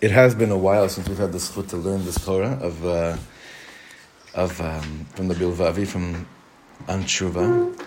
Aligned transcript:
It 0.00 0.10
has 0.12 0.34
been 0.34 0.50
a 0.50 0.56
while 0.56 0.88
since 0.88 1.08
we've 1.08 1.18
had 1.18 1.32
the 1.32 1.38
zchut 1.38 1.68
to 1.68 1.76
learn 1.76 2.06
this 2.06 2.24
Torah 2.24 2.58
of 2.62 2.86
uh, 2.86 3.16
of 4.34 4.58
um, 4.62 5.06
from 5.14 5.28
the 5.28 5.34
Bilvavi 5.34 5.86
from 5.86 6.26
Anshuva, 6.86 7.78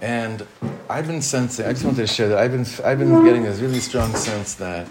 and 0.00 0.46
I've 0.88 1.06
been 1.06 1.20
sensing. 1.20 1.66
I 1.66 1.72
just 1.72 1.84
wanted 1.84 1.98
to 1.98 2.06
share 2.06 2.28
that 2.28 2.38
I've 2.38 2.52
been 2.52 2.66
I've 2.86 2.98
been 2.98 3.22
getting 3.22 3.42
this 3.42 3.60
really 3.60 3.80
strong 3.80 4.14
sense 4.14 4.54
that 4.54 4.88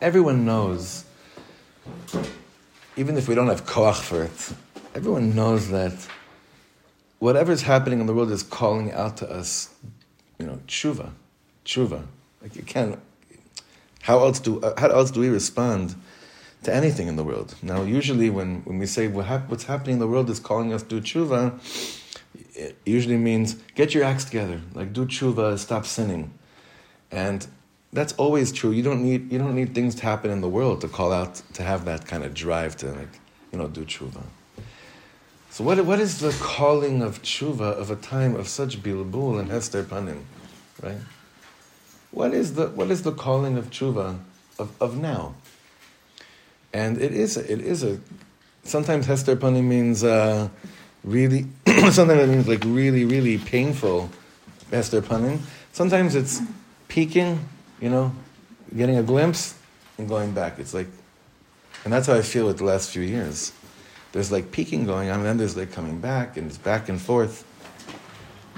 everyone 0.00 0.46
knows, 0.46 1.04
even 2.96 3.18
if 3.18 3.28
we 3.28 3.34
don't 3.34 3.48
have 3.48 3.66
koach 3.66 4.00
for 4.00 4.22
it, 4.22 4.52
everyone 4.94 5.34
knows 5.34 5.68
that 5.68 5.92
whatever's 7.18 7.60
happening 7.60 8.00
in 8.00 8.06
the 8.06 8.14
world 8.14 8.30
is 8.30 8.42
calling 8.42 8.90
out 8.92 9.18
to 9.18 9.30
us, 9.30 9.74
you 10.38 10.46
know, 10.46 10.60
tshuva, 10.66 11.10
tshuva. 11.66 12.06
Like 12.40 12.56
you 12.56 12.62
can't. 12.62 12.98
How 14.04 14.18
else 14.20 14.38
do 14.38 14.60
uh, 14.60 14.78
how 14.78 14.88
else 14.88 15.10
do 15.10 15.20
we 15.20 15.30
respond 15.30 15.94
to 16.64 16.74
anything 16.74 17.08
in 17.08 17.16
the 17.16 17.24
world? 17.24 17.54
Now, 17.62 17.82
usually 17.82 18.28
when, 18.28 18.60
when 18.64 18.78
we 18.78 18.84
say 18.84 19.08
what 19.08 19.24
hap- 19.24 19.48
what's 19.48 19.64
happening 19.64 19.94
in 19.94 19.98
the 19.98 20.06
world 20.06 20.28
is 20.28 20.38
calling 20.38 20.74
us 20.74 20.82
to 20.82 21.00
tshuva, 21.00 21.40
it 22.54 22.76
usually 22.84 23.16
means 23.16 23.54
get 23.74 23.94
your 23.94 24.04
acts 24.04 24.24
together, 24.26 24.60
like 24.74 24.92
do 24.92 25.06
tshuva, 25.06 25.58
stop 25.58 25.86
sinning, 25.86 26.38
and 27.10 27.46
that's 27.94 28.12
always 28.14 28.52
true. 28.52 28.72
You 28.72 28.82
don't 28.82 29.02
need 29.02 29.32
you 29.32 29.38
don't 29.38 29.54
need 29.54 29.74
things 29.74 29.94
to 29.94 30.02
happen 30.02 30.30
in 30.30 30.42
the 30.42 30.50
world 30.50 30.82
to 30.82 30.88
call 30.88 31.10
out 31.10 31.40
to 31.54 31.62
have 31.62 31.86
that 31.86 32.06
kind 32.06 32.24
of 32.24 32.34
drive 32.34 32.76
to 32.78 32.92
like 32.92 33.20
you 33.52 33.58
know 33.58 33.68
do 33.68 33.86
tshuva. 33.86 34.24
So 35.48 35.64
what 35.64 35.82
what 35.86 35.98
is 35.98 36.20
the 36.20 36.36
calling 36.40 37.00
of 37.00 37.22
tshuva 37.22 37.72
of 37.82 37.90
a 37.90 37.96
time 37.96 38.36
of 38.36 38.48
such 38.48 38.82
bilbul 38.82 39.40
and 39.40 39.50
hester 39.50 39.82
panim, 39.82 40.24
right? 40.82 41.00
What 42.14 42.32
is 42.32 42.54
the 42.54 42.68
what 42.68 42.92
is 42.92 43.02
the 43.02 43.10
calling 43.10 43.58
of 43.58 43.70
tshuva 43.70 44.20
of, 44.56 44.70
of 44.80 44.96
now? 44.96 45.34
And 46.72 46.96
it 47.02 47.12
is 47.12 47.36
it 47.36 47.60
is 47.60 47.82
a 47.82 47.98
sometimes 48.62 49.06
hester 49.06 49.34
panim 49.34 49.64
means 49.64 50.04
uh, 50.04 50.48
really 51.02 51.46
sometimes 51.90 52.22
it 52.22 52.28
means 52.28 52.46
like 52.46 52.62
really 52.64 53.04
really 53.04 53.38
painful 53.38 54.10
hester 54.70 55.02
panim. 55.02 55.40
Sometimes 55.72 56.14
it's 56.14 56.40
peeking, 56.86 57.48
you 57.80 57.90
know, 57.90 58.12
getting 58.76 58.96
a 58.96 59.02
glimpse 59.02 59.58
and 59.98 60.08
going 60.08 60.30
back. 60.30 60.60
It's 60.60 60.72
like, 60.72 60.86
and 61.82 61.92
that's 61.92 62.06
how 62.06 62.14
I 62.14 62.22
feel 62.22 62.46
with 62.46 62.58
the 62.58 62.64
last 62.64 62.90
few 62.90 63.02
years. 63.02 63.52
There's 64.12 64.30
like 64.30 64.52
peeking 64.52 64.86
going 64.86 65.10
on, 65.10 65.16
and 65.16 65.26
then 65.26 65.36
there's 65.36 65.56
like 65.56 65.72
coming 65.72 65.98
back, 65.98 66.36
and 66.36 66.46
it's 66.46 66.58
back 66.58 66.88
and 66.88 67.00
forth. 67.00 67.44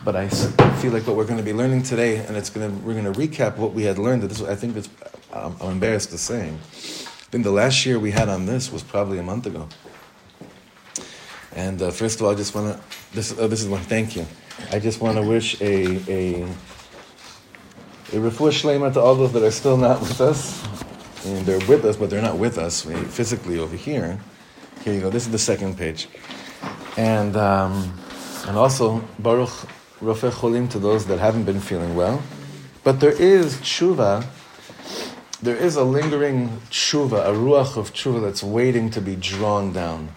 But 0.06 0.14
I 0.14 0.28
feel 0.28 0.92
like 0.92 1.04
what 1.04 1.16
we're 1.16 1.24
going 1.24 1.38
to 1.38 1.42
be 1.42 1.52
learning 1.52 1.82
today, 1.82 2.18
and 2.18 2.36
it's 2.36 2.48
going 2.48 2.70
to 2.70 2.86
we're 2.86 2.94
going 2.94 3.12
to 3.12 3.18
recap 3.18 3.56
what 3.56 3.72
we 3.72 3.82
had 3.82 3.98
learned. 3.98 4.22
This 4.22 4.40
I 4.40 4.54
think 4.54 4.76
it's 4.76 4.88
I'm, 5.32 5.56
I'm 5.60 5.72
embarrassed 5.72 6.10
to 6.10 6.18
say. 6.18 6.50
I 6.50 7.28
think 7.32 7.42
the 7.42 7.50
last 7.50 7.84
year 7.84 7.98
we 7.98 8.12
had 8.12 8.28
on 8.28 8.46
this 8.46 8.70
was 8.70 8.84
probably 8.84 9.18
a 9.18 9.24
month 9.24 9.46
ago. 9.46 9.68
And 11.56 11.82
uh, 11.82 11.90
first 11.90 12.20
of 12.20 12.26
all, 12.26 12.30
I 12.30 12.36
just 12.36 12.54
want 12.54 12.76
to 12.76 13.14
this 13.16 13.36
uh, 13.36 13.48
this 13.48 13.60
is 13.60 13.68
one 13.68 13.80
thank 13.80 14.14
you. 14.14 14.24
I 14.70 14.78
just 14.78 15.00
want 15.00 15.16
to 15.16 15.22
wish 15.26 15.60
a 15.60 15.96
a 16.08 16.42
a 18.12 18.18
refuah 18.22 18.54
shlema 18.54 18.92
to 18.92 19.00
all 19.00 19.16
those 19.16 19.32
that 19.32 19.42
are 19.42 19.50
still 19.50 19.76
not 19.76 19.98
with 20.00 20.20
us. 20.20 20.62
And 21.26 21.44
they're 21.44 21.66
with 21.66 21.84
us, 21.84 21.96
but 21.96 22.10
they're 22.10 22.22
not 22.22 22.38
with 22.38 22.58
us 22.58 22.82
physically 23.10 23.58
over 23.58 23.74
here. 23.74 24.20
Here 24.84 24.94
you 24.94 25.00
go. 25.00 25.10
This 25.10 25.26
is 25.26 25.32
the 25.32 25.44
second 25.52 25.76
page, 25.76 26.06
and 26.96 27.36
um, 27.36 27.92
and 28.46 28.56
also 28.56 29.02
Baruch 29.18 29.50
Rofeh 30.00 30.30
Cholim 30.30 30.70
to 30.70 30.78
those 30.78 31.06
that 31.06 31.18
haven't 31.18 31.44
been 31.44 31.60
feeling 31.60 31.96
well. 31.96 32.22
But 32.84 33.00
there 33.00 33.12
is 33.12 33.56
tshuva, 33.56 34.26
there 35.42 35.56
is 35.56 35.76
a 35.76 35.84
lingering 35.84 36.60
tshuva, 36.70 37.26
a 37.26 37.32
ruach 37.32 37.76
of 37.76 37.92
tshuva 37.92 38.20
that's 38.20 38.42
waiting 38.42 38.90
to 38.90 39.00
be 39.00 39.16
drawn 39.16 39.72
down. 39.72 40.10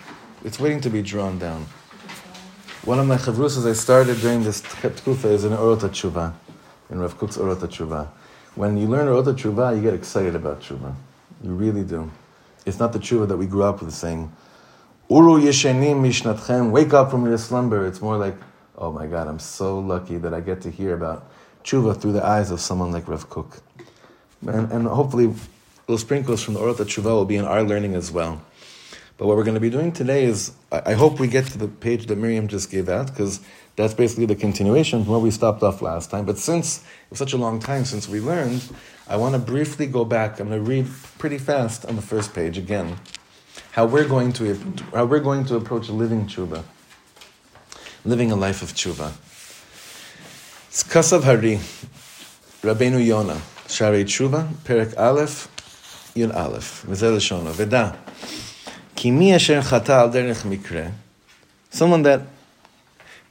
It's 0.43 0.59
waiting 0.59 0.81
to 0.81 0.89
be 0.89 1.01
drawn 1.01 1.39
down. 1.39 1.65
One 2.83 2.99
of 2.99 3.07
my 3.07 3.17
chavrusas 3.17 3.69
I 3.69 3.73
started 3.73 4.19
during 4.19 4.43
this 4.43 4.61
tkufa 4.61 5.25
is 5.25 5.45
in 5.45 5.51
Orot 5.51 5.79
tshuva, 5.79 6.33
in 6.89 6.99
Rav 6.99 7.17
Kook's 7.17 7.37
Orot 7.37 7.59
tshuva. 7.59 8.07
When 8.55 8.77
you 8.77 8.87
learn 8.87 9.07
Orot 9.07 9.33
tshuva, 9.35 9.75
you 9.75 9.81
get 9.81 9.93
excited 9.93 10.35
about 10.35 10.61
tshuva. 10.61 10.93
You 11.41 11.51
really 11.51 11.83
do. 11.83 12.11
It's 12.65 12.79
not 12.79 12.93
the 12.93 12.99
tshuva 12.99 13.27
that 13.29 13.37
we 13.37 13.47
grew 13.47 13.63
up 13.63 13.81
with 13.81 13.93
saying, 13.93 14.31
Uru 15.09 15.41
yeshenim 15.41 16.01
mishnatchem, 16.01 16.71
wake 16.71 16.93
up 16.93 17.11
from 17.11 17.25
your 17.25 17.37
slumber. 17.37 17.85
It's 17.85 18.01
more 18.01 18.17
like, 18.17 18.35
oh 18.79 18.91
my 18.91 19.05
God, 19.05 19.27
I'm 19.27 19.39
so 19.39 19.77
lucky 19.77 20.17
that 20.17 20.33
I 20.33 20.39
get 20.39 20.61
to 20.61 20.71
hear 20.71 20.93
about 20.93 21.29
tshuva 21.63 21.99
through 22.01 22.13
the 22.13 22.25
eyes 22.25 22.49
of 22.49 22.61
someone 22.61 22.91
like 22.91 23.07
Rav 23.07 23.29
Kook. 23.29 23.61
And, 24.47 24.71
and 24.71 24.87
hopefully, 24.87 25.27
little 25.87 25.97
sprinkles 25.97 26.41
from 26.41 26.53
the 26.53 26.61
Orot 26.61 26.77
tshuva 26.77 27.03
will 27.03 27.25
be 27.25 27.35
in 27.35 27.45
our 27.45 27.61
learning 27.61 27.93
as 27.93 28.09
well. 28.09 28.41
But 29.17 29.27
what 29.27 29.35
we're 29.35 29.43
going 29.43 29.55
to 29.55 29.61
be 29.61 29.69
doing 29.69 29.91
today 29.91 30.23
is, 30.23 30.53
I, 30.71 30.81
I 30.87 30.93
hope 30.93 31.19
we 31.19 31.27
get 31.27 31.45
to 31.47 31.57
the 31.57 31.67
page 31.67 32.05
that 32.05 32.17
Miriam 32.17 32.47
just 32.47 32.71
gave 32.71 32.87
out, 32.87 33.07
because 33.07 33.41
that's 33.75 33.93
basically 33.93 34.25
the 34.25 34.35
continuation 34.35 35.03
from 35.03 35.11
where 35.11 35.19
we 35.19 35.31
stopped 35.31 35.61
off 35.61 35.81
last 35.81 36.09
time. 36.09 36.25
But 36.25 36.37
since 36.37 36.77
it 36.77 37.09
was 37.09 37.19
such 37.19 37.33
a 37.33 37.37
long 37.37 37.59
time 37.59 37.83
since 37.83 38.07
we 38.07 38.21
learned, 38.21 38.63
I 39.09 39.17
want 39.17 39.35
to 39.35 39.39
briefly 39.39 39.87
go 39.87 40.05
back. 40.05 40.39
I'm 40.39 40.47
going 40.47 40.63
to 40.63 40.69
read 40.69 40.87
pretty 41.17 41.37
fast 41.37 41.85
on 41.85 41.97
the 41.97 42.01
first 42.01 42.33
page 42.33 42.57
again 42.57 42.97
how 43.71 43.85
we're 43.85 44.07
going 44.07 44.33
to 44.33 44.55
how 44.93 45.05
we're 45.05 45.19
going 45.19 45.45
to 45.45 45.55
approach 45.55 45.89
living 45.89 46.25
tshuva, 46.25 46.63
living 48.05 48.31
a 48.31 48.35
life 48.35 48.61
of 48.61 48.73
tshuva. 48.73 49.11
It's 50.69 50.83
Kasav 50.83 51.23
Hari, 51.23 51.59
Rabbeinu 52.61 53.05
Yona, 53.05 53.37
Sha'arei 53.67 54.05
Tshuva, 54.05 54.47
Perek 54.63 54.97
Aleph, 54.97 55.47
Yud 56.15 56.33
Aleph, 56.35 56.85
וזה 56.87 57.11
לשונו, 57.11 57.51
Veda. 57.53 57.95
כי 58.95 59.11
מי 59.11 59.35
אשר 59.35 59.61
חטא 59.61 60.07
someone 61.71 62.03
that 62.03 62.21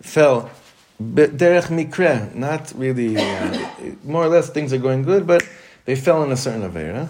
fell 0.03 0.51
derech 1.01 1.71
mikre, 1.71 2.35
not 2.35 2.73
really, 2.77 3.17
uh, 3.17 3.59
more 4.05 4.25
or 4.25 4.29
less 4.29 4.51
things 4.51 4.73
are 4.73 4.79
going 4.79 5.03
good, 5.03 5.27
but 5.27 5.43
they 5.85 5.97
fell 5.97 6.23
in 6.25 6.33
a 6.33 6.37
certain 6.37 6.63
avera. 6.63 7.09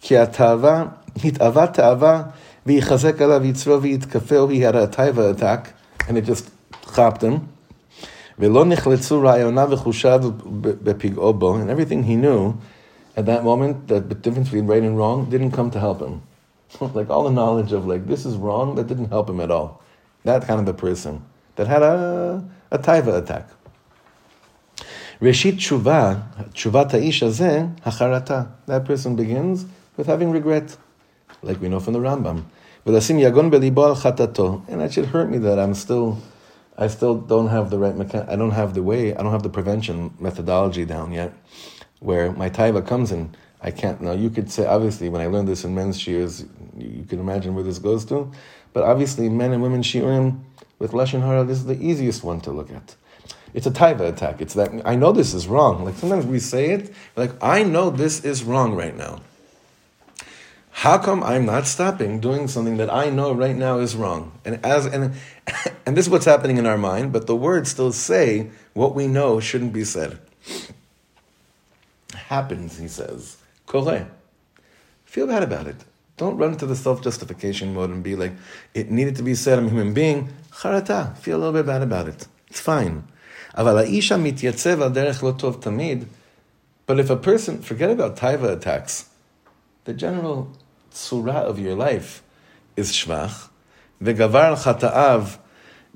כי 0.00 0.16
התאווה, 0.16 0.84
התאווה 1.24 1.66
תאווה, 1.66 2.22
ויחזק 2.66 3.22
עליו 3.22 3.44
יצרו 3.44 3.82
ויתקפהו, 3.82 4.48
והיא 4.48 4.66
הרעתי 4.66 5.10
attack, 5.10 5.68
and 6.08 6.16
it 6.16 6.24
just 6.24 6.50
chaptim. 6.72 7.48
And 8.38 8.56
everything 11.70 12.02
he 12.04 12.16
knew 12.16 12.60
at 13.16 13.26
that 13.26 13.44
moment, 13.44 13.88
that 13.88 14.08
the 14.08 14.14
difference 14.14 14.48
between 14.48 14.66
right 14.66 14.82
and 14.82 14.96
wrong, 14.96 15.28
didn't 15.28 15.50
come 15.50 15.70
to 15.72 15.80
help 15.80 16.00
him. 16.00 16.22
like 16.94 17.10
all 17.10 17.24
the 17.24 17.30
knowledge 17.30 17.72
of 17.72 17.86
like, 17.86 18.06
this 18.06 18.24
is 18.24 18.36
wrong, 18.36 18.76
that 18.76 18.86
didn't 18.86 19.08
help 19.08 19.28
him 19.28 19.40
at 19.40 19.50
all. 19.50 19.82
That 20.24 20.46
kind 20.46 20.60
of 20.60 20.68
a 20.68 20.74
person 20.74 21.24
that 21.56 21.66
had 21.66 21.82
a, 21.82 22.42
a 22.70 22.78
taiva 22.78 23.22
attack. 23.22 23.48
Reshit 25.20 25.56
tshuva, 25.56 26.50
tshuvat 26.54 26.92
ha'ish 26.92 27.20
hazeh, 27.20 27.78
hacharata. 27.80 28.52
That 28.66 28.86
person 28.86 29.16
begins 29.16 29.66
with 29.96 30.06
having 30.06 30.30
regret, 30.30 30.78
like 31.42 31.60
we 31.60 31.68
know 31.68 31.80
from 31.80 31.92
the 31.92 31.98
Rambam. 31.98 32.44
And 32.86 32.96
that 32.96 34.92
should 34.92 35.06
hurt 35.06 35.28
me 35.28 35.36
that 35.38 35.58
I'm 35.58 35.74
still 35.74 36.18
I 36.78 36.86
still 36.88 37.16
don't 37.16 37.48
have 37.48 37.70
the 37.70 37.78
right 37.78 37.94
mechan- 37.94 38.28
I 38.28 38.36
don't 38.36 38.52
have 38.52 38.74
the 38.74 38.82
way, 38.82 39.14
I 39.14 39.22
don't 39.22 39.32
have 39.32 39.42
the 39.42 39.50
prevention 39.50 40.14
methodology 40.18 40.84
down 40.84 41.12
yet, 41.12 41.32
where 42.00 42.32
my 42.32 42.48
taiva 42.48 42.86
comes 42.86 43.12
in. 43.12 43.34
I 43.62 43.70
can't. 43.70 44.00
Now 44.00 44.12
you 44.12 44.30
could 44.30 44.50
say 44.50 44.66
obviously 44.66 45.08
when 45.08 45.20
I 45.20 45.26
learned 45.26 45.48
this 45.48 45.64
in 45.64 45.74
men's 45.74 46.00
shears, 46.00 46.44
you 46.78 47.04
can 47.08 47.20
imagine 47.20 47.54
where 47.54 47.64
this 47.64 47.78
goes 47.78 48.04
to, 48.06 48.30
but 48.72 48.84
obviously 48.84 49.28
men 49.28 49.52
and 49.52 49.62
women 49.62 49.82
shiurim 49.82 50.40
with 50.78 50.92
lashon 50.92 51.20
hara, 51.20 51.44
this 51.44 51.58
is 51.58 51.66
the 51.66 51.80
easiest 51.80 52.24
one 52.24 52.40
to 52.40 52.50
look 52.50 52.70
at. 52.70 52.96
It's 53.52 53.66
a 53.66 53.70
taiva 53.70 54.08
attack. 54.08 54.40
It's 54.40 54.54
that 54.54 54.70
I 54.84 54.94
know 54.94 55.12
this 55.12 55.34
is 55.34 55.46
wrong. 55.46 55.84
Like 55.84 55.96
sometimes 55.96 56.24
we 56.24 56.38
say 56.38 56.70
it, 56.70 56.94
like 57.16 57.32
I 57.42 57.62
know 57.64 57.90
this 57.90 58.24
is 58.24 58.44
wrong 58.44 58.74
right 58.74 58.96
now. 58.96 59.20
How 60.70 60.98
come 60.98 61.22
I'm 61.22 61.44
not 61.44 61.66
stopping 61.66 62.20
doing 62.20 62.48
something 62.48 62.76
that 62.78 62.92
I 62.92 63.10
know 63.10 63.32
right 63.32 63.56
now 63.56 63.78
is 63.78 63.94
wrong? 63.96 64.32
And 64.44 64.64
as 64.64 64.86
and 64.86 65.14
and 65.86 65.96
this 65.96 66.06
is 66.06 66.10
what's 66.10 66.24
happening 66.24 66.56
in 66.56 66.66
our 66.66 66.78
mind, 66.78 67.12
but 67.12 67.26
the 67.26 67.36
words 67.36 67.70
still 67.70 67.92
say 67.92 68.50
what 68.72 68.94
we 68.94 69.06
know 69.06 69.40
shouldn't 69.40 69.72
be 69.72 69.84
said. 69.84 70.18
Happens, 72.14 72.78
he 72.78 72.88
says. 72.88 73.36
Kore. 73.66 74.08
Feel 75.04 75.26
bad 75.26 75.42
about 75.42 75.66
it. 75.66 75.84
Don't 76.16 76.36
run 76.36 76.56
to 76.58 76.66
the 76.66 76.76
self-justification 76.76 77.74
mode 77.74 77.90
and 77.90 78.04
be 78.04 78.14
like, 78.14 78.32
it 78.74 78.90
needed 78.90 79.16
to 79.16 79.22
be 79.22 79.34
said, 79.34 79.58
I'm 79.58 79.66
a 79.66 79.70
human 79.70 79.94
being. 79.94 80.32
Charata. 80.52 81.16
Feel 81.18 81.36
a 81.36 81.40
little 81.40 81.52
bit 81.52 81.66
bad 81.66 81.82
about 81.82 82.08
it. 82.08 82.28
It's 82.48 82.60
fine. 82.60 83.04
But 83.54 83.76
if 87.00 87.10
a 87.10 87.16
person, 87.16 87.62
forget 87.62 87.90
about 87.90 88.16
taiva 88.16 88.52
attacks, 88.52 89.08
the 89.84 89.94
general 89.94 90.52
tzura 90.93 91.43
of 91.49 91.59
your 91.59 91.75
life 91.75 92.21
is 92.77 92.91
shvach, 92.91 93.49
וגבר 94.01 94.39
על 94.39 94.55
חטאיו 94.55 95.25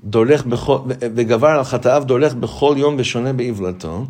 דורך 0.04 0.44
בכל, 0.44 0.78
וגבר 1.00 1.48
על 1.48 1.64
חטאיו 1.64 2.02
דורך 2.06 2.34
בכל 2.34 2.74
יום 2.78 2.96
ושונה 2.98 3.32
בעוולתו, 3.32 4.06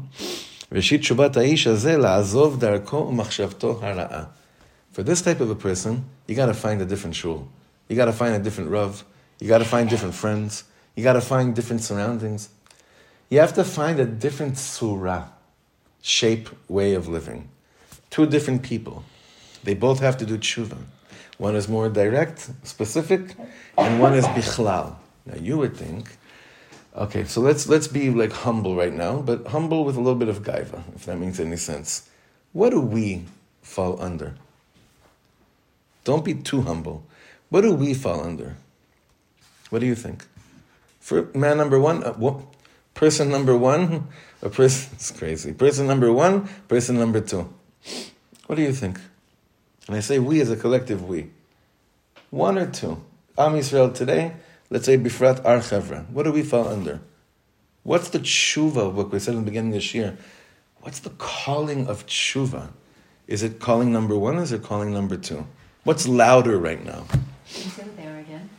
ראשית 0.72 1.00
תשובת 1.00 1.37
האיש 1.37 1.67
הזה 1.67 1.96
לעזוב 1.96 2.61
דרכו 2.61 2.96
ומחשבתו 2.96 3.81
הרעה. 3.82 4.25
For 4.93 5.02
this 5.02 5.22
type 5.22 5.40
of 5.40 5.50
a 5.50 5.55
person, 5.55 6.05
you 6.26 6.34
got 6.34 6.46
to 6.46 6.55
find 6.55 6.82
a 6.82 6.84
different 6.84 7.14
shul. 7.14 7.49
You 7.88 7.96
got 7.96 8.06
to 8.06 8.12
find 8.12 8.34
a 8.34 8.38
different 8.38 8.70
rav. 8.70 9.05
You 9.40 9.49
got 9.49 9.58
to 9.58 9.64
find 9.64 9.88
different 9.88 10.14
friends. 10.14 10.64
You 10.96 11.05
got 11.05 11.14
to 11.14 11.20
find 11.20 11.55
different 11.55 11.82
surroundings. 11.82 12.49
You 13.31 13.38
have 13.38 13.55
to 13.55 13.64
find 13.64 14.00
a 14.00 14.05
different 14.05 14.58
surah, 14.58 15.25
shape, 16.02 16.49
way 16.69 16.94
of 16.94 17.06
living. 17.06 17.49
Two 18.11 18.26
different 18.26 18.62
people. 18.62 19.05
They 19.65 19.73
both 19.73 20.00
have 20.00 20.15
to 20.17 20.25
do 20.25 20.38
tshuva. 20.38 20.77
One 21.38 21.56
is 21.56 21.67
more 21.67 21.89
direct, 21.89 22.50
specific, 22.63 23.35
and 23.77 24.00
one 24.00 24.13
is 24.13 24.25
bichlal. 24.27 24.95
Now 25.25 25.35
you 25.41 25.57
would 25.57 25.75
think, 25.75 26.17
okay, 26.95 27.25
so 27.25 27.41
let's 27.41 27.67
let's 27.67 27.88
be 27.88 28.12
like 28.12 28.31
humble 28.31 28.75
right 28.75 28.94
now, 28.94 29.21
but 29.21 29.47
humble 29.47 29.83
with 29.83 29.97
a 29.97 30.00
little 30.00 30.19
bit 30.19 30.29
of 30.29 30.44
gaiva, 30.44 30.83
if 30.95 31.06
that 31.06 31.17
makes 31.17 31.39
any 31.39 31.57
sense. 31.57 32.07
What 32.53 32.69
do 32.69 32.79
we 32.79 33.25
fall 33.63 34.00
under? 34.01 34.35
Don't 36.03 36.23
be 36.23 36.35
too 36.35 36.61
humble. 36.61 37.03
What 37.50 37.61
do 37.61 37.73
we 37.73 37.95
fall 37.95 38.23
under? 38.23 38.57
What 39.71 39.79
do 39.79 39.88
you 39.88 39.95
think? 39.95 40.25
For 41.00 41.27
man 41.33 41.57
number 41.57 41.79
one, 41.79 42.03
uh, 42.03 42.13
what, 42.13 42.38
person 42.94 43.29
number 43.29 43.57
one, 43.57 44.07
a 44.44 44.50
person, 44.50 44.91
it's 44.94 45.09
crazy. 45.09 45.53
Person 45.53 45.88
number 45.88 46.13
one, 46.13 46.47
person 46.68 47.00
number 47.00 47.19
two. 47.19 47.51
What 48.45 48.56
do 48.57 48.61
you 48.61 48.71
think? 48.71 49.00
And 49.87 49.95
I 49.95 49.99
say 49.99 50.19
we 50.19 50.41
as 50.41 50.49
a 50.49 50.55
collective 50.55 51.07
we. 51.07 51.29
One 52.29 52.57
or 52.57 52.69
two. 52.69 53.03
Am 53.37 53.53
Yisrael 53.53 53.93
today, 53.93 54.33
let's 54.69 54.85
say 54.85 54.97
Bifrat 54.97 55.43
Ar 55.45 55.57
Chevra. 55.57 56.09
What 56.09 56.23
do 56.23 56.31
we 56.31 56.41
fall 56.41 56.67
under? 56.67 57.01
What's 57.83 58.09
the 58.09 58.19
tshuva 58.19 58.91
what 58.91 59.11
we 59.11 59.19
said 59.19 59.35
in 59.35 59.41
the 59.41 59.45
beginning 59.45 59.71
of 59.71 59.75
this 59.75 59.93
year? 59.93 60.17
What's 60.81 60.99
the 60.99 61.11
calling 61.11 61.87
of 61.87 62.07
tshuva? 62.07 62.69
Is 63.27 63.43
it 63.43 63.59
calling 63.59 63.91
number 63.91 64.17
one 64.17 64.37
or 64.37 64.43
is 64.43 64.51
it 64.51 64.63
calling 64.63 64.93
number 64.93 65.17
two? 65.17 65.45
What's 65.83 66.07
louder 66.07 66.57
right 66.57 66.83
now? 66.83 67.05
there 67.95 68.19
again. 68.19 68.49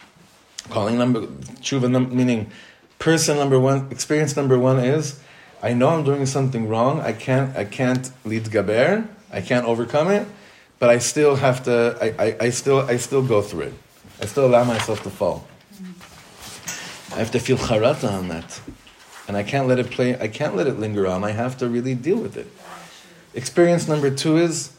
Calling 0.70 0.98
number 0.98 1.22
tshuva 1.22 1.90
num, 1.90 2.14
meaning 2.14 2.50
person 2.98 3.36
number 3.36 3.58
one, 3.58 3.88
experience 3.90 4.36
number 4.36 4.58
one 4.58 4.78
is 4.78 5.20
I 5.62 5.72
know 5.72 5.88
I'm 5.88 6.04
doing 6.04 6.26
something 6.26 6.68
wrong. 6.68 7.00
I 7.00 7.12
can't 7.12 7.56
I 7.56 7.64
can't 7.64 8.10
lead 8.24 8.44
gaber. 8.44 9.08
I 9.32 9.40
can't 9.40 9.66
overcome 9.66 10.08
it, 10.10 10.26
but 10.78 10.90
I 10.90 10.98
still 10.98 11.36
have 11.36 11.64
to 11.64 11.96
I, 12.00 12.24
I, 12.26 12.36
I 12.40 12.50
still 12.50 12.80
I 12.80 12.96
still 12.96 13.22
go 13.22 13.42
through 13.42 13.68
it. 13.68 13.74
I 14.20 14.26
still 14.26 14.46
allow 14.46 14.64
myself 14.64 15.02
to 15.02 15.10
fall. 15.10 15.46
I 17.12 17.18
have 17.18 17.30
to 17.32 17.38
feel 17.38 17.56
charata 17.56 18.10
on 18.10 18.28
that. 18.28 18.60
And 19.28 19.36
I 19.36 19.42
can't 19.42 19.66
let 19.66 19.78
it 19.78 19.90
play 19.90 20.18
I 20.18 20.28
can't 20.28 20.54
let 20.56 20.66
it 20.66 20.78
linger 20.78 21.06
on. 21.06 21.24
I 21.24 21.30
have 21.30 21.56
to 21.58 21.68
really 21.68 21.94
deal 21.94 22.18
with 22.18 22.36
it. 22.36 22.50
Experience 23.34 23.88
number 23.88 24.10
two 24.10 24.36
is 24.36 24.72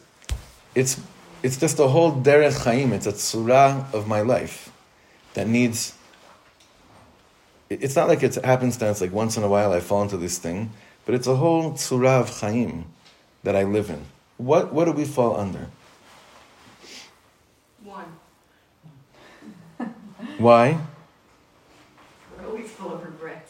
it's 0.74 1.00
it's 1.42 1.56
just 1.56 1.78
a 1.78 1.88
whole 1.88 2.12
derech 2.12 2.64
chaim. 2.64 2.92
It's 2.92 3.06
a 3.06 3.12
tzura 3.12 3.92
of 3.92 4.06
my 4.06 4.20
life 4.20 4.72
that 5.34 5.46
needs. 5.46 5.94
It's 7.70 7.94
not 7.94 8.08
like 8.08 8.22
it's 8.22 8.36
happenstance. 8.36 9.00
Like 9.00 9.12
once 9.12 9.36
in 9.36 9.42
a 9.42 9.48
while 9.48 9.72
I 9.72 9.80
fall 9.80 10.02
into 10.02 10.16
this 10.16 10.38
thing, 10.38 10.70
but 11.06 11.14
it's 11.14 11.26
a 11.26 11.36
whole 11.36 11.72
tzura 11.72 12.20
of 12.20 12.40
chaim 12.40 12.86
that 13.44 13.54
I 13.54 13.62
live 13.64 13.90
in. 13.90 14.04
What 14.36 14.72
what 14.72 14.86
do 14.86 14.92
we 14.92 15.04
fall 15.04 15.36
under? 15.36 15.68
One. 17.84 18.04
Why? 20.38 20.78
We're 22.38 22.46
always 22.46 22.70
full 22.70 22.94
of 22.94 23.04
regret 23.04 23.48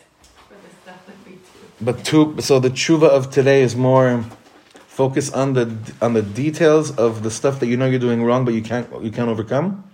for 0.49 0.55
the 0.55 0.70
stuff 0.82 1.06
that 1.06 1.17
we 1.26 1.32
do. 1.32 1.40
But 1.81 2.05
two. 2.05 2.37
So 2.40 2.58
the 2.58 2.70
tshuva 2.70 3.08
of 3.08 3.31
today 3.31 3.62
is 3.62 3.76
more 3.76 4.25
focus 4.88 5.31
on 5.31 5.52
the 5.52 5.76
on 6.00 6.14
the 6.14 6.23
details 6.23 6.90
of 6.96 7.23
the 7.23 7.31
stuff 7.31 7.61
that 7.61 7.67
you 7.67 7.76
know 7.76 7.87
you're 7.87 8.00
doing 8.00 8.25
wrong, 8.25 8.44
but 8.44 8.55
you 8.55 8.62
can't 8.62 8.88
you 9.05 9.11
can't 9.11 9.29
overcome. 9.29 9.85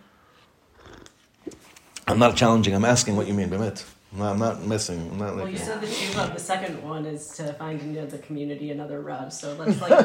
I'm 2.07 2.19
not 2.19 2.37
challenging. 2.37 2.75
I'm 2.75 2.85
asking 2.85 3.17
what 3.17 3.27
you 3.27 3.35
mean 3.35 3.49
by 3.49 3.57
it. 3.67 3.85
I'm 4.13 4.19
not, 4.21 4.33
I'm 4.33 4.39
not 4.39 4.63
messing. 4.65 5.11
I'm 5.11 5.19
not 5.19 5.35
Well, 5.35 5.45
like. 5.47 5.53
you 5.55 5.59
said 5.59 5.81
the 5.81 5.87
tshuva. 5.89 6.35
The 6.35 6.41
second 6.41 6.81
one 6.85 7.05
is 7.05 7.31
to 7.31 7.53
find 7.55 7.81
in 7.81 8.09
the 8.09 8.19
community 8.19 8.71
another 8.71 9.01
Rav. 9.01 9.33
So 9.33 9.57
let's 9.59 9.81
like. 9.81 9.91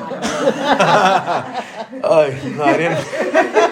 Oh, 2.01 2.27
no, 2.57 2.63
I 2.63 2.77
didn't. 2.77 3.05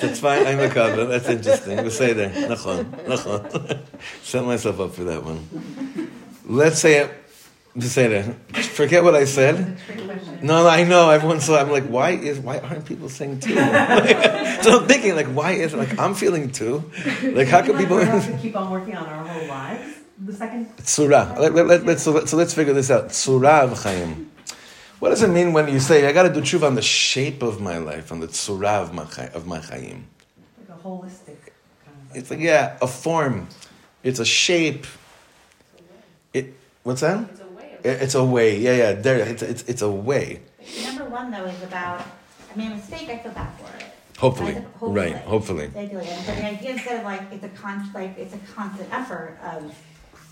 That's 0.00 0.20
fine. 0.20 0.46
I'm 0.46 0.60
a 0.60 0.68
cover. 0.68 1.04
That's 1.06 1.28
interesting. 1.28 1.76
We'll 1.76 1.90
say 1.90 2.12
there. 2.12 2.30
Nachon. 2.30 2.84
Nachon. 3.06 3.80
Set 4.22 4.44
myself 4.44 4.80
up 4.80 4.94
for 4.94 5.04
that 5.04 5.24
one. 5.24 6.10
Let's 6.46 6.78
say 6.80 7.00
it. 7.00 7.10
Just 7.78 7.94
say 7.94 8.08
that. 8.08 8.56
Forget 8.64 9.04
what 9.04 9.14
I 9.14 9.24
said. 9.24 9.78
No, 10.42 10.64
no, 10.64 10.68
I 10.68 10.82
know. 10.82 11.10
Everyone's 11.10 11.44
so. 11.44 11.54
I'm 11.54 11.70
like, 11.70 11.84
why 11.84 12.10
is 12.10 12.40
why 12.40 12.58
aren't 12.58 12.84
people 12.84 13.08
saying 13.08 13.40
two? 13.40 13.54
so 13.54 13.60
I'm 13.60 14.88
thinking, 14.88 15.14
like, 15.14 15.28
why 15.28 15.52
is 15.52 15.72
like 15.72 15.96
I'm 15.96 16.14
feeling 16.14 16.50
two? 16.50 16.82
Like, 17.22 17.46
how 17.46 17.62
can 17.62 17.76
people? 17.78 18.00
To 18.00 18.38
keep 18.42 18.56
on 18.56 18.70
working 18.70 18.96
on 18.96 19.06
our 19.06 19.24
whole 19.24 19.46
lives. 19.46 19.98
The 20.22 20.32
second, 20.34 20.68
Surah. 20.84 21.36
Let, 21.38 21.54
let, 21.54 21.66
let, 21.66 21.86
let's, 21.86 22.02
so, 22.02 22.10
let, 22.10 22.28
so 22.28 22.36
let's 22.36 22.52
figure 22.52 22.74
this 22.74 22.90
out. 22.90 23.12
Surah 23.12 23.62
of 23.62 23.82
Chaim. 23.82 24.29
What 25.00 25.08
does 25.08 25.22
it 25.22 25.28
mean 25.28 25.52
when 25.54 25.68
you 25.68 25.80
say, 25.80 26.06
I 26.06 26.12
got 26.12 26.24
to 26.24 26.32
do 26.32 26.40
tshuva 26.42 26.66
on 26.66 26.74
the 26.74 26.82
shape 26.82 27.42
of 27.42 27.60
my 27.60 27.78
life, 27.78 28.12
on 28.12 28.20
the 28.20 28.32
surah 28.32 28.82
of 28.82 28.92
my, 28.94 29.04
chai- 29.06 29.30
of 29.34 29.46
my 29.46 29.58
Chaim? 29.58 30.06
like 30.68 30.78
a 30.78 30.82
holistic 30.82 31.38
kind 31.84 31.96
of. 32.10 32.16
It's 32.16 32.30
like, 32.30 32.40
yeah, 32.40 32.76
a 32.82 32.86
form. 32.86 33.48
It's 34.02 34.18
a 34.20 34.24
shape. 34.26 34.86
It, 36.34 36.52
what's 36.82 37.00
that? 37.00 37.28
It's 37.30 37.40
a 37.40 37.46
way 37.46 37.78
It's 37.82 38.14
a 38.14 38.24
way. 38.24 38.58
Yeah, 38.58 38.76
yeah. 38.76 38.92
There, 38.92 39.18
it's, 39.20 39.42
it's, 39.42 39.62
it's 39.64 39.82
a 39.82 39.90
way. 39.90 40.40
Number 40.84 41.04
one 41.06 41.30
though 41.30 41.44
is 41.46 41.62
about, 41.62 42.04
I 42.52 42.56
mean, 42.58 42.72
a 42.72 42.74
mistake, 42.76 43.08
I 43.08 43.18
feel 43.18 43.32
bad 43.32 43.50
for 43.58 43.74
it. 43.78 43.86
Hopefully. 44.18 44.52
Right, 44.82 45.12
Right, 45.14 45.16
hopefully. 45.24 45.70
Ideally, 45.74 46.06
and- 46.08 46.26
but 46.26 46.36
the 46.36 46.44
idea 46.46 46.70
instead 46.72 46.98
of 46.98 47.04
like, 47.04 47.22
it's 47.32 47.44
a 47.44 47.48
con, 47.48 47.90
like, 47.94 48.18
it's 48.18 48.34
a 48.34 48.38
constant 48.54 48.92
effort 48.92 49.38
of, 49.42 49.74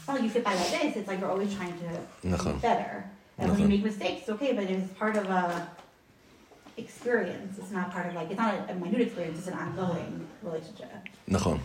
oh, 0.09 0.19
you 0.19 0.29
fit 0.29 0.45
by 0.45 0.55
like 0.55 0.71
this, 0.71 0.97
it's 0.97 1.09
like 1.09 1.21
you're 1.21 1.31
always 1.31 1.55
trying 1.55 1.73
to 1.79 2.29
Nachon. 2.29 2.55
be 2.57 2.61
better. 2.61 3.11
And 3.39 3.51
when 3.51 3.61
you 3.61 3.69
make 3.69 3.85
mistakes, 3.85 4.29
okay, 4.29 4.53
but 4.53 4.65
it's 4.65 4.93
part 4.95 5.17
of 5.17 5.27
a 5.27 5.69
experience, 6.77 7.59
it's 7.59 7.71
not 7.71 7.91
part 7.91 8.07
of 8.07 8.15
like, 8.15 8.31
it's 8.31 8.39
not 8.39 8.69
a, 8.69 8.75
minute 8.75 9.01
experience, 9.01 9.39
it's 9.39 9.49
an 9.49 9.55
ongoing 9.55 10.27
relationship. 10.43 10.91
Nachon. 11.29 11.61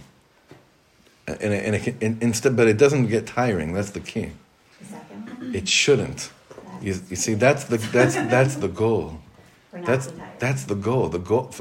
And, 1.27 1.41
and, 1.41 1.53
and, 1.53 1.75
it 1.75 1.95
and 2.01 2.21
instead, 2.21 2.55
but 2.55 2.67
it 2.67 2.77
doesn't 2.77 3.07
get 3.07 3.25
tiring. 3.25 3.73
That's 3.73 3.91
the 3.91 4.01
key. 4.01 4.31
Second, 4.83 5.55
It 5.55 5.67
shouldn't. 5.67 6.31
You, 6.81 6.99
you 7.09 7.15
see, 7.15 7.35
that's 7.35 7.63
the, 7.65 7.77
that's, 7.77 8.15
that's 8.15 8.55
the 8.55 8.67
goal. 8.83 9.19
That's 9.73 10.11
that's 10.37 10.65
the 10.65 10.75
goal. 10.75 11.09
The 11.09 11.19
goal. 11.19 11.51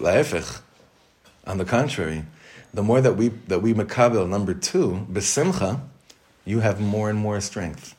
On 1.46 1.58
the 1.58 1.64
contrary, 1.64 2.24
the 2.74 2.82
more 2.82 3.00
that 3.00 3.16
we 3.16 3.28
that 3.48 3.62
we 3.62 3.72
makabel 3.72 4.28
number 4.28 4.52
two 4.52 5.06
besimcha, 5.10 5.80
you 6.44 6.60
have 6.60 6.80
more 6.80 7.08
and 7.08 7.18
more 7.18 7.40
strength. 7.40 7.94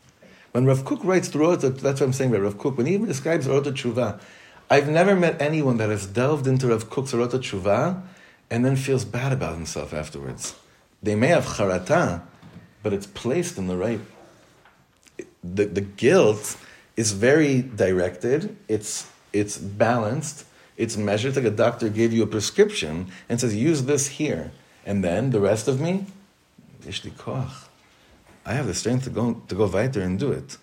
When 0.53 0.67
Rav 0.67 0.85
Kook 0.85 1.03
writes 1.03 1.29
through 1.29 1.47
Orot, 1.47 1.79
that's 1.79 1.99
what 1.99 2.05
I'm 2.05 2.13
saying 2.13 2.29
about 2.29 2.43
Rav 2.43 2.59
Kook. 2.59 2.77
When 2.77 2.85
he 2.85 2.93
even 2.93 3.07
describes 3.07 3.47
Orot 3.47 3.63
Tshuva, 3.63 4.19
I've 4.69 4.87
never 4.87 5.15
met 5.15 5.41
anyone 5.41 5.77
that 5.77 5.89
has 5.89 6.05
delved 6.05 6.45
into 6.45 6.67
Rav 6.67 6.91
Kook's 6.91 7.11
Orot 7.11 7.31
Tshuva 7.31 8.03
and 8.51 8.63
then 8.63 8.75
feels 8.75 9.03
bad 9.03 9.33
about 9.33 9.55
himself 9.55 9.95
afterwards. 9.95 10.53
They 11.01 11.15
may 11.15 11.29
have 11.29 11.45
charata, 11.45 12.21
but 12.83 12.93
it's 12.93 13.07
placed 13.07 13.57
in 13.57 13.67
the 13.67 13.75
right. 13.75 13.99
The 15.43 15.65
the 15.65 15.81
guilt 15.81 16.55
is 16.95 17.13
very 17.13 17.63
directed. 17.63 18.55
It's 18.67 19.09
it's 19.33 19.57
balanced. 19.57 20.45
It's 20.77 20.97
measured. 20.97 21.29
It's 21.29 21.37
like 21.37 21.51
a 21.51 21.55
doctor 21.55 21.89
gave 21.89 22.13
you 22.13 22.21
a 22.21 22.27
prescription 22.27 23.07
and 23.27 23.41
says, 23.41 23.55
use 23.55 23.83
this 23.83 24.07
here. 24.07 24.51
And 24.85 25.03
then 25.03 25.31
the 25.31 25.39
rest 25.39 25.67
of 25.67 25.81
me, 25.81 26.05
koach. 26.83 27.67
I 28.45 28.53
have 28.53 28.67
the 28.67 28.73
strength 28.73 29.05
to 29.05 29.09
go 29.09 29.41
to 29.47 29.55
go 29.55 29.67
weiter 29.67 30.01
and 30.01 30.19
do 30.19 30.31
it. 30.31 30.57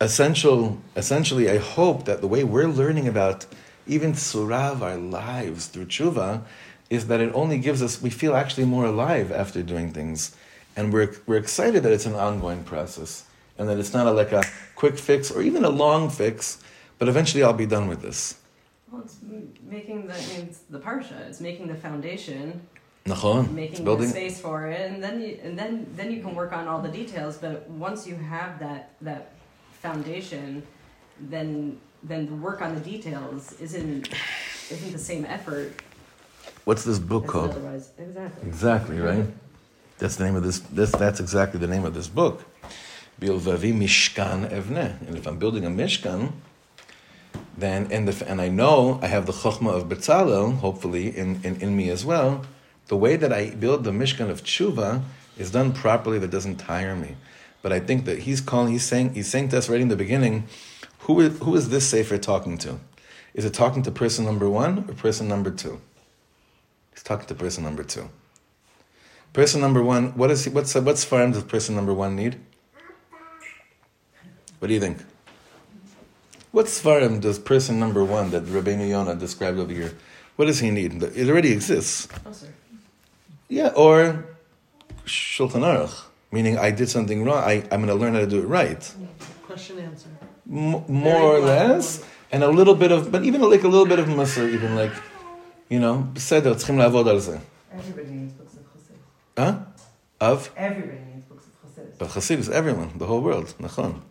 Essential, 0.00 0.78
essentially, 0.94 1.50
I 1.50 1.58
hope 1.58 2.04
that 2.04 2.20
the 2.20 2.28
way 2.28 2.44
we're 2.44 2.68
learning 2.68 3.08
about 3.08 3.46
even 3.86 4.14
surah 4.14 4.72
of 4.72 4.82
our 4.82 4.96
lives 4.96 5.66
through 5.66 5.86
tshuva 5.86 6.42
is 6.90 7.06
that 7.08 7.20
it 7.20 7.32
only 7.34 7.58
gives 7.58 7.82
us, 7.82 8.02
we 8.02 8.10
feel 8.10 8.36
actually 8.36 8.66
more 8.66 8.84
alive 8.84 9.32
after 9.32 9.62
doing 9.62 9.92
things. 9.92 10.36
And 10.76 10.92
we're, 10.92 11.16
we're 11.26 11.38
excited 11.38 11.82
that 11.82 11.92
it's 11.92 12.06
an 12.06 12.14
ongoing 12.14 12.62
process 12.64 13.24
and 13.58 13.68
that 13.68 13.78
it's 13.78 13.94
not 13.94 14.06
a, 14.06 14.10
like 14.10 14.32
a 14.32 14.44
quick 14.74 14.98
fix 14.98 15.30
or 15.30 15.42
even 15.42 15.64
a 15.64 15.70
long 15.70 16.10
fix, 16.10 16.62
but 16.98 17.08
eventually 17.08 17.42
I'll 17.42 17.52
be 17.54 17.66
done 17.66 17.88
with 17.88 18.02
this. 18.02 18.36
Well, 18.90 19.02
it's 19.02 19.16
making 19.64 20.06
the 20.06 20.14
it's 20.14 20.58
the 20.70 20.78
parsha. 20.78 21.18
It's 21.26 21.40
making 21.40 21.66
the 21.68 21.74
foundation, 21.74 22.60
Nachon? 23.06 23.52
making 23.52 23.84
Building, 23.84 24.08
space 24.08 24.40
for 24.40 24.66
it, 24.66 24.90
and 24.90 25.02
then 25.02 25.20
you 25.20 25.38
and 25.42 25.58
then 25.58 25.86
then 25.96 26.10
you 26.12 26.20
can 26.20 26.34
work 26.34 26.52
on 26.52 26.68
all 26.68 26.80
the 26.80 26.88
details. 26.88 27.38
But 27.38 27.68
once 27.68 28.06
you 28.06 28.16
have 28.16 28.58
that 28.58 28.90
that 29.00 29.32
foundation, 29.72 30.62
then 31.20 31.78
then 32.02 32.26
the 32.26 32.34
work 32.34 32.60
on 32.62 32.74
the 32.74 32.80
details 32.80 33.52
isn't 33.60 34.08
isn't 34.70 34.92
the 34.92 34.98
same 34.98 35.24
effort 35.24 35.72
what's 36.66 36.84
this 36.84 36.98
book 36.98 37.26
called? 37.26 37.52
otherwise. 37.52 37.90
Exactly. 37.98 38.48
Exactly, 38.48 39.00
right? 39.00 39.26
That's 39.98 40.16
the 40.16 40.24
name 40.24 40.36
of 40.36 40.42
this, 40.42 40.58
this 40.58 40.90
that's 40.90 41.20
exactly 41.20 41.58
the 41.58 41.66
name 41.66 41.86
of 41.86 41.94
this 41.94 42.08
book. 42.08 42.44
Bilvavi 43.18 43.72
Mishkan 43.72 44.50
Evne. 44.50 45.00
And 45.06 45.16
if 45.16 45.26
I'm 45.26 45.38
building 45.38 45.64
a 45.64 45.70
Mishkan, 45.70 46.32
then 47.56 47.90
and 47.90 48.06
the 48.06 48.28
and 48.28 48.42
I 48.42 48.48
know 48.48 48.98
I 49.00 49.06
have 49.06 49.24
the 49.24 49.32
chokhmah 49.32 49.74
of 49.74 49.84
Betzalel, 49.84 50.58
hopefully 50.58 51.16
in, 51.16 51.40
in, 51.42 51.56
in 51.62 51.76
me 51.76 51.88
as 51.88 52.04
well. 52.04 52.44
The 52.88 52.96
way 52.96 53.16
that 53.16 53.32
I 53.32 53.50
build 53.50 53.84
the 53.84 53.90
Mishkan 53.90 54.30
of 54.30 54.44
Tshuva 54.44 55.02
is 55.36 55.50
done 55.50 55.72
properly 55.72 56.18
that 56.20 56.30
doesn't 56.30 56.56
tire 56.56 56.94
me. 56.94 57.16
But 57.62 57.72
I 57.72 57.80
think 57.80 58.04
that 58.04 58.20
he's 58.20 58.40
calling, 58.40 58.72
he's 58.72 58.84
saying, 58.84 59.14
he's 59.14 59.28
saying 59.28 59.48
to 59.48 59.58
us 59.58 59.68
right 59.68 59.80
in 59.80 59.88
the 59.88 59.96
beginning, 59.96 60.46
who 61.00 61.20
is, 61.20 61.38
who 61.40 61.54
is 61.56 61.68
this 61.70 61.88
Sefer 61.88 62.18
talking 62.18 62.58
to? 62.58 62.78
Is 63.34 63.44
it 63.44 63.52
talking 63.52 63.82
to 63.82 63.90
person 63.90 64.24
number 64.24 64.48
one 64.48 64.84
or 64.88 64.94
person 64.94 65.28
number 65.28 65.50
two? 65.50 65.80
He's 66.92 67.02
talking 67.02 67.26
to 67.26 67.34
person 67.34 67.64
number 67.64 67.82
two. 67.82 68.08
Person 69.32 69.60
number 69.60 69.82
one, 69.82 70.16
what 70.16 70.30
is 70.30 70.44
he, 70.44 70.50
what's 70.50 70.74
what's 70.74 71.04
farm 71.04 71.32
does 71.32 71.42
person 71.42 71.74
number 71.74 71.92
one 71.92 72.16
need? 72.16 72.40
What 74.58 74.68
do 74.68 74.74
you 74.74 74.80
think? 74.80 75.04
What 76.52 76.66
sfarim 76.66 77.20
does 77.20 77.38
person 77.38 77.78
number 77.78 78.02
one 78.02 78.30
that 78.30 78.44
Rabbeinu 78.44 78.88
Yonah 78.88 79.16
described 79.16 79.58
over 79.58 79.72
here? 79.72 79.92
What 80.36 80.46
does 80.46 80.60
he 80.60 80.70
need? 80.70 81.02
It 81.02 81.28
already 81.28 81.52
exists. 81.52 82.08
Oh. 82.24 82.32
Yeah, 83.49 83.69
or 83.75 84.25
Shulchan 85.05 85.61
Aruch, 85.61 86.03
meaning 86.31 86.57
I 86.57 86.71
did 86.71 86.89
something 86.89 87.23
wrong. 87.25 87.43
I, 87.43 87.63
I'm 87.71 87.83
going 87.83 87.87
to 87.87 87.95
learn 87.95 88.13
how 88.13 88.21
to 88.21 88.27
do 88.27 88.39
it 88.39 88.47
right. 88.47 88.81
Question 89.45 89.79
answer. 89.79 90.07
M- 90.49 90.83
more 90.87 91.21
or 91.21 91.39
less, 91.39 92.03
and 92.31 92.43
a 92.43 92.49
little 92.49 92.75
bit 92.75 92.91
of, 92.91 93.11
but 93.11 93.23
even 93.23 93.41
like 93.41 93.63
a 93.63 93.67
little 93.67 93.85
bit 93.85 93.99
of 93.99 94.07
Musar, 94.07 94.47
even 94.51 94.75
like, 94.75 94.91
you 95.69 95.79
know, 95.79 96.07
בסדר, 96.13 96.53
צריכים 96.55 96.77
לעבוד 96.77 97.07
על 97.07 97.19
זה. 97.19 97.37
Everybody 97.73 98.11
needs 98.11 98.33
books 98.33 98.53
of 98.53 98.63
Chassidus. 98.71 99.37
Huh? 99.37 99.55
Of? 100.19 100.51
Everybody 100.57 100.99
needs 101.13 101.25
books 101.25 101.45
of 101.45 101.53
Chassidus. 101.75 101.97
But 101.97 102.09
Hasidus, 102.09 102.49
everyone, 102.49 102.91
the 102.97 103.05
whole 103.05 103.21
world. 103.21 103.53
Nachon. 103.59 104.01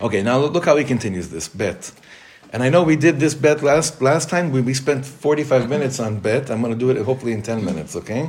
Okay, 0.00 0.22
now 0.22 0.38
look 0.38 0.64
how 0.64 0.76
he 0.76 0.84
continues 0.84 1.28
this 1.30 1.48
bet. 1.48 1.92
And 2.52 2.62
I 2.62 2.68
know 2.68 2.82
we 2.82 2.96
did 2.96 3.18
this 3.18 3.34
bet 3.34 3.62
last 3.62 4.02
last 4.02 4.28
time. 4.28 4.52
We, 4.52 4.60
we 4.60 4.74
spent 4.74 5.06
45 5.06 5.68
minutes 5.68 5.98
on 6.00 6.20
bet. 6.20 6.50
I'm 6.50 6.60
going 6.60 6.72
to 6.72 6.78
do 6.78 6.90
it 6.90 7.02
hopefully 7.02 7.32
in 7.32 7.42
10 7.42 7.64
minutes, 7.64 7.96
okay? 7.96 8.28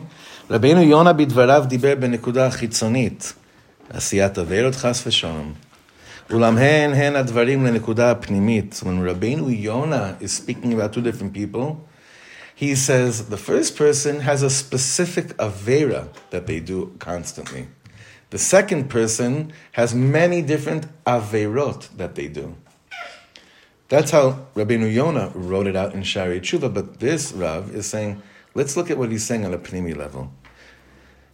רבינו 0.50 0.82
יונה 0.82 1.13
בדבריו 1.13 1.63
דיבר 1.67 1.96
בנקודה 1.96 2.51
חיצונית, 2.51 3.34
עשיית 3.89 4.38
עבירות 4.38 4.75
חס 4.75 5.08
ושלום. 5.08 5.53
אולם 6.32 6.58
הן 6.58 6.93
הן 6.93 7.15
הדברים 7.15 7.65
לנקודה 7.65 8.12
הפנימית. 8.12 8.82
When 8.84 9.10
רבינו 9.10 9.50
Yonah 9.50 10.24
is 10.24 10.32
speaking 10.32 10.74
about 10.74 10.93
two 10.93 11.01
different 11.01 11.34
people, 11.34 11.88
he 12.55 12.75
says 12.75 13.29
the 13.29 13.38
first 13.38 13.75
person 13.77 14.22
has 14.22 14.41
a 14.43 14.50
specific 14.50 15.36
avera 15.38 16.08
that 16.29 16.48
they 16.48 16.60
do 16.60 16.93
constantly. 17.00 17.67
The 18.29 18.38
second 18.38 18.89
person 18.89 19.53
has 19.74 19.93
many 19.93 20.41
different 20.41 20.88
averot 21.05 21.89
that 21.98 22.15
they 22.15 22.27
do. 22.27 22.55
That's 23.88 24.11
how 24.11 24.47
Rabbi 24.54 24.75
Yonah 24.75 25.33
wrote 25.35 25.66
it 25.66 25.75
out 25.75 25.95
in 25.95 26.02
Sha'arei 26.02 26.40
Tshuva, 26.40 26.73
but 26.73 27.00
this 27.00 27.33
Rav 27.33 27.75
is 27.75 27.87
saying, 27.87 28.23
let's 28.54 28.76
look 28.76 28.90
at 28.90 28.99
what 28.99 29.11
he's 29.11 29.25
saying 29.25 29.47
on 29.47 29.54
a 29.54 29.59
Pnimi 29.59 29.97
level. 29.97 30.30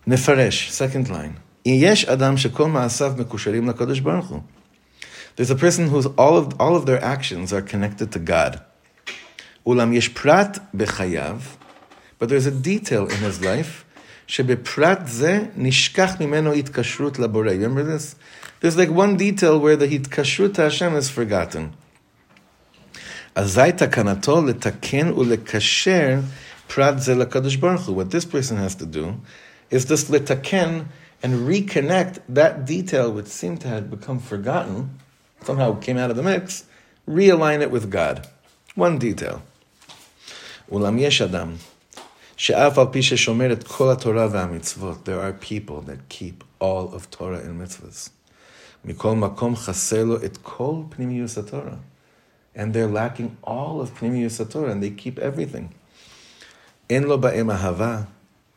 Nefaresh, 0.06 0.70
second 0.70 1.10
line. 1.10 1.40
Yesh 1.64 2.04
Adam 2.06 2.36
Shekol 2.36 2.70
Ma'asav 2.70 3.16
Mekusharim 3.16 3.72
LaKadosh 3.72 4.04
Baruch 4.04 4.26
Hu. 4.26 4.44
There's 5.34 5.50
a 5.50 5.56
person 5.56 5.88
whose 5.88 6.06
all 6.06 6.36
of, 6.36 6.60
all 6.60 6.76
of 6.76 6.86
their 6.86 7.02
actions 7.02 7.52
are 7.52 7.62
connected 7.62 8.12
to 8.12 8.20
God. 8.20 8.62
Ulam 9.66 9.92
Yesh 9.92 10.14
Prat 10.14 10.60
Bechayav. 10.72 11.56
But 12.20 12.28
there's 12.28 12.46
a 12.46 12.52
detail 12.52 13.08
in 13.08 13.16
his 13.16 13.42
life. 13.42 13.84
שבפרט 14.28 15.08
ze 15.08 15.48
nishkach 15.58 16.18
mimeno 16.18 16.54
itkashrut 16.54 17.16
labore. 17.16 17.50
Remember 17.50 17.82
this? 17.82 18.14
There's 18.60 18.76
like 18.76 18.90
one 18.90 19.16
detail 19.16 19.58
where 19.58 19.76
the 19.76 19.88
itkashrut 19.88 20.54
to 20.54 20.62
Hashem 20.62 20.94
is 20.94 21.10
forgotten. 21.10 21.74
אזי 23.35 23.71
תקנתו 23.77 24.45
לתקן 24.45 25.11
ולקשר 25.11 26.19
פרט 26.67 26.99
זה 26.99 27.15
לקדוש 27.15 27.55
ברוך 27.55 27.87
הוא. 27.87 28.03
What 28.03 28.05
this 28.05 28.25
person 28.25 28.55
has 28.57 28.75
to 28.75 28.85
do 28.85 29.05
is 29.71 29.85
just 29.85 30.09
לתקן 30.09 30.79
and 31.23 31.47
reconnect 31.47 32.19
that 32.29 32.65
detail 32.65 33.11
which 33.11 33.27
seemed 33.27 33.61
to 33.61 33.67
have 33.67 33.89
become 33.89 34.19
forgotten, 34.19 34.89
somehow 35.43 35.73
came 35.73 35.97
out 35.97 36.09
of 36.09 36.15
the 36.15 36.23
mix, 36.23 36.63
realign 37.07 37.61
it 37.61 37.71
with 37.71 37.89
God. 37.89 38.27
One 38.75 38.97
detail. 38.97 39.41
אולם 40.71 40.97
יש 40.99 41.21
אדם 41.21 41.55
שאף 42.37 42.77
על 42.77 42.85
פי 42.91 43.03
ששומר 43.03 43.53
את 43.53 43.63
כל 43.67 43.91
התורה 43.91 44.27
והמצוות, 44.31 45.09
there 45.09 45.21
are 45.21 45.45
people 45.45 45.81
that 45.89 46.13
keep 46.13 46.43
all 46.59 46.95
of 46.95 47.09
Torah 47.11 47.41
and 47.41 47.59
mitzvahs. 47.59 48.09
מכל 48.85 49.15
מקום 49.15 49.55
חסר 49.55 50.03
לו 50.03 50.15
את 50.25 50.37
כל 50.41 50.75
פנימיוס 50.89 51.37
התורה. 51.37 51.75
and 52.54 52.72
they're 52.72 52.88
lacking 52.88 53.36
all 53.42 53.80
of 53.80 53.94
Pnimius 53.98 54.32
Sator, 54.32 54.66
and 54.66 54.82
they 54.82 54.90
keep 54.90 55.18
everything. 55.18 55.74
In 56.88 57.08
lo 57.08 57.18
hava, 57.18 58.08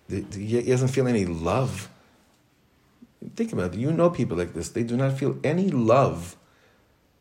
he 0.09 0.61
doesn't 0.61 0.89
feel 0.89 1.07
any 1.07 1.25
love. 1.25 1.89
Think 3.35 3.53
about 3.53 3.73
it. 3.73 3.79
You 3.79 3.91
know 3.91 4.09
people 4.09 4.37
like 4.37 4.53
this. 4.53 4.69
They 4.69 4.83
do 4.83 4.95
not 4.95 5.17
feel 5.17 5.37
any 5.43 5.69
love 5.69 6.35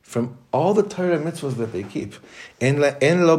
from 0.03 0.37
all 0.53 0.75
the 0.75 0.83
Torah 0.83 1.19
mitzvahs 1.19 1.57
that 1.57 1.73
they 1.73 1.83
keep. 1.83 2.15
En 2.61 2.79
lo 2.79 2.89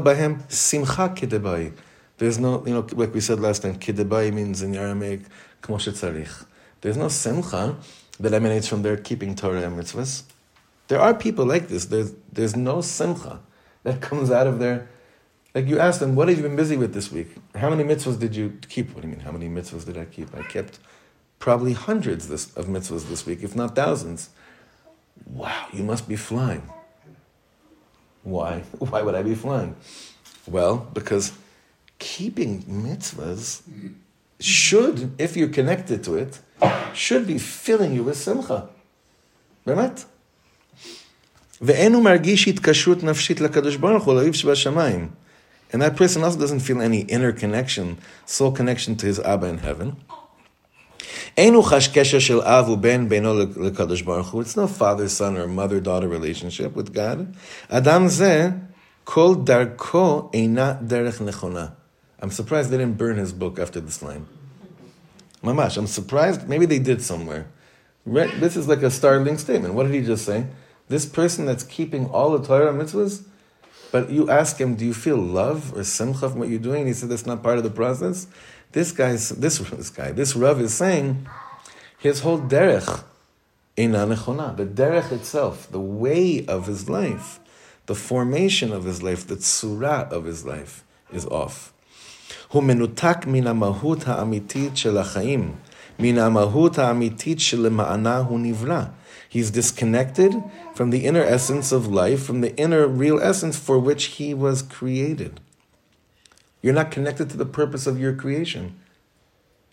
bahem 0.01 0.51
simcha 0.51 1.09
kidebai. 1.09 1.73
There's 2.17 2.39
no, 2.39 2.65
you 2.65 2.73
know, 2.73 2.87
like 2.93 3.13
we 3.13 3.21
said 3.21 3.39
last 3.39 3.61
time, 3.61 3.77
kidebai 3.77 4.33
means 4.33 4.63
in 4.63 4.75
Aramaic, 4.75 5.21
kmoshe 5.61 5.91
tzarich. 5.93 6.45
There's 6.81 6.97
no 6.97 7.09
simcha 7.09 7.77
that 8.19 8.33
emanates 8.33 8.67
from 8.67 8.81
their 8.81 8.97
keeping 8.97 9.35
Torah 9.35 9.61
and 9.61 9.79
mitzvahs. 9.79 10.23
There 10.87 10.99
are 10.99 11.13
people 11.13 11.45
like 11.45 11.67
this. 11.67 11.85
There's, 11.85 12.13
there's 12.31 12.55
no 12.55 12.81
simcha 12.81 13.39
that 13.83 14.01
comes 14.09 14.31
out 14.31 14.47
of 14.47 14.59
their. 14.59 14.89
Like 15.55 15.67
you 15.67 15.79
ask 15.79 15.99
them, 15.99 16.15
what 16.15 16.27
have 16.27 16.37
you 16.37 16.43
been 16.43 16.55
busy 16.55 16.77
with 16.77 16.93
this 16.93 17.11
week? 17.11 17.29
How 17.55 17.69
many 17.69 17.83
mitzvahs 17.83 18.19
did 18.19 18.35
you 18.35 18.59
keep? 18.69 18.93
What 18.93 19.01
do 19.01 19.07
you 19.07 19.15
mean? 19.15 19.23
How 19.23 19.31
many 19.31 19.47
mitzvahs 19.49 19.85
did 19.85 19.97
I 19.97 20.05
keep? 20.05 20.35
I 20.35 20.43
kept 20.43 20.79
probably 21.39 21.73
hundreds 21.73 22.27
this, 22.27 22.55
of 22.55 22.67
mitzvahs 22.67 23.07
this 23.09 23.25
week, 23.25 23.43
if 23.43 23.55
not 23.55 23.75
thousands. 23.75 24.29
Wow, 25.25 25.67
you 25.73 25.83
must 25.83 26.07
be 26.07 26.15
flying. 26.15 26.69
Why? 28.23 28.59
Why 28.77 29.01
would 29.01 29.15
I 29.15 29.23
be 29.23 29.35
flying? 29.35 29.75
Well, 30.45 30.87
because 30.93 31.33
keeping 31.97 32.63
mitzvahs 32.63 33.61
should, 34.39 35.19
if 35.19 35.35
you're 35.35 35.49
connected 35.49 36.03
to 36.03 36.15
it, 36.15 36.39
should 36.93 37.25
be 37.25 37.37
filling 37.37 37.93
you 37.93 38.03
with 38.03 38.17
simcha. 38.17 38.69
Right? 39.65 40.05
ואין 41.60 41.94
הוא 41.94 42.02
מרגיש 42.02 42.48
התקשרות 42.48 43.02
נפשית 43.02 43.40
לקדוש 43.40 43.76
ברוך 43.76 44.04
הוא, 44.04 44.14
לאביו 44.14 44.34
שבשמיים. 44.34 45.08
And 45.72 45.80
that 45.80 45.96
person 45.96 46.22
also 46.22 46.38
doesn't 46.38 46.60
feel 46.60 46.80
any 46.82 47.02
inner 47.08 47.32
connection, 47.32 47.96
soul 48.26 48.52
connection 48.52 48.96
to 48.96 49.06
his 49.06 49.18
Abba 49.20 49.46
in 49.46 49.58
heaven. 49.58 49.90
אין 51.36 51.54
הוא 51.54 51.64
חש 51.64 51.88
קשר 51.88 52.18
של 52.18 52.40
אב 52.40 52.68
ובן 52.68 53.08
בינו 53.08 53.34
לקדוש 53.56 54.02
ברוך 54.02 54.30
הוא. 54.30 54.42
It's 54.42 54.56
no 54.56 54.80
father-son 54.80 55.36
or 55.36 55.46
mother-daughter 55.46 56.08
relationship 56.08 56.76
with 56.76 56.94
God. 56.94 57.18
אדם 57.68 58.08
זה, 58.08 58.50
כל 59.04 59.34
דרכו 59.44 60.30
אינה 60.34 60.72
דרך 60.82 61.22
נכונה. 61.22 61.66
I'm 62.22 62.30
surprised 62.30 62.70
they 62.70 62.76
didn't 62.76 62.98
burn 62.98 63.16
his 63.16 63.32
book 63.32 63.58
after 63.58 63.80
this 63.80 64.02
line. 64.02 64.26
Mamash, 65.42 65.76
I'm 65.76 65.88
surprised. 65.88 66.48
Maybe 66.48 66.66
they 66.66 66.78
did 66.78 67.02
somewhere. 67.02 67.46
Right? 68.06 68.30
This 68.40 68.56
is 68.56 68.68
like 68.68 68.82
a 68.82 68.90
startling 68.90 69.38
statement. 69.38 69.74
What 69.74 69.84
did 69.86 69.94
he 69.94 70.02
just 70.02 70.24
say? 70.24 70.44
This 70.88 71.06
person 71.06 71.46
that's 71.46 71.64
keeping 71.64 72.06
all 72.06 72.36
the 72.36 72.46
Torah 72.46 72.72
mitzvahs, 72.72 73.24
but 73.90 74.10
you 74.10 74.30
ask 74.30 74.58
him, 74.58 74.74
do 74.74 74.84
you 74.84 74.94
feel 74.94 75.16
love 75.16 75.76
or 75.76 75.84
simcha 75.84 76.28
from 76.28 76.38
what 76.38 76.48
you're 76.48 76.58
doing? 76.58 76.80
And 76.80 76.88
he 76.88 76.94
said 76.94 77.08
that's 77.10 77.26
not 77.26 77.42
part 77.42 77.58
of 77.58 77.64
the 77.64 77.70
process. 77.70 78.26
This 78.72 78.90
guy's 78.90 79.28
this 79.28 79.58
this 79.58 79.90
guy, 79.90 80.12
this 80.12 80.34
Rav 80.34 80.60
is 80.60 80.72
saying 80.72 81.26
his 81.98 82.20
whole 82.20 82.40
derech 82.40 83.04
ina 83.78 84.06
nechona. 84.06 84.56
The 84.56 84.64
derech 84.64 85.12
itself, 85.12 85.70
the 85.70 85.80
way 85.80 86.44
of 86.46 86.66
his 86.66 86.88
life, 86.88 87.38
the 87.86 87.94
formation 87.94 88.72
of 88.72 88.84
his 88.84 89.02
life, 89.02 89.26
the 89.26 89.36
tzura 89.36 90.10
of 90.10 90.24
his 90.24 90.46
life 90.46 90.84
is 91.12 91.26
off. 91.26 91.72
הוא 92.48 92.62
מנותק 92.62 93.26
מן 93.26 93.46
המהות 93.46 94.08
האמיתית 94.08 94.76
של 94.76 94.98
החיים, 94.98 95.54
מן 95.98 96.18
המהות 96.18 96.78
האמיתית 96.78 97.40
שלמענה 97.40 98.18
הוא 98.18 98.40
נברא. 98.40 98.84
He's 99.29 99.51
disconnected 99.51 100.41
from 100.73 100.89
the 100.89 101.05
inner 101.05 101.21
essence 101.21 101.71
of 101.71 101.87
life, 101.87 102.23
from 102.23 102.41
the 102.41 102.55
inner 102.55 102.87
real 102.87 103.19
essence 103.19 103.57
for 103.57 103.77
which 103.77 104.05
he 104.05 104.33
was 104.33 104.61
created. 104.61 105.39
You're 106.61 106.73
not 106.73 106.91
connected 106.91 107.29
to 107.31 107.37
the 107.37 107.45
purpose 107.45 107.87
of 107.87 107.99
your 107.99 108.13
creation. 108.13 108.79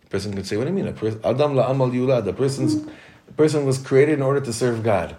A 0.04 0.08
person 0.08 0.34
could 0.34 0.46
say, 0.46 0.56
what 0.56 0.64
do 0.64 0.70
you 0.70 0.76
mean? 0.76 0.88
Adam 0.88 1.54
la'amal 1.54 1.92
yulad. 1.92 2.36
Person's, 2.36 2.86
a 3.28 3.32
person 3.32 3.64
was 3.64 3.78
created 3.78 4.14
in 4.14 4.22
order 4.22 4.40
to 4.40 4.52
serve 4.52 4.82
God. 4.82 5.16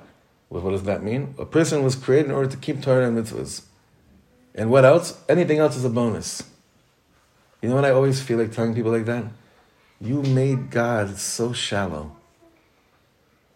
Well, 0.50 0.62
what 0.62 0.72
does 0.72 0.84
that 0.84 1.04
mean? 1.04 1.34
A 1.39 1.46
person 1.46 1.84
was 1.84 1.96
created 1.96 2.27
in 2.27 2.32
order 2.32 2.50
to 2.50 2.58
keep 2.58 2.82
Torah 2.82 3.08
and 3.08 3.18
mitzvahs. 3.18 3.63
And 4.54 4.70
what 4.70 4.86
else? 4.86 5.20
Anything 5.27 5.60
else 5.60 5.75
is 5.75 5.84
a 5.84 5.89
bonus. 5.89 6.44
You 7.62 7.70
know 7.70 7.75
what 7.75 7.86
I 7.86 7.89
always 7.89 8.22
feel 8.22 8.38
like 8.38 8.51
telling 8.51 8.75
people 8.75 8.92
like 8.92 9.06
that? 9.06 9.25
You 10.00 10.22
made 10.22 10.70
God 10.70 11.18
so 11.18 11.51
shallow. 11.51 12.15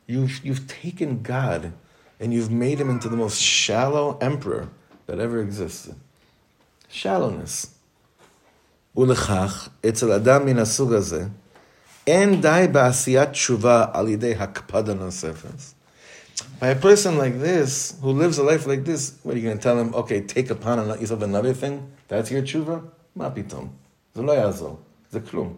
You've, 0.09 0.44
you've 0.44 0.66
taken 0.68 1.23
God 1.23 1.73
and 2.21 2.33
you've 2.33 2.50
made 2.50 2.80
him 2.80 2.90
into 2.90 3.09
the 3.09 3.16
most 3.16 3.40
shallow 3.40 4.18
emperor 4.21 4.68
that 5.06 5.18
ever 5.18 5.40
existed. 5.40 5.94
Shallowness. 6.88 7.66
ולכך, 8.97 9.68
אצל 9.88 10.12
אדם 10.12 10.47
מן 10.47 10.59
הסוג 10.59 10.92
הזה, 10.92 11.26
אין 12.06 12.40
די 12.40 12.66
בעשיית 12.73 13.30
תשובה 13.30 13.87
על 13.92 14.09
ידי 14.09 14.35
הקפדה 14.35 14.94
נוספת. 14.94 15.75
By 16.61 16.66
a 16.66 16.75
person 16.75 17.16
like 17.16 17.40
this, 17.40 17.94
who 18.00 18.11
lives 18.11 18.38
a 18.38 18.42
life 18.42 18.66
like 18.66 18.85
this, 18.85 19.12
what 19.23 19.35
are 19.35 19.38
you 19.38 19.44
going 19.44 19.59
to 19.59 19.62
tell 19.62 19.78
him? 19.78 19.94
Okay, 19.94 20.21
take 20.21 20.50
upon 20.50 20.78
yourself 21.00 21.23
another 21.23 21.52
thing? 21.52 21.90
That's 22.09 22.30
your 22.30 22.42
tshuva? 22.42 22.80
מה 23.16 23.30
פתאום? 23.30 23.68
זה 24.14 24.23
לא 24.23 24.33
יעזור. 24.33 24.78
זה 25.11 25.21
כלום. 25.21 25.54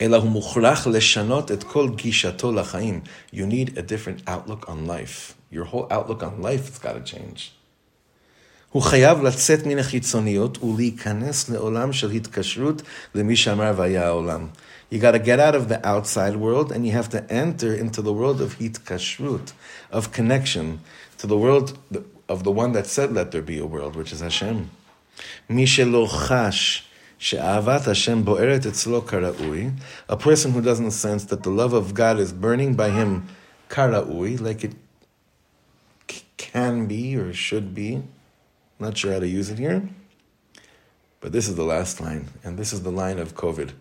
אלא 0.00 0.16
הוא 0.16 0.30
מוכרח 0.30 0.86
לשנות 0.86 1.52
את 1.52 1.62
כל 1.62 1.88
גישתו 1.94 2.52
לחיים. 2.52 3.00
You 3.32 3.36
need 3.36 3.68
a 3.68 3.82
different 3.82 4.28
outlook 4.28 4.68
on 4.68 4.88
life. 4.88 5.34
Your 5.52 5.64
whole 5.64 5.86
outlook 5.90 6.22
on 6.22 6.42
life 6.42 6.68
has 6.68 6.78
got 6.78 6.94
to 6.94 7.14
change. 7.14 7.50
הוא 8.70 8.82
חייב 8.82 9.22
לצאת 9.22 9.66
מן 9.66 9.78
החיצוניות 9.78 10.62
ולהיכנס 10.62 11.48
לעולם 11.48 11.92
של 11.92 12.10
התקשרות 12.10 12.82
למי 13.14 13.36
שאמר 13.36 13.72
והיה 13.76 14.06
העולם. 14.06 14.46
You 14.92 14.96
got 14.96 15.14
to 15.14 15.18
get 15.18 15.38
out 15.38 15.54
of 15.54 15.68
the 15.68 15.84
outside 15.84 16.36
world 16.36 16.72
and 16.72 16.86
you 16.86 16.92
have 16.92 17.08
to 17.08 17.32
enter 17.32 17.72
into 17.82 18.02
the 18.02 18.12
world 18.12 18.40
of 18.40 18.58
hitkashrut, 18.60 19.52
of 19.92 20.12
connection, 20.12 20.78
to 21.18 21.26
the 21.26 21.36
world 21.36 21.78
of 22.28 22.42
the 22.42 22.50
one 22.50 22.72
that 22.72 22.86
said, 22.86 23.12
Let 23.12 23.30
there 23.32 23.42
be 23.42 23.58
a 23.58 23.66
world, 23.66 23.96
which 23.96 24.12
is 24.12 24.20
Hashem. 24.20 24.68
מי 25.50 25.66
שלא 25.66 26.06
חש 26.08 26.82
She'avat 27.21 27.83
Hashem 27.83 28.23
bo'eret 28.23 28.61
etzlo 28.61 29.01
karaui. 29.01 29.77
A 30.07 30.15
person 30.15 30.53
who 30.53 30.61
doesn't 30.61 30.91
sense 30.91 31.25
that 31.25 31.43
the 31.43 31.49
love 31.49 31.73
of 31.73 31.93
God 31.93 32.17
is 32.17 32.31
burning 32.31 32.75
by 32.75 32.91
him 32.91 33.27
karaui, 33.67 34.39
like 34.39 34.63
it 34.63 34.73
can 36.37 36.87
be 36.87 37.17
or 37.17 37.33
should 37.33 37.75
be. 37.75 38.01
Not 38.79 38.97
sure 38.97 39.11
how 39.11 39.19
to 39.19 39.27
use 39.27 39.49
it 39.49 39.59
here. 39.59 39.89
But 41.19 41.33
this 41.33 41.49
is 41.49 41.55
the 41.55 41.65
last 41.65 41.99
line, 41.99 42.29
and 42.45 42.57
this 42.57 42.71
is 42.71 42.83
the 42.83 42.91
line 42.91 43.19
of 43.19 43.35
COVID. 43.35 43.71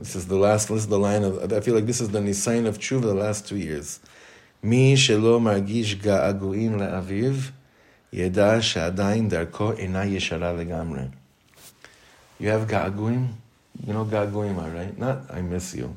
This 0.00 0.16
is 0.16 0.26
the 0.26 0.34
last, 0.34 0.68
this 0.68 0.78
is 0.78 0.88
the 0.88 0.98
line 0.98 1.22
of, 1.22 1.52
I 1.52 1.60
feel 1.60 1.76
like 1.76 1.86
this 1.86 2.00
is 2.00 2.08
the 2.08 2.18
Nisayan 2.18 2.66
of 2.66 2.78
Tshuva 2.78 3.02
the 3.02 3.14
last 3.14 3.46
two 3.46 3.56
years. 3.56 4.00
Mi 4.60 4.94
shelo 4.94 5.38
margish 5.38 5.94
ga'aguim 5.96 6.78
la'aviv, 6.80 7.52
yeda 8.12 8.60
she'adayin 8.60 9.30
darko 9.30 9.78
ena 9.78 10.00
yeshara 10.00 10.52
legamre. 10.56 11.12
You 12.39 12.49
have 12.49 12.67
ga'aguim? 12.67 13.33
You 13.85 13.93
know 13.93 14.05
ga'aguim, 14.05 14.57
right? 14.73 14.97
Not 14.97 15.33
I 15.33 15.41
miss 15.41 15.75
you. 15.75 15.95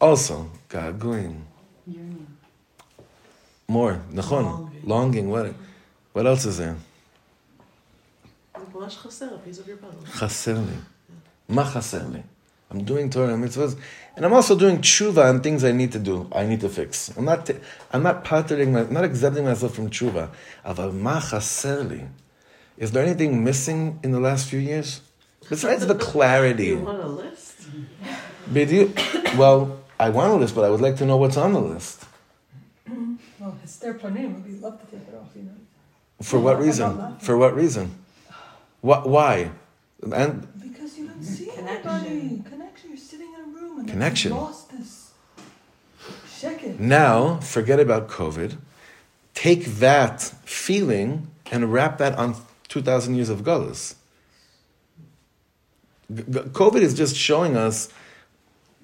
Also, 0.00 0.50
ga'aguim. 0.68 1.42
More, 3.68 4.00
nachon. 4.12 4.44
Longing. 4.44 4.82
Longing. 4.84 5.30
What, 5.30 5.54
what 6.12 6.26
else 6.26 6.44
is 6.44 6.58
there? 6.58 6.76
חסר 10.06 10.54
לי. 10.60 10.76
מה 11.48 11.64
חסר 11.64 12.08
לי? 12.08 12.22
I'm 12.70 12.82
doing 12.82 13.08
Torah 13.08 13.34
and 13.34 13.44
mitzvahs, 13.44 13.76
and 14.16 14.24
I'm 14.24 14.32
also 14.32 14.58
doing 14.58 14.78
tshuva 14.78 15.28
on 15.28 15.40
things 15.42 15.62
I 15.62 15.70
need 15.70 15.92
to 15.92 15.98
do, 15.98 16.28
I 16.32 16.44
need 16.44 16.60
to 16.62 16.68
fix. 16.68 17.16
I'm 17.16 17.24
not, 17.24 17.48
I'm 17.92 18.02
not 18.02 18.24
patering, 18.24 18.76
I'm 18.76 18.92
not 18.92 19.04
exempting 19.04 19.44
myself 19.44 19.74
from 19.74 19.90
tshuva. 19.90 20.30
Aval 20.64 20.92
ma 20.92 21.20
chaser 21.20 22.08
Is 22.76 22.90
there 22.90 23.04
anything 23.04 23.44
missing 23.44 24.00
in 24.02 24.10
the 24.10 24.18
last 24.18 24.48
few 24.48 24.58
years? 24.58 25.02
Besides 25.49 25.87
the 25.87 25.95
clarity. 25.95 26.67
You 26.67 26.79
want 26.79 27.01
a 27.01 27.07
list? 27.07 27.61
well, 29.37 29.79
I 29.99 30.09
want 30.09 30.31
a 30.33 30.35
list, 30.35 30.55
but 30.55 30.63
I 30.63 30.69
would 30.69 30.81
like 30.81 30.97
to 30.97 31.05
know 31.05 31.17
what's 31.17 31.37
on 31.37 31.53
the 31.53 31.61
list. 31.61 32.05
Well, 33.39 33.57
Hester 33.61 33.93
Panim 33.95 34.35
would 34.35 34.45
be 34.45 34.53
love 34.53 34.79
to 34.81 34.85
take 34.87 35.07
it 35.07 35.15
off, 35.15 35.29
you 35.35 35.43
know. 35.43 35.51
For 36.21 36.39
what 36.39 36.59
reason? 36.59 37.17
For 37.19 37.37
what 37.37 37.55
reason? 37.55 37.95
What? 38.81 39.07
Why? 39.07 39.51
And 40.01 40.47
because 40.61 40.97
you 40.97 41.07
don't 41.07 41.23
see 41.23 41.49
anybody. 41.51 42.43
Connection. 42.47 42.89
You're 42.89 42.97
sitting 42.97 43.33
in 43.33 43.39
a 43.39 43.43
room 43.43 43.79
and 43.79 43.89
connection. 43.89 44.31
lost 44.31 44.71
this. 44.71 45.11
Sheket. 46.27 46.79
Now, 46.79 47.39
forget 47.39 47.79
about 47.79 48.07
COVID. 48.07 48.57
Take 49.33 49.65
that 49.65 50.21
feeling 50.45 51.27
and 51.51 51.71
wrap 51.73 51.97
that 51.97 52.17
on 52.17 52.35
2,000 52.67 53.15
years 53.15 53.29
of 53.29 53.41
Gullus. 53.41 53.95
COVID 56.11 56.81
is 56.81 56.93
just 56.93 57.15
showing 57.15 57.55
us 57.55 57.89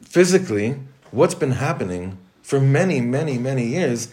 physically 0.02 0.80
what's 1.12 1.36
been 1.36 1.52
happening 1.52 2.18
for 2.42 2.62
many, 2.62 3.02
many, 3.02 3.40
many 3.40 3.66
years, 3.66 4.10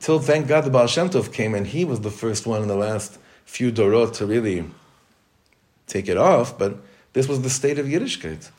till 0.00 0.18
thank 0.18 0.48
God 0.48 0.64
the 0.64 0.70
Baal 0.70 0.86
Shem 0.86 1.10
Tov 1.10 1.32
came 1.32 1.54
and 1.54 1.66
he 1.66 1.84
was 1.84 2.00
the 2.00 2.10
first 2.10 2.46
one 2.46 2.62
in 2.62 2.68
the 2.68 2.76
last 2.76 3.18
few 3.44 3.70
Dorot 3.70 4.14
to 4.14 4.26
really 4.26 4.64
take 5.86 6.08
it 6.08 6.16
off, 6.16 6.58
but 6.58 6.78
this 7.12 7.28
was 7.28 7.42
the 7.42 7.50
state 7.50 7.78
of 7.78 7.86
Yiddishkeit. 7.86 8.50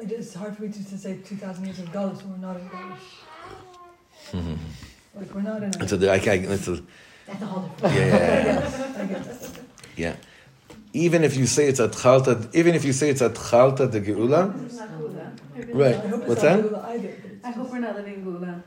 It's 0.00 0.34
hard 0.34 0.56
for 0.56 0.62
me 0.62 0.68
to, 0.68 0.84
to 0.90 0.96
say 0.96 1.18
2,000 1.18 1.64
years 1.66 1.78
of 1.80 1.92
Gaulish 1.92 2.22
when 2.22 2.40
we're 2.40 2.46
not 2.46 2.56
in 2.56 2.68
Gaulish. 2.68 2.98
Mm-hmm. 4.32 4.54
Like, 5.14 5.34
we're 5.34 5.40
not 5.40 5.64
in 5.64 5.74
a... 5.74 5.82
It's 5.82 5.92
a, 5.92 6.10
I, 6.12 6.14
I, 6.14 6.34
it's 6.54 6.68
a, 6.68 6.80
That's 7.26 7.42
a 7.42 7.46
whole 7.46 7.68
different... 7.70 7.94
Yeah, 7.96 8.06
yeah, 8.06 9.06
yeah. 9.08 9.48
yeah. 9.96 10.16
Even 10.92 11.22
if 11.22 11.36
you 11.36 11.46
say 11.46 11.68
it's 11.68 11.80
Atchalta, 11.80 12.54
even 12.54 12.74
if 12.74 12.84
you 12.84 12.92
say 12.92 13.10
it's 13.10 13.20
Atchalta 13.20 13.90
de 13.90 14.00
Geula, 14.00 14.52
right, 15.74 15.96
what's 16.26 16.42
that? 16.42 16.58
I 17.44 17.50
hope 17.50 17.70
we're 17.70 17.78
not 17.78 17.96
living 17.96 18.24
Gula. 18.24 18.62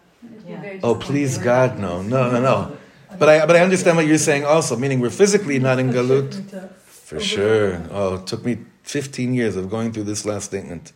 Yeah. 0.48 0.80
Oh, 0.84 0.96
please 0.96 1.38
God, 1.38 1.80
no, 1.80 2.02
no, 2.02 2.32
no, 2.32 2.42
no. 2.42 2.78
But 3.18 3.30
I, 3.30 3.46
but 3.46 3.56
I 3.56 3.60
understand 3.60 3.98
what 3.98 4.06
you're 4.08 4.18
saying 4.18 4.46
also, 4.46 4.78
meaning 4.78 5.00
we're 5.00 5.10
physically 5.10 5.60
not 5.60 5.80
in 5.80 5.90
Galut. 5.92 6.70
For 6.84 7.20
sure. 7.20 7.82
Oh, 7.92 8.16
it 8.16 8.28
took 8.28 8.46
me 8.46 8.60
15 8.84 9.34
years 9.34 9.56
of 9.56 9.70
going 9.70 9.92
through 9.92 10.04
this 10.04 10.26
last 10.26 10.46
statement. 10.46 10.94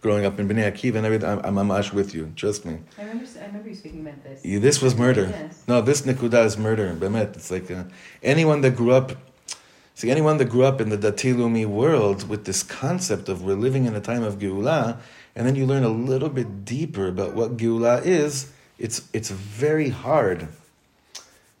Growing 0.00 0.24
up 0.24 0.38
in 0.38 0.48
Bnei 0.48 0.72
Akiva 0.72 0.94
and 0.94 1.04
everything, 1.04 1.28
I'm, 1.28 1.58
I'm 1.58 1.68
amash 1.68 1.92
with 1.92 2.14
you. 2.14 2.32
Trust 2.36 2.64
me. 2.64 2.78
I 2.96 3.02
remember, 3.02 3.26
I 3.40 3.46
remember 3.46 3.68
you 3.68 3.74
speaking 3.74 4.00
about 4.02 4.22
this. 4.22 4.44
Yeah, 4.44 4.60
this 4.60 4.80
was 4.80 4.96
murder. 4.96 5.26
Yes. 5.28 5.64
No, 5.66 5.80
this 5.80 6.02
nikuda 6.02 6.44
is 6.44 6.56
murder. 6.56 6.94
Bemet. 6.94 7.34
It's 7.34 7.50
like 7.50 7.68
uh, 7.68 7.82
anyone 8.22 8.60
that 8.60 8.76
grew 8.76 8.92
up. 8.92 9.12
See, 9.98 10.12
anyone 10.12 10.36
that 10.36 10.44
grew 10.44 10.62
up 10.62 10.80
in 10.80 10.90
the 10.90 10.96
Dati 10.96 11.34
Leumi 11.34 11.66
world 11.66 12.28
with 12.28 12.44
this 12.44 12.62
concept 12.62 13.28
of 13.28 13.42
we're 13.42 13.56
living 13.56 13.84
in 13.84 13.96
a 13.96 14.00
time 14.00 14.22
of 14.22 14.38
Geulah, 14.38 14.98
and 15.34 15.44
then 15.44 15.56
you 15.56 15.66
learn 15.66 15.82
a 15.82 15.88
little 15.88 16.28
bit 16.28 16.64
deeper 16.64 17.08
about 17.08 17.34
what 17.34 17.56
Geulah 17.56 18.06
is, 18.06 18.52
it's, 18.78 19.08
it's 19.12 19.30
very 19.30 19.88
hard. 19.88 20.46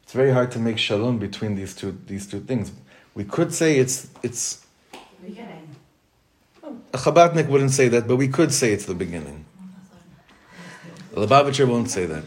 It's 0.04 0.12
very 0.12 0.30
hard 0.30 0.52
to 0.52 0.60
make 0.60 0.78
shalom 0.78 1.18
between 1.18 1.56
these 1.56 1.74
two, 1.74 1.98
these 2.06 2.28
two 2.28 2.38
things. 2.38 2.70
We 3.12 3.24
could 3.24 3.52
say 3.52 3.76
it's, 3.76 4.06
it's 4.22 4.64
Beginning. 5.20 5.74
a 6.62 6.96
Chabadnik 6.96 7.48
wouldn't 7.48 7.72
say 7.72 7.88
that, 7.88 8.06
but 8.06 8.18
we 8.18 8.28
could 8.28 8.54
say 8.54 8.72
it's 8.72 8.86
the 8.86 8.94
beginning. 8.94 9.46
The 11.10 11.26
Lubavitcher 11.26 11.66
won't 11.66 11.90
say 11.90 12.06
that. 12.06 12.22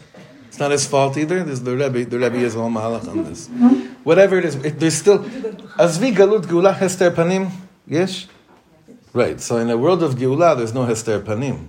It's 0.48 0.58
not 0.58 0.72
his 0.72 0.84
fault 0.84 1.16
either. 1.16 1.42
There's 1.42 1.62
the 1.62 1.74
Rebbe. 1.74 2.04
The 2.04 2.18
Rebbe 2.18 2.36
is 2.36 2.54
all 2.54 2.68
malach 2.68 3.08
on 3.08 3.24
this. 3.24 3.46
Hmm? 3.46 3.91
Whatever 4.04 4.38
it 4.38 4.44
is, 4.44 4.56
it, 4.56 4.80
there's 4.80 4.94
still 4.94 5.20
azvi 5.20 6.14
galut 6.14 6.42
geula 6.42 6.74
hester 6.74 7.10
panim. 7.10 7.50
Yes, 7.86 8.26
right. 9.12 9.40
So 9.40 9.58
in 9.58 9.68
the 9.68 9.78
world 9.78 10.02
of 10.02 10.14
geula, 10.14 10.56
there's 10.56 10.74
no 10.74 10.84
hester 10.84 11.20
panim. 11.20 11.68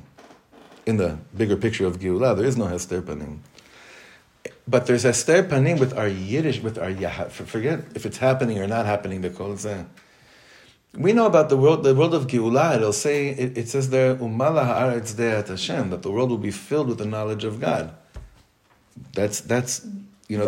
In 0.85 0.97
the 0.97 1.17
bigger 1.35 1.55
picture 1.55 1.85
of 1.85 1.99
geula, 1.99 2.35
there 2.35 2.45
is 2.45 2.57
no 2.57 2.65
hester 2.65 3.01
panim. 3.01 3.39
But 4.67 4.87
there's 4.87 5.03
hester 5.03 5.43
panim 5.43 5.79
with 5.79 5.95
our 5.95 6.07
Yiddish, 6.07 6.61
with 6.61 6.77
our 6.77 6.89
Yah. 6.89 7.29
Forget 7.29 7.81
if 7.95 8.05
it's 8.05 8.17
happening 8.17 8.57
or 8.59 8.67
not 8.67 8.85
happening. 8.85 9.21
The 9.21 9.29
kol 9.29 9.53
zeh. 9.53 9.85
We 10.95 11.11
know 11.11 11.25
about 11.25 11.49
the 11.49 11.57
world, 11.57 11.83
the 11.83 11.95
world 11.95 12.13
of 12.13 12.27
Geulah. 12.27 12.75
It'll 12.75 12.93
say 12.93 13.29
it, 13.29 13.57
it 13.57 13.67
says 13.67 13.89
there, 13.89 14.15
"Umala 14.15 14.65
haaretz 14.65 15.13
de'at 15.13 15.47
Hashem," 15.47 15.89
that 15.89 16.03
the 16.03 16.11
world 16.11 16.29
will 16.29 16.37
be 16.37 16.51
filled 16.51 16.87
with 16.87 16.99
the 16.99 17.05
knowledge 17.05 17.43
of 17.43 17.59
God. 17.59 17.93
That's 19.13 19.41
that's 19.41 19.85
you 20.27 20.37
know. 20.37 20.47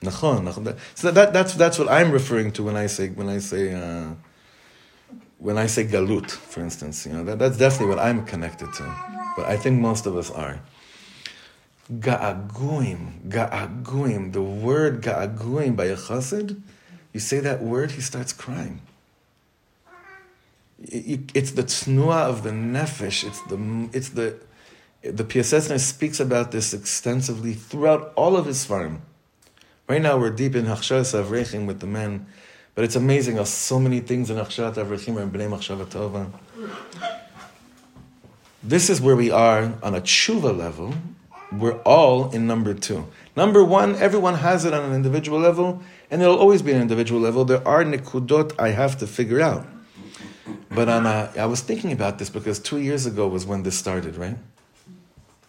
Nachon, 0.00 0.42
nachon. 0.42 0.76
So 0.94 1.10
that, 1.10 1.32
that's 1.32 1.54
that's 1.54 1.78
what 1.78 1.90
I'm 1.90 2.10
referring 2.10 2.52
to 2.52 2.62
when 2.62 2.76
I 2.76 2.86
say 2.86 3.08
when 3.08 3.28
I 3.28 3.38
say 3.38 3.74
uh, 3.74 4.14
when 5.38 5.58
I 5.58 5.66
say 5.66 5.84
galut, 5.84 6.30
for 6.30 6.60
instance. 6.60 7.06
You 7.06 7.12
know 7.12 7.24
that, 7.24 7.38
that's 7.38 7.56
definitely 7.56 7.94
what 7.94 8.04
I'm 8.04 8.24
connected 8.24 8.72
to. 8.74 8.94
But 9.36 9.46
I 9.46 9.56
think 9.56 9.80
most 9.80 10.06
of 10.06 10.16
us 10.16 10.30
are. 10.30 10.60
Ga'aguim, 11.92 13.28
ga'aguim. 13.28 14.32
The 14.32 14.42
word 14.42 15.02
ga'aguim 15.02 15.76
by 15.76 15.84
a 15.86 15.96
chassid, 15.96 16.60
you 17.12 17.20
say 17.20 17.40
that 17.40 17.62
word, 17.62 17.92
he 17.92 18.00
starts 18.00 18.32
crying. 18.32 18.80
It's 20.82 21.52
the 21.52 21.62
tnua 21.62 22.28
of 22.28 22.42
the 22.42 22.50
nefesh. 22.50 23.24
It's 23.24 23.40
the 23.42 23.88
it's 23.92 24.10
the 24.10 24.36
the 25.02 25.24
Piaseczner 25.24 25.78
speaks 25.78 26.18
about 26.18 26.50
this 26.50 26.72
extensively 26.72 27.52
throughout 27.52 28.12
all 28.16 28.36
of 28.36 28.46
his 28.46 28.66
sfarim. 28.66 29.00
Right 29.86 30.00
now 30.00 30.16
we're 30.16 30.30
deep 30.30 30.56
in 30.56 30.64
Hachsharas 30.64 31.12
Avrechim 31.12 31.66
with 31.66 31.80
the 31.80 31.86
men, 31.86 32.26
but 32.74 32.84
it's 32.84 32.96
amazing 32.96 33.36
how 33.36 33.44
so 33.44 33.78
many 33.78 34.00
things 34.00 34.30
in 34.30 34.38
Hachsharat 34.38 34.74
Avrechim 34.74 35.16
are 35.16 35.22
in 35.22 35.30
Bnei 35.30 35.46
Machshava 35.46 35.84
Tova. 35.84 36.30
This 38.62 38.88
is 38.88 39.02
where 39.02 39.14
we 39.14 39.30
are 39.30 39.74
on 39.82 39.94
a 39.94 40.00
tshuva 40.00 40.56
level, 40.56 40.94
we're 41.52 41.78
all 41.82 42.30
in 42.30 42.46
number 42.46 42.72
two. 42.72 43.06
Number 43.36 43.62
one, 43.62 43.94
everyone 43.96 44.36
has 44.36 44.64
it 44.64 44.72
on 44.72 44.84
an 44.84 44.94
individual 44.94 45.38
level, 45.38 45.82
and 46.10 46.22
it'll 46.22 46.38
always 46.38 46.62
be 46.62 46.72
an 46.72 46.80
individual 46.80 47.20
level. 47.20 47.44
There 47.44 47.66
are 47.68 47.84
nikudot 47.84 48.58
I 48.58 48.70
have 48.70 48.98
to 49.00 49.06
figure 49.06 49.42
out. 49.42 49.66
But 50.70 50.88
on 50.88 51.04
a, 51.04 51.30
I 51.36 51.44
was 51.44 51.60
thinking 51.60 51.92
about 51.92 52.18
this 52.18 52.30
because 52.30 52.58
two 52.58 52.78
years 52.78 53.04
ago 53.04 53.28
was 53.28 53.44
when 53.44 53.64
this 53.64 53.78
started, 53.78 54.16
right? 54.16 54.36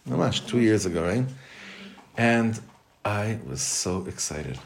Much, 0.04 0.46
two 0.46 0.60
years 0.60 0.84
ago, 0.84 1.04
right? 1.04 1.24
And 2.18 2.60
I 3.06 3.38
was 3.46 3.62
so 3.62 4.04
excited. 4.06 4.58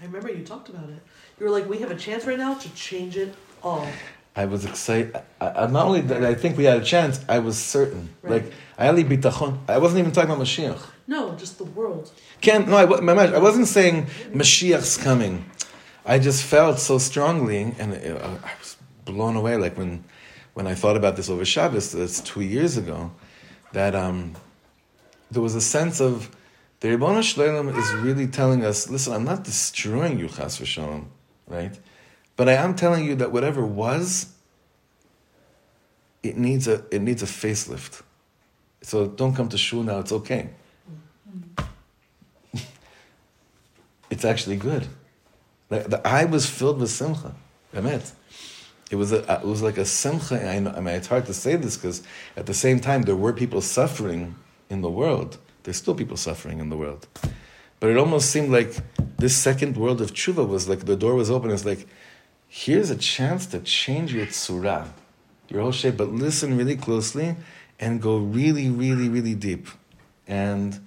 I 0.00 0.04
remember 0.04 0.32
you 0.32 0.42
talked 0.44 0.68
about 0.68 0.88
it. 0.88 1.00
You 1.38 1.46
were 1.46 1.52
like, 1.52 1.68
we 1.68 1.78
have 1.78 1.92
a 1.92 1.96
chance 1.96 2.26
right 2.26 2.36
now 2.36 2.54
to 2.54 2.74
change 2.74 3.16
it 3.16 3.36
all. 3.62 3.86
I 4.34 4.46
was 4.46 4.64
excited. 4.64 5.14
I, 5.40 5.48
I, 5.48 5.66
not 5.68 5.86
only 5.86 6.02
did 6.02 6.24
I 6.24 6.34
think 6.34 6.58
we 6.58 6.64
had 6.64 6.82
a 6.82 6.84
chance, 6.84 7.24
I 7.28 7.38
was 7.38 7.56
certain. 7.56 8.08
Right. 8.20 8.42
Like, 8.42 8.52
I 8.76 8.86
had 8.86 8.96
bitachon. 8.96 9.58
I 9.68 9.78
wasn't 9.78 10.00
even 10.00 10.10
talking 10.10 10.32
about 10.32 10.42
Mashiach. 10.42 10.82
No, 11.06 11.36
just 11.36 11.58
the 11.58 11.64
world. 11.64 12.10
Can't, 12.40 12.66
no, 12.66 12.76
I, 12.78 12.82
I 12.82 13.38
wasn't 13.38 13.68
saying 13.68 14.06
Mashiach's 14.32 14.96
coming. 14.96 15.44
I 16.04 16.18
just 16.18 16.42
felt 16.42 16.80
so 16.80 16.98
strongly, 16.98 17.76
and 17.78 17.92
it, 17.92 18.20
uh, 18.20 18.38
I 18.42 18.50
was 18.58 18.76
blown 19.04 19.36
away. 19.36 19.56
Like 19.56 19.78
when, 19.78 20.02
when 20.54 20.66
I 20.66 20.74
thought 20.74 20.96
about 20.96 21.14
this 21.14 21.30
over 21.30 21.44
Shabbos, 21.44 21.92
that's 21.92 22.20
two 22.22 22.40
years 22.40 22.76
ago, 22.76 23.12
that 23.70 23.94
um, 23.94 24.34
there 25.30 25.42
was 25.42 25.54
a 25.54 25.60
sense 25.60 26.00
of 26.00 26.28
the 26.82 26.88
Ribbon 26.90 27.14
Shloim 27.22 27.78
is 27.78 27.94
really 27.94 28.26
telling 28.26 28.64
us, 28.64 28.90
listen, 28.90 29.12
I'm 29.12 29.22
not 29.22 29.44
destroying 29.44 30.18
you, 30.18 30.26
Chas 30.26 30.58
v'shalom, 30.58 31.04
right? 31.46 31.78
But 32.34 32.48
I 32.48 32.54
am 32.54 32.74
telling 32.74 33.04
you 33.04 33.14
that 33.14 33.30
whatever 33.30 33.64
was, 33.64 34.34
it 36.24 36.36
needs 36.36 36.66
a 36.66 36.84
it 36.90 37.00
needs 37.00 37.22
a 37.22 37.26
facelift. 37.26 38.02
So 38.82 39.06
don't 39.06 39.32
come 39.32 39.48
to 39.50 39.58
shul 39.58 39.84
now. 39.84 40.00
It's 40.00 40.10
okay. 40.10 40.50
it's 44.10 44.24
actually 44.24 44.56
good. 44.56 44.88
The, 45.68 45.80
the 45.86 46.04
eye 46.04 46.24
was 46.24 46.50
filled 46.50 46.80
with 46.80 46.90
simcha. 46.90 47.36
Emet. 47.72 48.10
It 48.90 48.96
was 48.96 49.12
a, 49.12 49.18
it 49.40 49.46
was 49.46 49.62
like 49.62 49.78
a 49.78 49.84
simcha. 49.84 50.50
I, 50.50 50.58
know, 50.58 50.72
I 50.72 50.80
mean, 50.80 50.96
it's 50.96 51.06
hard 51.06 51.26
to 51.26 51.34
say 51.34 51.54
this 51.54 51.76
because 51.76 52.02
at 52.36 52.46
the 52.46 52.54
same 52.54 52.80
time 52.80 53.02
there 53.02 53.14
were 53.14 53.32
people 53.32 53.60
suffering 53.60 54.34
in 54.68 54.80
the 54.80 54.90
world. 54.90 55.38
There's 55.62 55.76
still 55.76 55.94
people 55.94 56.16
suffering 56.16 56.60
in 56.60 56.68
the 56.68 56.76
world, 56.76 57.06
but 57.80 57.90
it 57.90 57.96
almost 57.96 58.30
seemed 58.30 58.50
like 58.50 58.76
this 59.18 59.36
second 59.36 59.76
world 59.76 60.00
of 60.00 60.12
tshuva 60.12 60.46
was 60.46 60.68
like 60.68 60.86
the 60.86 60.96
door 60.96 61.14
was 61.14 61.30
open. 61.30 61.50
It's 61.50 61.64
like 61.64 61.86
here's 62.48 62.90
a 62.90 62.96
chance 62.96 63.46
to 63.46 63.60
change 63.60 64.12
your 64.12 64.26
tzura, 64.26 64.88
your 65.48 65.62
whole 65.62 65.72
shape, 65.72 65.96
but 65.96 66.08
listen 66.08 66.56
really 66.56 66.76
closely 66.76 67.36
and 67.80 68.00
go 68.00 68.18
really, 68.18 68.68
really, 68.68 69.08
really 69.08 69.34
deep. 69.34 69.68
And 70.28 70.78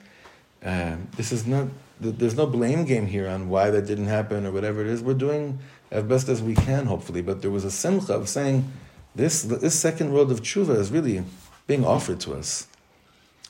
uh, 0.64 0.98
this 1.18 1.32
is 1.32 1.48
not, 1.48 1.68
there's 2.00 2.36
no 2.36 2.46
blame 2.46 2.86
game 2.86 3.08
here 3.08 3.28
on 3.28 3.50
why 3.50 3.72
that 3.72 3.86
didn't 3.88 4.08
happen 4.08 4.46
or 4.46 4.52
whatever 4.52 4.82
it 4.82 4.88
is. 4.88 5.02
We're 5.02 5.14
doing 5.14 5.60
as 5.92 6.04
best 6.04 6.30
as 6.30 6.42
we 6.42 6.56
can, 6.56 6.86
hopefully. 6.86 7.22
But 7.22 7.42
there 7.42 7.52
was 7.52 7.66
a 7.66 7.72
simcha 7.72 8.14
of 8.14 8.30
saying, 8.30 8.72
this, 9.16 9.44
this 9.44 9.78
second 9.78 10.14
world 10.14 10.32
of 10.32 10.42
tshuva 10.42 10.78
is 10.78 10.92
really 10.92 11.24
being 11.68 11.86
offered 11.86 12.20
to 12.22 12.34
us. 12.34 12.68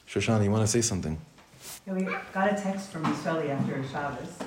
Shoshana, 0.08 0.44
you 0.44 0.52
want 0.52 0.63
to 0.63 0.68
say 0.68 0.82
something? 0.82 1.20
Yeah, 1.88 1.94
we 1.94 2.04
got 2.34 2.54
a 2.54 2.56
text 2.56 2.91
from 2.91 3.06
Israeli 3.06 3.50
after 3.50 3.84
Shabbos. 3.88 4.38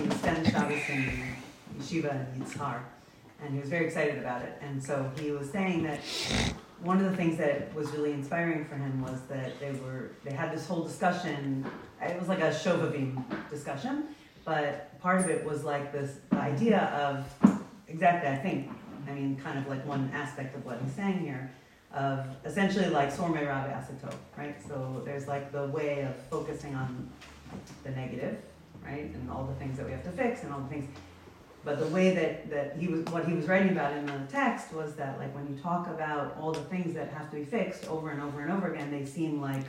He 0.00 0.10
spent 0.10 0.46
Shabbos 0.46 0.82
in 0.88 1.12
Yeshiva 1.78 2.34
in 2.34 2.42
Yitzhar, 2.42 2.80
and 3.42 3.54
he 3.54 3.60
was 3.60 3.68
very 3.68 3.86
excited 3.86 4.18
about 4.18 4.42
it. 4.42 4.58
And 4.60 4.82
so 4.82 5.10
he 5.18 5.30
was 5.30 5.50
saying 5.50 5.84
that 5.84 6.00
one 6.82 6.98
of 6.98 7.10
the 7.10 7.16
things 7.16 7.38
that 7.38 7.74
was 7.74 7.90
really 7.92 8.12
inspiring 8.12 8.66
for 8.66 8.76
him 8.76 9.02
was 9.02 9.20
that 9.28 9.58
they 9.58 9.72
were 9.72 10.10
they 10.22 10.32
had 10.32 10.52
this 10.52 10.66
whole 10.66 10.84
discussion. 10.84 11.64
It 12.02 12.18
was 12.18 12.28
like 12.28 12.40
a 12.40 12.50
shovavim 12.50 13.24
discussion, 13.50 14.04
but 14.44 15.00
part 15.00 15.20
of 15.20 15.30
it 15.30 15.44
was 15.44 15.64
like 15.64 15.92
this 15.92 16.18
idea 16.34 16.80
of 16.94 17.26
exactly. 17.88 18.30
I 18.30 18.36
think 18.36 18.70
I 19.08 19.12
mean 19.12 19.36
kind 19.36 19.58
of 19.58 19.66
like 19.66 19.86
one 19.86 20.10
aspect 20.12 20.54
of 20.54 20.64
what 20.66 20.78
he's 20.82 20.92
saying 20.92 21.20
here 21.20 21.50
of 21.92 22.26
essentially 22.44 22.88
like 22.88 23.10
Sorme 23.10 23.36
Asato, 23.36 24.12
right? 24.36 24.56
So 24.66 25.02
there's 25.04 25.26
like 25.26 25.52
the 25.52 25.66
way 25.68 26.02
of 26.02 26.14
focusing 26.30 26.74
on 26.74 27.08
the 27.84 27.90
negative, 27.90 28.38
right? 28.84 29.12
And 29.14 29.30
all 29.30 29.44
the 29.44 29.54
things 29.54 29.76
that 29.78 29.86
we 29.86 29.92
have 29.92 30.04
to 30.04 30.10
fix 30.10 30.42
and 30.42 30.52
all 30.52 30.60
the 30.60 30.68
things. 30.68 30.88
But 31.64 31.80
the 31.80 31.86
way 31.88 32.14
that, 32.14 32.50
that 32.50 32.76
he 32.78 32.86
was, 32.86 33.04
what 33.06 33.26
he 33.26 33.34
was 33.34 33.46
writing 33.46 33.70
about 33.70 33.92
in 33.92 34.06
the 34.06 34.18
text 34.30 34.72
was 34.72 34.94
that 34.94 35.18
like 35.18 35.34
when 35.34 35.48
you 35.48 35.60
talk 35.60 35.88
about 35.88 36.36
all 36.40 36.52
the 36.52 36.60
things 36.60 36.94
that 36.94 37.12
have 37.12 37.30
to 37.30 37.36
be 37.36 37.44
fixed 37.44 37.88
over 37.88 38.10
and 38.10 38.22
over 38.22 38.40
and 38.40 38.52
over 38.52 38.72
again, 38.72 38.90
they 38.90 39.04
seem 39.04 39.40
like 39.40 39.64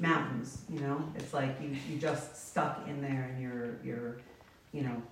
mountains, 0.00 0.62
you 0.70 0.80
know? 0.80 1.02
It's 1.14 1.34
like 1.34 1.60
you, 1.60 1.76
you 1.90 1.98
just 1.98 2.50
stuck 2.50 2.88
in 2.88 3.02
there 3.02 3.30
and 3.30 3.42
you're, 3.42 3.76
you're, 3.84 4.16
you 4.72 4.82
know, 4.82 5.02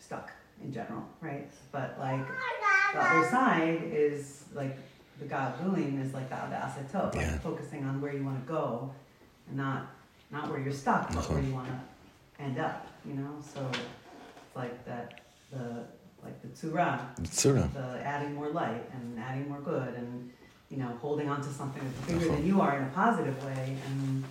stuck 0.00 0.32
in 0.62 0.72
general, 0.72 1.04
right? 1.20 1.48
But 1.70 1.96
like 1.98 2.26
the 2.92 3.00
other 3.00 3.28
side 3.28 3.82
is 3.92 4.44
like 4.54 4.76
the 5.18 5.26
God 5.26 5.62
willing 5.64 5.98
is 5.98 6.12
like 6.12 6.28
the 6.28 6.36
asato, 6.36 7.14
like 7.14 7.26
Yeah. 7.26 7.38
focusing 7.38 7.84
on 7.84 8.00
where 8.00 8.12
you 8.12 8.24
want 8.24 8.44
to 8.44 8.52
go, 8.52 8.92
and 9.48 9.56
not 9.56 9.90
not 10.30 10.50
where 10.50 10.60
you're 10.60 10.72
stuck, 10.72 11.12
but 11.14 11.28
where 11.28 11.38
uh-huh. 11.38 11.46
you 11.46 11.54
want 11.54 11.68
to 11.68 12.42
end 12.42 12.58
up. 12.58 12.86
You 13.06 13.14
know, 13.14 13.34
so 13.40 13.60
it's 13.70 14.56
like 14.56 14.84
that 14.86 15.20
the 15.52 15.84
like 16.22 16.40
the 16.42 16.48
tzura, 16.48 17.00
Tzura. 17.22 17.72
the 17.72 18.00
adding 18.04 18.34
more 18.34 18.48
light 18.48 18.82
and 18.94 19.18
adding 19.18 19.48
more 19.48 19.60
good, 19.60 19.94
and 19.94 20.30
you 20.70 20.78
know 20.78 20.88
holding 21.00 21.28
on 21.28 21.40
to 21.42 21.48
something 21.48 21.82
that's 21.84 22.12
bigger 22.12 22.26
than 22.26 22.38
uh-huh. 22.38 22.46
you 22.46 22.60
are 22.60 22.78
in 22.78 22.84
a 22.84 22.90
positive 22.90 23.44
way, 23.44 23.76
and 23.86 24.24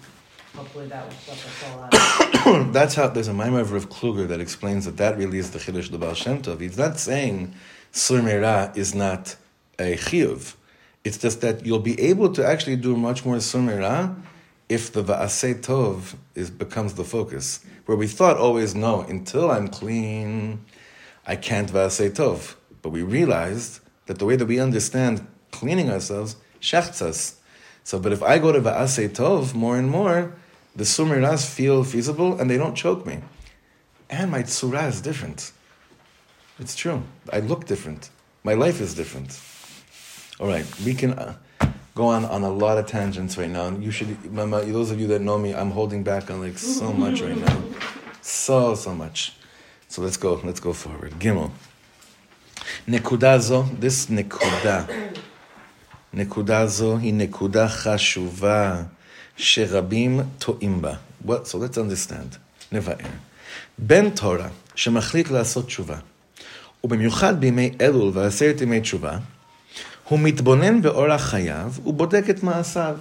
hopefully 0.55 0.87
that 0.87 1.05
will 1.05 1.13
step 1.13 1.35
us 1.35 1.63
all 1.71 1.79
out. 1.83 2.73
That's 2.73 2.95
how 2.95 3.07
there's 3.07 3.27
a 3.27 3.33
mimer 3.33 3.61
of 3.61 3.89
Kluger 3.89 4.27
that 4.27 4.39
explains 4.39 4.85
that 4.85 4.97
that 4.97 5.17
really 5.17 5.37
is 5.37 5.51
the 5.51 5.59
chiddush 5.59 5.85
of 5.85 5.91
the 5.91 5.97
Baal 5.97 6.13
Shem 6.13 6.41
Tov. 6.41 6.59
He's 6.59 6.77
not 6.77 6.99
saying 6.99 7.53
sur 7.91 8.21
meira 8.21 8.75
is 8.75 8.93
not 8.93 9.35
a 9.79 9.95
chiyuv. 9.95 10.55
It's 11.03 11.17
just 11.17 11.41
that 11.41 11.65
you'll 11.65 11.79
be 11.79 11.99
able 11.99 12.31
to 12.33 12.45
actually 12.45 12.77
do 12.77 12.95
much 12.95 13.25
more 13.25 13.39
sur 13.41 13.59
meira 13.59 14.15
if 14.69 14.93
the 14.93 15.03
va'aseh 15.03 15.61
tov 15.61 16.15
is 16.33 16.49
becomes 16.49 16.93
the 16.93 17.03
focus. 17.03 17.59
Where 17.85 17.97
we 17.97 18.07
thought 18.07 18.37
always 18.37 18.73
no, 18.73 19.01
until 19.01 19.51
I'm 19.51 19.67
clean, 19.67 20.63
I 21.27 21.35
can't 21.35 21.69
va'aseh 21.69 22.11
tov. 22.11 22.55
But 22.81 22.91
we 22.91 23.03
realized 23.03 23.81
that 24.05 24.19
the 24.19 24.25
way 24.25 24.37
that 24.37 24.45
we 24.45 24.59
understand 24.59 25.27
cleaning 25.51 25.89
ourselves 25.89 26.37
shechts 26.61 27.01
us. 27.01 27.37
So, 27.83 27.99
but 27.99 28.13
if 28.13 28.23
I 28.23 28.39
go 28.39 28.53
to 28.53 28.61
va'aseh 28.61 29.09
tov 29.09 29.53
more 29.53 29.77
and 29.77 29.89
more, 29.89 30.33
the 30.73 30.85
sumiras 30.85 31.45
feel 31.45 31.83
feasible 31.83 32.39
and 32.39 32.49
they 32.49 32.57
don't 32.57 32.75
choke 32.75 33.05
me. 33.05 33.19
And 34.09 34.31
my 34.31 34.43
tzura 34.43 34.87
is 34.87 35.01
different. 35.01 35.51
It's 36.59 36.75
true. 36.75 37.03
I 37.31 37.39
look 37.39 37.65
different. 37.65 38.09
My 38.43 38.53
life 38.53 38.79
is 38.79 38.93
different. 38.93 39.37
All 40.40 40.46
right, 40.46 40.66
we 40.84 40.94
can 40.94 41.12
uh, 41.14 41.34
go 41.94 42.06
on 42.06 42.24
on 42.24 42.42
a 42.44 42.50
lot 42.50 42.78
of 42.78 42.86
tangents 42.86 43.36
right 43.36 43.50
now. 43.50 43.68
You 43.70 43.90
should, 43.90 44.10
Mama, 44.32 44.64
those 44.64 44.90
of 44.92 45.00
you 45.00 45.08
that 45.08 45.20
know 45.20 45.38
me, 45.38 45.54
I'm 45.54 45.72
holding 45.72 46.02
back 46.04 46.30
on 46.30 46.40
like 46.40 46.58
so 46.58 46.92
much 46.92 47.20
right 47.20 47.36
now, 47.36 47.62
so 48.22 48.74
so 48.74 48.94
much. 48.94 49.32
So 49.88 50.02
let's 50.02 50.16
go. 50.16 50.40
Let's 50.44 50.60
go 50.60 50.72
forward. 50.72 51.12
Gimel. 51.18 51.50
נקודה 52.88 53.38
זו, 53.38 53.64
this 53.80 54.10
נקודה, 54.10 54.84
נקודה 56.14 56.66
זו 56.66 56.96
היא 56.96 57.14
נקודה 57.14 57.68
חשובה 57.68 58.82
שרבים 59.36 60.20
טועים 60.38 60.82
בה. 60.82 60.94
What? 61.26 61.46
So 61.46 61.54
let's 61.58 61.76
understand. 61.76 62.36
נבהר. 62.72 62.96
בן 63.78 64.10
תורה 64.10 64.48
שמחליט 64.74 65.30
לעשות 65.30 65.66
תשובה, 65.66 65.96
ובמיוחד 66.84 67.40
בימי 67.40 67.70
אלול 67.80 68.10
ועשרת 68.14 68.60
ימי 68.60 68.80
תשובה, 68.80 69.18
הוא 70.12 70.18
מתבונן 70.18 70.82
באורח 70.82 71.22
חייו 71.22 71.72
ובודק 71.86 72.24
את 72.30 72.42
מעשיו. 72.42 72.96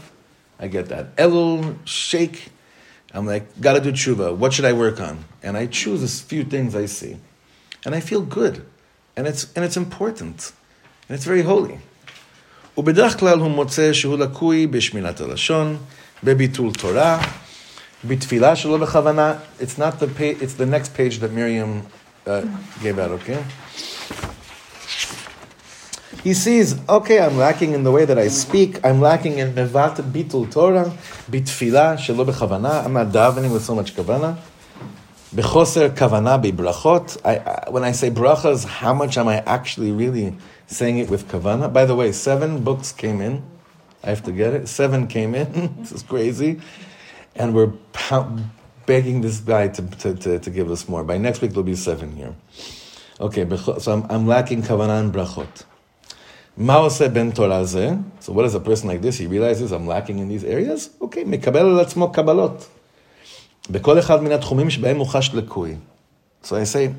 I 0.60 0.64
get 0.64 0.90
that. 0.90 1.16
Elul, 1.18 1.76
shake. 1.86 2.50
I'm 3.14 3.26
like, 3.26 3.46
gotta 3.62 3.80
do 3.80 3.92
tshuva. 3.92 4.36
What 4.36 4.54
should 4.54 4.66
I 4.66 4.74
work 4.74 5.00
on? 5.00 5.26
And 5.44 5.56
I 5.56 5.68
choose 5.68 6.02
a 6.04 6.08
few 6.30 6.44
things 6.44 6.76
I 6.76 6.88
see. 6.88 7.18
And 7.86 7.94
I 7.96 8.00
feel 8.00 8.22
good. 8.22 8.66
And 9.16 9.28
it's, 9.28 9.52
and 9.56 9.64
it's 9.64 9.78
important. 9.78 10.52
And 11.08 11.16
it's 11.16 11.26
very 11.26 11.44
holy. 11.44 11.80
ובדרך 12.78 13.20
כלל 13.20 13.40
הוא 13.40 13.52
מוצא 13.52 13.94
שהוא 13.94 14.18
לקוי 14.18 14.68
בשמירת 14.68 15.22
הלשון, 15.22 15.78
בביטול 16.24 16.74
תורה, 16.74 17.20
בתפילה 18.06 18.56
שלא 18.56 18.78
בכוונה. 18.78 19.34
It's 19.60 19.78
not 19.78 20.00
the 20.00 20.08
page, 20.20 20.42
it's 20.42 20.54
the 20.54 20.66
next 20.66 20.94
page 20.98 21.20
that 21.20 21.32
Miriam 21.32 21.82
uh, 22.28 22.42
gave 22.84 23.00
out, 23.00 23.12
okay? 23.12 23.40
He 26.23 26.35
sees, 26.35 26.77
okay, 26.89 27.21
I'm 27.21 27.37
lacking 27.37 27.73
in 27.73 27.83
the 27.83 27.91
way 27.91 28.05
that 28.05 28.17
I 28.17 28.29
speak. 28.29 28.85
I'm 28.85 29.01
lacking 29.01 29.39
in 29.39 29.55
mevat 29.55 29.97
bitul 30.13 30.51
Torah, 30.51 30.93
bitfila 31.29 31.97
shelo 31.97 32.25
bechavana. 32.25 32.85
I'm 32.85 32.93
not 32.93 33.09
davening 33.09 33.53
with 33.53 33.65
so 33.65 33.75
much 33.75 33.97
kavana. 33.97 34.39
Bechoser 35.35 35.91
kavana 35.91 36.39
I, 37.25 37.71
when 37.71 37.83
I 37.83 37.93
say 37.93 38.11
brachas, 38.11 38.65
how 38.65 38.95
much 38.95 39.19
am 39.19 39.27
I 39.27 39.39
actually 39.39 39.91
really 39.91 40.37
saying 40.69 40.99
it 40.99 41.11
with 41.11 41.27
kavana? 41.27 41.73
By 41.73 41.87
the 41.87 41.97
way, 41.97 42.13
seven 42.13 42.63
books 42.63 42.93
came 42.93 43.21
in. 43.21 43.43
I 44.05 44.11
have 44.11 44.23
to 44.25 44.33
get 44.33 44.55
it. 44.55 44.69
Seven 44.69 45.09
came 45.09 45.35
in. 45.35 45.75
this 45.81 45.91
is 45.91 46.03
crazy. 46.03 46.61
and 47.35 47.55
we're 47.55 47.73
begging 48.87 49.23
this 49.23 49.41
guy 49.41 49.69
to, 49.69 49.83
to, 49.83 50.15
to, 50.15 50.39
to 50.39 50.51
give 50.51 50.71
us 50.71 50.89
more. 50.89 51.05
By 51.05 51.19
next 51.19 51.41
week, 51.41 51.53
there'll 51.53 51.65
be 51.65 51.77
seven 51.77 52.15
here. 52.15 52.35
Okay, 53.21 53.49
so 53.57 53.93
I'm, 53.93 54.07
I'm 54.11 54.27
lacking 54.27 54.63
kavanah 54.63 55.01
and 55.01 55.13
brachot. 55.13 55.65
מה 56.58 56.76
עושה 56.76 57.10
בן 57.10 57.32
תורה 57.32 57.64
זה? 57.64 57.90
So 58.22 58.32
what 58.32 58.44
does 58.44 58.56
a 58.56 58.60
person 58.60 58.88
like 58.88 59.02
this, 59.02 59.18
he 59.18 59.28
realizes 59.28 59.72
I'm 59.72 59.88
lacking 59.88 60.20
in 60.20 60.28
these 60.28 60.44
areas? 60.44 60.90
אוקיי, 61.02 61.24
מקבל 61.24 61.60
על 61.60 61.80
עצמו 61.80 62.12
קבלות. 62.12 62.68
בכל 63.70 64.00
אחד 64.00 64.24
מן 64.24 64.32
התחומים 64.32 64.70
שבהם 64.70 64.98
הוא 64.98 65.08
חש 65.08 65.32
לקוי. 65.34 65.76
So 66.44 66.48
I 66.48 66.64
say, 66.64 66.94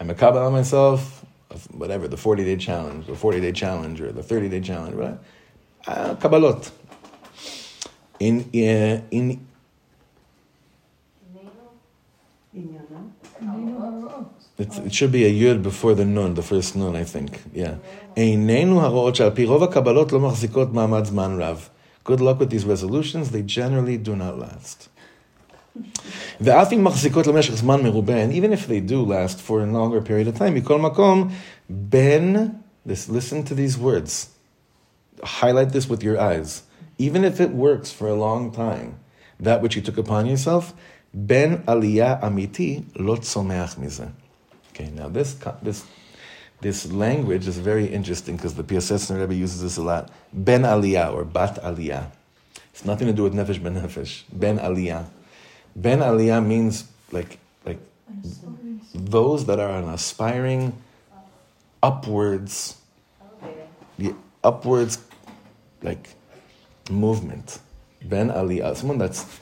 I'm 0.00 0.10
a 0.10 0.14
kabbalah 0.14 0.50
myself, 0.50 1.24
of 1.50 1.66
whatever, 1.74 2.08
the 2.08 2.16
40 2.16 2.44
day 2.44 2.56
challenge, 2.56 3.06
the 3.06 3.14
40 3.14 3.40
day 3.40 3.52
challenge, 3.52 4.00
or 4.00 4.12
the 4.12 4.22
30 4.22 4.48
day 4.48 4.60
challenge, 4.60 4.94
right? 4.94 5.18
Uh, 5.86 6.14
kabbalot. 6.16 6.70
In, 8.20 8.40
uh, 8.40 9.00
in, 9.10 9.46
it's, 14.58 14.78
it 14.78 14.94
should 14.94 15.12
be 15.12 15.24
a 15.24 15.32
yud 15.32 15.62
before 15.62 15.94
the 15.94 16.04
nun, 16.04 16.34
the 16.34 16.42
first 16.42 16.74
nun, 16.76 16.96
I 16.96 17.04
think. 17.04 17.40
Yeah. 17.54 17.76
איננו 18.16 18.80
הרואות 18.80 19.16
שעל 19.16 19.30
פי 19.30 19.44
רוב 19.44 19.62
הקבלות 19.62 20.12
לא 20.12 20.20
מחזיקות 20.20 20.72
מעמד 20.72 21.04
זמן 21.04 21.36
רב. 21.40 21.68
Good 22.04 22.20
luck 22.20 22.40
with 22.40 22.50
these 22.50 22.64
resolutions, 22.64 23.30
they 23.30 23.42
generally 23.42 23.96
do 23.96 24.16
not 24.16 24.38
last. 24.38 24.88
ואף 26.40 26.72
אם 26.72 26.84
מחזיקות 26.84 27.26
למשך 27.26 27.54
זמן 27.54 27.82
מרובה, 27.82 28.24
and 28.24 28.32
even 28.32 28.52
if 28.52 28.66
they 28.66 28.80
do 28.80 29.04
last 29.04 29.38
for 29.38 29.60
a 29.60 29.66
longer 29.66 30.00
period 30.00 30.26
of 30.26 30.38
time, 30.38 30.54
מכל 30.54 30.80
מקום, 30.80 31.28
בין, 31.70 32.50
this, 32.86 33.08
listen 33.08 33.44
to 33.44 33.54
these 33.54 33.78
words, 33.78 34.28
highlight 35.22 35.70
this 35.72 35.88
with 35.88 36.02
your 36.02 36.18
eyes, 36.18 36.62
even 36.98 37.24
if 37.24 37.40
it 37.40 37.50
works 37.50 37.92
for 37.92 38.08
a 38.08 38.14
long 38.14 38.50
time, 38.50 38.98
that 39.38 39.62
which 39.62 39.76
you 39.76 39.82
took 39.82 39.98
upon 39.98 40.26
yourself, 40.26 40.72
בין 41.14 41.56
עלייה 41.66 42.14
אמיתי 42.26 42.80
לא 42.96 43.16
צומח 43.16 43.78
מזה. 43.78 44.04
Okay, 44.73 44.89
now 44.89 45.07
this, 45.07 45.37
this, 45.61 45.85
this 46.59 46.91
language 46.91 47.47
is 47.47 47.59
very 47.59 47.85
interesting 47.85 48.37
because 48.37 48.55
the 48.55 48.63
Piaseczner 48.63 49.19
Rebbe 49.19 49.35
uses 49.35 49.61
this 49.61 49.77
a 49.77 49.83
lot. 49.83 50.09
Ben 50.33 50.63
aliyah 50.63 51.13
or 51.13 51.23
bat 51.25 51.61
aliyah. 51.61 52.09
It's 52.71 52.83
nothing 52.83 53.05
to 53.05 53.13
do 53.13 53.21
with 53.21 53.35
nefesh 53.35 53.61
ben 53.61 53.75
nefesh. 53.75 54.23
Ben 54.33 54.57
aliyah. 54.57 55.05
Ben 55.75 55.99
aliyah 55.99 56.43
means 56.43 56.85
like 57.11 57.37
like 57.65 57.77
those 58.95 59.45
that 59.45 59.59
are 59.59 59.77
an 59.77 59.89
aspiring 59.89 60.75
upwards, 61.83 62.75
the 63.99 64.15
upwards 64.43 64.97
like 65.83 66.09
movement. 66.89 67.59
Ben 68.01 68.29
aliyah, 68.29 68.75
someone 68.75 68.97
that's 68.97 69.39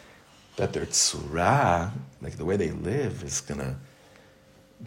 that 0.57 0.73
their 0.73 0.87
tzura, 0.87 1.91
like 2.21 2.35
the 2.35 2.43
way 2.43 2.57
they 2.57 2.71
live, 2.71 3.23
is 3.23 3.39
gonna 3.39 3.77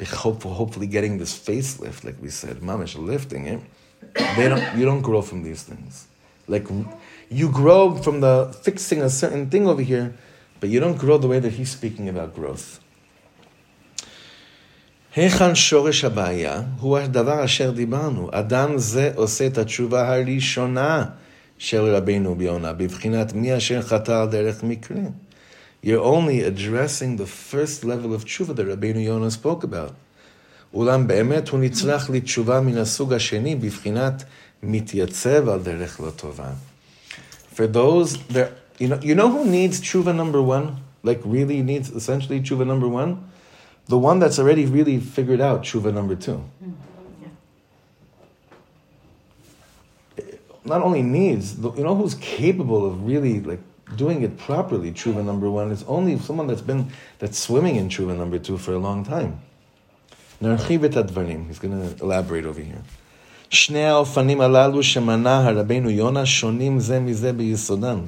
hopefully 0.02 0.88
getting 0.88 1.18
this 1.18 1.38
facelift, 1.38 2.04
like 2.04 2.18
we 2.22 2.30
said, 2.30 2.58
mamish 2.58 2.96
lifting 2.96 3.48
it. 3.48 3.60
They 4.36 4.48
don't, 4.48 4.78
you 4.78 4.86
don't 4.86 5.02
grow 5.02 5.22
from 5.22 5.44
these 5.44 5.64
things. 5.64 6.08
Like 6.48 6.68
you 7.30 7.50
grow 7.50 7.96
from 7.96 8.22
the 8.22 8.56
fixing 8.64 9.02
a 9.02 9.10
certain 9.10 9.50
thing 9.50 9.68
over 9.68 9.82
here, 9.82 10.16
but 10.60 10.70
you 10.70 10.80
don't 10.80 10.98
grow 10.98 11.18
the 11.18 11.28
way 11.28 11.40
that 11.40 11.54
he's 11.54 11.72
speaking 11.72 12.10
about 12.10 12.36
growth. 12.36 12.80
היכן 15.16 15.56
שורש 15.56 16.06
הבעיה 16.06 16.62
הוא 16.80 16.98
הדבר 16.98 17.46
אשר 17.46 17.72
דיברנו. 17.72 18.30
אדם 18.32 18.78
זה 18.78 19.12
עושה 19.16 19.48
את 19.48 19.58
התשובה 19.58 20.14
הראשונה 20.16 21.06
של 21.58 21.96
רבינו 21.96 22.36
ביונה, 22.36 22.74
בבחינת 22.74 23.34
מי 23.34 23.58
אשר 23.58 23.82
חטא 23.82 24.12
על 24.12 24.28
דרך 24.28 24.64
מקרה. 24.64 25.02
You're 25.84 26.04
only 26.04 26.42
addressing 26.42 27.16
the 27.16 27.26
first 27.26 27.86
level 27.86 28.14
of 28.14 28.26
tshuva 28.26 28.56
that 28.56 28.68
Rabbeinu 28.68 29.04
Yonah 29.04 29.32
spoke 29.32 29.64
about. 29.64 29.94
אולם 30.74 31.08
באמת 31.08 31.50
הוא 31.50 31.60
נצרך 31.60 32.10
לתשובה 32.10 32.62
מן 32.62 32.78
הסוג 32.78 33.14
השני, 33.14 33.56
בבחינת 33.56 34.24
מתייצב 34.64 35.50
על 35.50 35.60
דרך 35.60 36.00
לא 36.00 36.10
טובה. 36.10 36.52
For 37.56 37.68
those, 37.68 38.18
there, 38.30 38.52
you 38.80 38.88
know, 38.88 39.00
you 39.02 39.16
know 39.16 39.30
who 39.30 39.46
needs 39.46 39.82
tshuva 39.82 40.16
number 40.16 40.42
one? 40.42 40.78
Like 41.04 41.22
really 41.26 41.62
needs 41.62 41.90
essentially 41.90 42.40
tshuva 42.42 42.66
number 42.68 42.88
one? 42.88 43.18
The 43.88 43.98
one 43.98 44.20
that's 44.20 44.38
already 44.38 44.66
really 44.66 45.00
figured 45.00 45.42
out 45.42 45.64
tshuva 45.64 45.94
number 45.94 46.16
two. 46.16 46.44
Not 50.64 50.82
only 50.84 51.02
needs, 51.02 51.58
you 51.58 51.84
know 51.84 51.96
who's 51.96 52.16
capable 52.16 52.86
of 52.86 53.06
really 53.06 53.40
like 53.40 53.62
doing 53.96 54.22
it 54.22 54.38
properly, 54.38 54.92
tshuva 54.92 55.24
number 55.24 55.50
one, 55.50 55.72
is 55.72 55.84
only 55.88 56.18
someone 56.20 56.48
that's 56.48 56.62
been, 56.62 56.92
that's 57.20 57.38
swimming 57.38 57.76
in 57.76 57.90
tshuva 57.90 58.16
number 58.16 58.40
two 58.40 58.58
for 58.58 58.74
a 58.74 58.80
long 58.80 59.04
time. 59.04 59.40
נרחיב 60.42 60.84
את 60.84 60.98
הדברים, 60.98 61.48
he's 61.50 61.60
going 61.60 61.72
to 61.72 62.04
elaborate 62.04 62.46
over 62.46 62.62
here. 62.62 62.82
שני 63.50 63.86
האופנים 63.86 64.42
הללו 64.42 64.84
שמנה 64.84 65.48
הרבינו 65.48 65.90
יונה 65.90 66.26
שונים 66.26 66.80
זה 66.80 67.00
מזה 67.00 67.34
ביסודם. 67.34 68.00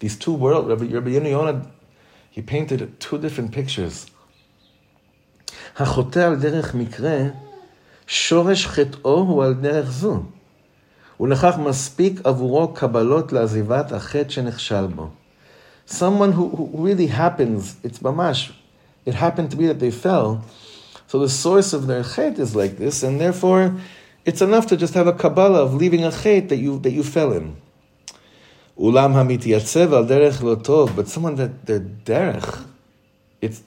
These 0.00 0.16
two 0.16 0.34
worlds, 0.34 0.68
Rabbi, 0.68 0.92
Rabbi 0.92 1.10
Yonah, 1.10 1.62
he 2.30 2.42
painted 2.42 3.00
two 3.00 3.18
different 3.18 3.52
pictures. 3.52 4.10
החוטא 5.76 6.18
על 6.18 6.36
דרך 6.36 6.74
מקרה, 6.74 7.18
שורש 8.06 8.66
חטאו 8.66 9.18
הוא 9.18 9.44
על 9.44 9.54
דרך 9.54 9.90
זו. 9.90 10.22
ולכך 11.20 11.58
מספיק 11.58 12.20
עבורו 12.24 12.68
קבלות 12.68 13.32
לעזיבת 13.32 13.92
החטא 13.92 14.30
שנכשל 14.30 14.86
בו. 14.86 15.08
Someone 15.86 16.32
who, 16.32 16.48
who 16.56 16.70
really 16.74 17.06
happens, 17.06 17.76
it's 17.82 17.98
mamash, 17.98 18.52
it 19.04 19.14
happened 19.14 19.50
to 19.50 19.56
be 19.56 19.66
that 19.66 19.80
they 19.80 19.90
fell, 19.90 20.44
so 21.06 21.18
the 21.18 21.28
source 21.28 21.72
of 21.72 21.86
their 21.86 22.02
chet 22.02 22.38
is 22.38 22.56
like 22.56 22.78
this, 22.78 23.02
and 23.02 23.20
therefore 23.20 23.74
it's 24.24 24.40
enough 24.40 24.66
to 24.68 24.76
just 24.76 24.94
have 24.94 25.06
a 25.06 25.12
Kabbalah 25.12 25.62
of 25.62 25.74
leaving 25.74 26.04
a 26.04 26.12
chet 26.12 26.48
that 26.48 26.56
you, 26.56 26.78
that 26.80 26.92
you 26.92 27.02
fell 27.02 27.32
in. 27.32 27.56
Ulam 28.78 29.12
hamitiyatzev 29.12 29.92
al 29.92 30.04
derech 30.06 30.40
lo 30.42 30.56
tov, 30.56 30.96
but 30.96 31.08
someone 31.08 31.34
that 31.36 31.66
their 31.66 31.80
derech, 31.80 32.64
it's, 33.40 33.62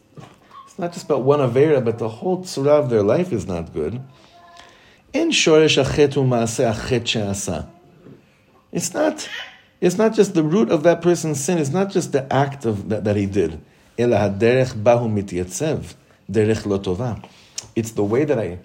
it's 0.66 0.80
not 0.80 0.92
just 0.94 1.06
about 1.06 1.22
one 1.22 1.40
avera, 1.40 1.84
but 1.84 2.00
the 2.00 2.10
whole 2.10 2.40
tzura 2.40 2.80
of 2.80 2.90
their 2.90 3.04
life 3.04 3.32
is 3.32 3.46
not 3.46 3.74
good. 3.74 4.02
In 5.13 5.31
shoresh 5.31 5.83
achet 5.83 6.15
u'maaseh 6.15 6.73
achet 6.73 7.07
she'asa. 7.07 7.69
It's 8.73 8.95
not, 8.95 9.29
it's 9.81 9.99
not 9.99 10.15
just 10.15 10.35
the 10.35 10.43
root 10.43 10.71
of 10.71 10.83
that 10.85 11.03
person's 11.03 11.43
sin, 11.43 11.59
it's 11.59 11.71
not 11.71 11.91
just 11.91 12.13
the 12.13 12.33
act 12.33 12.65
of 12.65 12.89
that, 12.89 13.05
that 13.05 13.17
he 13.17 13.27
did. 13.27 13.61
Ela 13.99 14.17
haderech 14.17 14.75
bahu 14.75 15.11
mitiyatzev. 15.11 15.95
derech 16.31 16.67
lo 16.67 16.79
tova. 16.79 17.23
It's 17.75 17.93
the 17.93 18.05
way 18.05 18.25
that 18.25 18.39
I, 18.39 18.59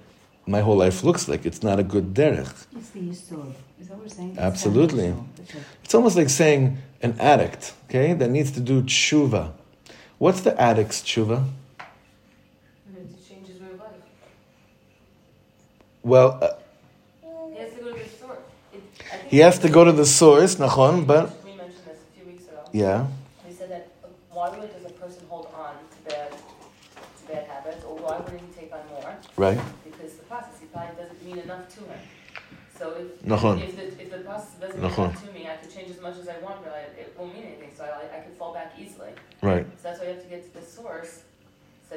my 0.46 0.62
whole 0.62 0.78
life 0.78 1.04
looks 1.04 1.28
like. 1.28 1.46
It's 1.46 1.64
not 1.64 1.80
a 1.80 1.84
good 1.84 2.14
derech. 2.14 2.68
It's 2.76 2.90
the 2.90 3.00
yisod. 3.00 3.54
Is 3.80 3.88
that 3.88 3.96
what 3.96 4.04
we're 4.04 4.10
saying? 4.10 4.38
Absolutely. 4.38 5.14
It's 5.38 5.54
It's 5.84 5.96
almost 5.96 6.16
like 6.16 6.30
saying 6.30 6.78
an 7.02 7.16
addict, 7.20 7.74
okay, 7.90 8.14
that 8.14 8.30
needs 8.30 8.52
to 8.52 8.60
do 8.60 8.84
tshuva. 8.84 9.52
What's 10.18 10.42
the 10.42 10.60
addict's 10.62 11.02
tshuva? 11.02 11.48
To 11.78 12.94
change 13.28 13.48
his 13.48 13.60
way 13.60 13.68
of 13.74 13.80
life. 13.80 13.90
Well, 16.06 16.38
uh, 16.40 16.54
He 17.52 17.58
has 17.60 17.74
to 17.74 17.80
go 17.82 17.90
to 17.92 17.98
the 18.04 18.10
store. 18.10 18.38
It, 18.74 18.84
I 19.12 19.18
think 19.18 19.30
he 19.32 19.38
has 19.40 19.58
to 19.60 19.70
go 19.70 19.84
to 19.84 19.92
the 19.92 20.06
source, 20.06 20.56
nachon, 20.58 21.08
but 21.08 21.24
We 21.44 21.54
mentioned 21.58 21.82
this 21.90 21.98
a 21.98 22.10
few 22.16 22.26
weeks 22.32 22.44
ago. 22.46 22.62
yeah, 22.74 23.08
We 23.48 23.52
said 23.52 23.70
that 23.72 23.88
uh, 24.04 24.08
why 24.32 24.50
would 24.56 24.72
does 24.72 24.86
a 24.86 24.94
person 25.02 25.24
hold 25.30 25.48
on 25.58 25.74
to 25.94 25.98
bad, 26.10 26.30
to 26.32 27.24
bad 27.34 27.48
habits, 27.48 27.84
or 27.86 27.98
why 27.98 28.20
wouldn't 28.20 28.42
he 28.48 28.52
take 28.62 28.72
on 28.72 28.82
more? 28.94 29.16
right. 29.38 29.60
Because 29.84 30.14
the 30.22 30.24
process, 30.30 30.60
he 30.62 30.68
probably 30.68 30.96
doesn't 31.02 31.22
mean 31.26 31.40
enough 31.40 31.66
to 31.76 31.80
him. 31.90 32.00
So 32.78 32.84
if, 33.02 33.08
Nachon. 33.26 33.64
if 33.64 33.76
the, 33.76 33.86
if 34.04 34.12
the 34.12 34.20
process 34.20 34.54
doesn't 34.62 34.80
mean 34.80 34.92
Nachon. 34.92 35.10
enough 35.10 35.26
to 35.26 35.32
me, 35.34 35.48
I 35.48 35.56
could 35.58 35.74
change 35.74 35.90
as 35.90 36.02
much 36.06 36.18
as 36.22 36.28
I 36.30 36.38
want, 36.46 36.62
but 36.64 36.72
I, 36.80 36.82
it 37.02 37.16
won't 37.18 37.34
mean 37.34 37.46
anything, 37.50 37.72
so 37.76 37.82
I, 37.84 38.18
I 38.18 38.20
could 38.20 38.38
fall 38.38 38.54
back 38.54 38.74
easily. 38.78 39.10
Right. 39.42 39.66
So 39.82 39.90
that's 39.90 40.00
why 40.00 40.06
you 40.08 40.14
have 40.14 40.22
to 40.24 40.30
get 40.30 40.46
to 40.54 40.60
the 40.60 40.66
source, 40.78 41.24
so 41.90 41.96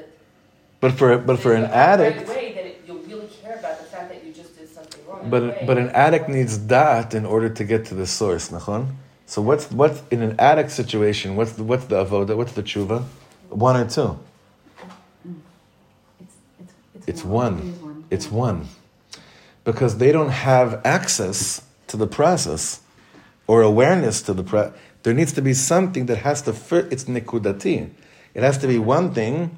But 0.80 0.92
for 0.92 1.18
but 1.18 1.40
for 1.40 1.52
an 1.60 1.64
addict, 1.64 2.28
way 2.28 2.54
that 2.54 2.64
it, 2.70 2.76
you'll 2.86 3.02
really 3.10 3.26
care 3.42 3.56
about 3.58 3.78
the 3.82 3.88
fact 3.90 4.06
that 4.14 4.22
you 4.24 4.30
just 4.32 4.54
did 4.56 4.68
something 4.70 5.02
wrong. 5.08 5.17
in 5.17 5.17
a 5.17 5.17
but 5.30 5.66
but 5.66 5.78
an 5.78 5.90
addict 5.90 6.28
needs 6.28 6.66
that 6.66 7.14
in 7.14 7.24
order 7.26 7.48
to 7.48 7.64
get 7.64 7.84
to 7.86 7.94
the 7.94 8.06
source, 8.06 8.48
nachon. 8.50 8.94
So 9.26 9.42
what's 9.42 9.70
what's 9.70 10.02
in 10.10 10.22
an 10.22 10.34
addict 10.38 10.70
situation? 10.70 11.36
What's 11.36 11.52
the, 11.52 11.64
what's 11.64 11.84
the 11.86 12.04
avoda? 12.04 12.36
What's 12.36 12.52
the 12.52 12.62
tshuva? 12.62 13.04
One 13.50 13.76
or 13.76 13.88
two? 13.88 14.18
It's, 16.20 16.34
it's, 16.60 17.08
It's 17.08 17.20
It 17.20 17.26
one. 17.26 17.56
one. 17.82 18.04
It's 18.10 18.30
one. 18.30 18.68
Because 19.64 19.98
they 19.98 20.12
don't 20.12 20.30
have 20.30 20.80
access 20.84 21.62
to 21.88 21.96
the 21.96 22.06
process 22.06 22.80
or 23.46 23.62
awareness 23.62 24.22
to 24.22 24.32
the 24.34 24.42
pro. 24.42 24.72
There 25.02 25.14
needs 25.14 25.32
to 25.34 25.42
be 25.42 25.54
something 25.54 26.06
that 26.06 26.18
has 26.18 26.42
to 26.42 26.52
fit. 26.52 26.86
It's 26.92 27.04
nikudati. 27.04 27.90
It 28.34 28.42
has 28.42 28.58
to 28.58 28.66
be 28.66 28.78
one 28.78 29.12
thing 29.14 29.56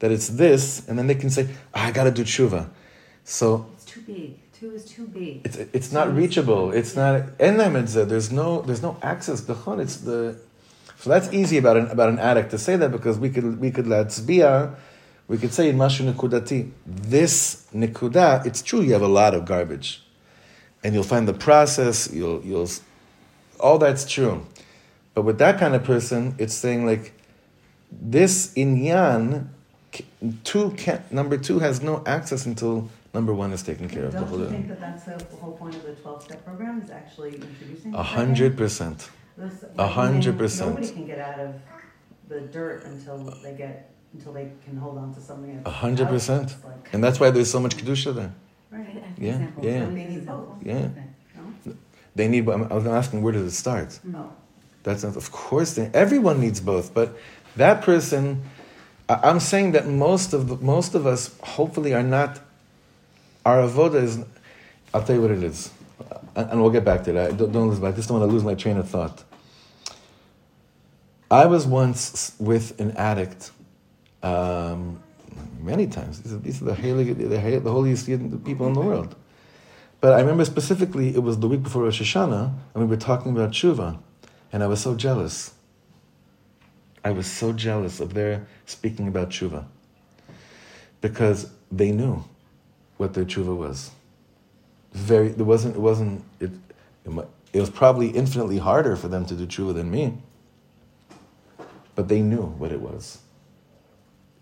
that 0.00 0.10
it's 0.10 0.28
this, 0.28 0.86
and 0.88 0.98
then 0.98 1.06
they 1.06 1.14
can 1.14 1.30
say, 1.30 1.48
"Ah, 1.74 1.86
I 1.88 1.90
got 1.92 2.04
to 2.04 2.10
do 2.10 2.24
tshuva. 2.24 2.68
So 3.24 3.66
It's 3.74 3.84
too 3.84 4.00
big. 4.00 4.34
Two 4.60 4.72
is 4.72 4.84
too 4.84 5.06
big. 5.06 5.40
it's 5.46 5.56
it's 5.56 5.90
not 5.90 6.14
reachable. 6.14 6.70
It's 6.70 6.94
not. 6.94 7.22
en 7.40 7.56
la'em 7.56 7.76
et 7.76 7.86
zeh. 7.86 8.06
There's 8.06 8.30
no 8.30 8.60
there's 8.60 8.82
no 8.82 8.98
access. 9.02 9.40
Dachon, 9.40 9.80
It's 9.80 9.96
the 9.96 10.36
So 10.98 11.08
that's 11.08 11.32
easy 11.32 11.56
about 11.56 11.78
an, 11.78 11.86
about 11.86 12.10
an 12.10 12.18
addict 12.18 12.50
to 12.50 12.58
say 12.58 12.76
that 12.76 12.92
because 12.92 13.18
we 13.18 13.30
could, 13.30 13.58
we 13.58 13.70
could 13.70 13.86
latzbia, 13.86 14.74
we 15.28 15.38
could 15.38 15.54
say 15.54 15.70
in 15.70 15.78
mashu 15.78 16.12
nikudati, 16.12 16.72
this 16.84 17.66
nikuda, 17.74 18.44
it's 18.44 18.60
true 18.60 18.82
you 18.82 18.92
have 18.92 19.00
a 19.00 19.08
lot 19.08 19.32
of 19.32 19.46
garbage. 19.46 20.02
And 20.84 20.92
you'll 20.92 21.04
find 21.04 21.26
the 21.26 21.32
process, 21.32 22.12
you'll, 22.12 22.44
you'll, 22.44 22.68
all 23.58 23.78
that's 23.78 24.04
true. 24.04 24.46
But 25.14 25.22
with 25.22 25.38
that 25.38 25.58
kind 25.58 25.74
of 25.74 25.84
person, 25.84 26.34
it's 26.36 26.52
saying 26.52 26.84
like, 26.84 27.14
this 27.90 28.52
inyan, 28.52 29.48
two 30.44 30.72
can, 30.72 31.02
number 31.10 31.38
two 31.38 31.60
has 31.60 31.80
no 31.80 32.02
access 32.04 32.44
until 32.44 32.90
number 33.14 33.34
one 33.34 33.52
is 33.52 33.62
taken 33.62 33.88
care 33.88 34.04
of. 34.04 34.12
Don't 34.14 34.32
you 34.38 34.46
think 34.48 34.68
that 34.68 34.80
that's 34.80 35.04
the 35.04 35.36
whole 35.36 35.52
point 35.52 35.74
of 35.74 35.82
the 35.84 35.92
12 35.94 36.22
step 36.22 36.44
program 36.44 36.80
is 36.82 36.90
actually 36.90 37.34
introducing? 37.36 37.94
A 37.94 38.02
hundred 38.02 38.56
percent. 38.56 39.10
A 39.78 39.86
hundred 39.86 40.36
percent. 40.38 40.70
Nobody 40.74 40.92
can 40.92 41.06
get 41.06 41.18
out 41.18 41.38
of 41.40 41.54
the 42.28 42.40
dirt 42.40 42.84
until 42.84 43.18
they 43.42 43.54
get, 43.54 43.90
until 44.12 44.32
they 44.32 44.52
can 44.64 44.76
hold 44.76 44.98
on 44.98 45.14
to 45.14 45.20
something. 45.20 45.62
A 45.64 45.70
hundred 45.70 46.08
percent. 46.08 46.54
And 46.92 47.02
that's 47.02 47.18
why 47.20 47.30
there's 47.30 47.50
so 47.50 47.60
much 47.60 47.76
kedusha 47.76 48.14
there. 48.14 48.32
Right. 48.70 49.02
Yeah, 49.18 49.46
yeah, 49.60 49.84
So 49.84 49.90
they 49.90 50.04
need 50.04 50.26
both. 50.26 50.48
yeah. 50.62 50.88
No? 51.36 51.74
They 52.14 52.28
need. 52.28 52.48
I'm, 52.48 52.62
I'm 52.70 52.86
asking 52.86 53.22
where 53.22 53.32
does 53.32 53.46
it 53.52 53.56
start? 53.56 53.98
No. 54.04 54.32
That's 54.82 55.02
not, 55.04 55.16
of 55.16 55.30
course. 55.32 55.74
They, 55.74 55.90
everyone 55.92 56.40
needs 56.40 56.60
both, 56.60 56.94
but 56.94 57.16
that 57.56 57.82
person. 57.82 58.42
I, 59.08 59.14
I'm 59.24 59.40
saying 59.40 59.72
that 59.72 59.86
most 59.88 60.32
of 60.32 60.48
the, 60.48 60.56
most 60.56 60.94
of 60.94 61.06
us 61.06 61.36
hopefully 61.42 61.94
are 61.94 62.02
not. 62.02 62.40
Our 63.44 63.58
avoda 63.68 64.02
is. 64.02 64.18
I'll 64.92 65.02
tell 65.02 65.16
you 65.16 65.22
what 65.22 65.30
it 65.30 65.42
is, 65.42 65.70
and, 66.34 66.60
we'll 66.60 66.70
get 66.70 66.84
back 66.84 67.04
to 67.04 67.12
that. 67.12 67.36
Don't, 67.36 67.52
don't 67.52 67.68
lose. 67.68 67.82
I 67.82 67.92
just 67.92 68.08
don't 68.08 68.18
want 68.18 68.28
to 68.28 68.32
lose 68.32 68.44
my 68.44 68.54
train 68.54 68.76
of 68.76 68.88
thought. 68.88 69.22
I 71.30 71.46
was 71.46 71.66
once 71.66 72.34
with 72.38 72.78
an 72.80 72.92
addict. 72.96 73.52
Um, 74.22 75.00
many 75.62 75.86
times. 75.86 76.20
These 76.22 76.32
are, 76.32 76.38
these 76.38 76.62
are 76.62 76.66
the, 76.66 76.72
heilig, 76.72 77.16
the, 77.16 77.58
the 77.60 77.70
holiest 77.70 78.06
people 78.44 78.66
in 78.66 78.72
the 78.72 78.80
world. 78.80 79.14
But 80.00 80.14
I 80.14 80.20
remember 80.20 80.44
specifically, 80.44 81.14
it 81.14 81.22
was 81.22 81.38
the 81.38 81.48
week 81.48 81.62
before 81.62 81.82
Rosh 81.82 82.00
Hashanah, 82.00 82.52
and 82.74 82.82
we 82.82 82.86
were 82.88 83.00
talking 83.00 83.32
about 83.32 83.50
tshuva, 83.50 83.98
and 84.52 84.62
I 84.62 84.66
was 84.66 84.80
so 84.80 84.94
jealous. 84.94 85.52
I 87.04 87.10
was 87.10 87.26
so 87.26 87.52
jealous 87.52 88.00
of 88.00 88.14
their 88.14 88.46
speaking 88.66 89.08
about 89.08 89.30
tshuva 89.30 89.66
because 91.00 91.50
they 91.70 91.92
knew 91.92 92.24
what 93.00 93.14
their 93.14 93.24
tshuva 93.24 93.56
was. 93.56 93.90
Very, 94.92 95.28
it 95.28 95.38
wasn't. 95.38 95.74
It 95.74 95.80
wasn't. 95.80 96.22
It, 96.38 96.50
it, 97.54 97.60
was 97.60 97.70
probably 97.70 98.08
infinitely 98.08 98.58
harder 98.58 98.94
for 98.94 99.08
them 99.08 99.24
to 99.26 99.34
do 99.34 99.46
tshuva 99.46 99.74
than 99.74 99.90
me. 99.90 100.18
But 101.94 102.08
they 102.08 102.20
knew 102.20 102.42
what 102.42 102.72
it 102.72 102.80
was. 102.80 103.18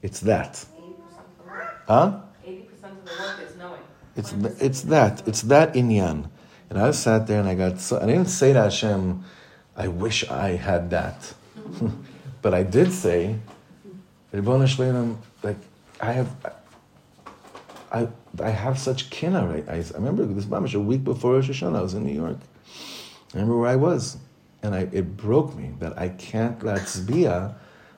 It's 0.02 0.20
that, 0.20 0.64
huh? 1.86 2.20
Eighty 2.44 2.62
percent 2.62 2.94
of 2.98 3.04
the 3.04 3.22
work 3.22 3.48
is 3.48 3.56
knowing. 3.56 3.80
It's 4.16 4.32
th- 4.32 4.54
it's 4.60 4.82
that 4.82 5.26
it's 5.28 5.42
that 5.42 5.74
inyan, 5.74 6.28
and 6.68 6.78
I 6.78 6.90
sat 6.90 7.26
there 7.28 7.38
and 7.38 7.48
I 7.48 7.54
got 7.54 7.78
so 7.80 8.00
I 8.00 8.06
didn't 8.06 8.26
say 8.26 8.52
to 8.52 8.62
Hashem, 8.62 9.22
I 9.76 9.88
wish 9.88 10.28
I 10.28 10.50
had 10.56 10.90
that, 10.90 11.34
but 12.42 12.54
I 12.54 12.64
did 12.64 12.92
say, 12.92 13.36
like 14.32 15.56
I 16.00 16.12
have, 16.12 16.28
I 17.92 18.08
I 18.40 18.50
have 18.50 18.78
such 18.78 19.10
kina 19.10 19.46
right. 19.46 19.68
I, 19.68 19.76
I 19.76 19.84
remember 19.94 20.24
this 20.24 20.44
mamash 20.44 20.74
a 20.74 20.80
week 20.80 21.04
before 21.04 21.34
Rosh 21.34 21.50
Hashanah. 21.50 21.78
I 21.78 21.82
was 21.82 21.94
in 21.94 22.04
New 22.04 22.14
York. 22.14 22.38
I 23.34 23.38
remember 23.38 23.58
where 23.58 23.70
I 23.70 23.76
was, 23.76 24.18
and 24.62 24.74
I 24.74 24.88
it 24.92 25.16
broke 25.16 25.54
me 25.56 25.72
that 25.78 25.98
I 25.98 26.10
can't 26.10 26.58
latzbia 26.60 27.54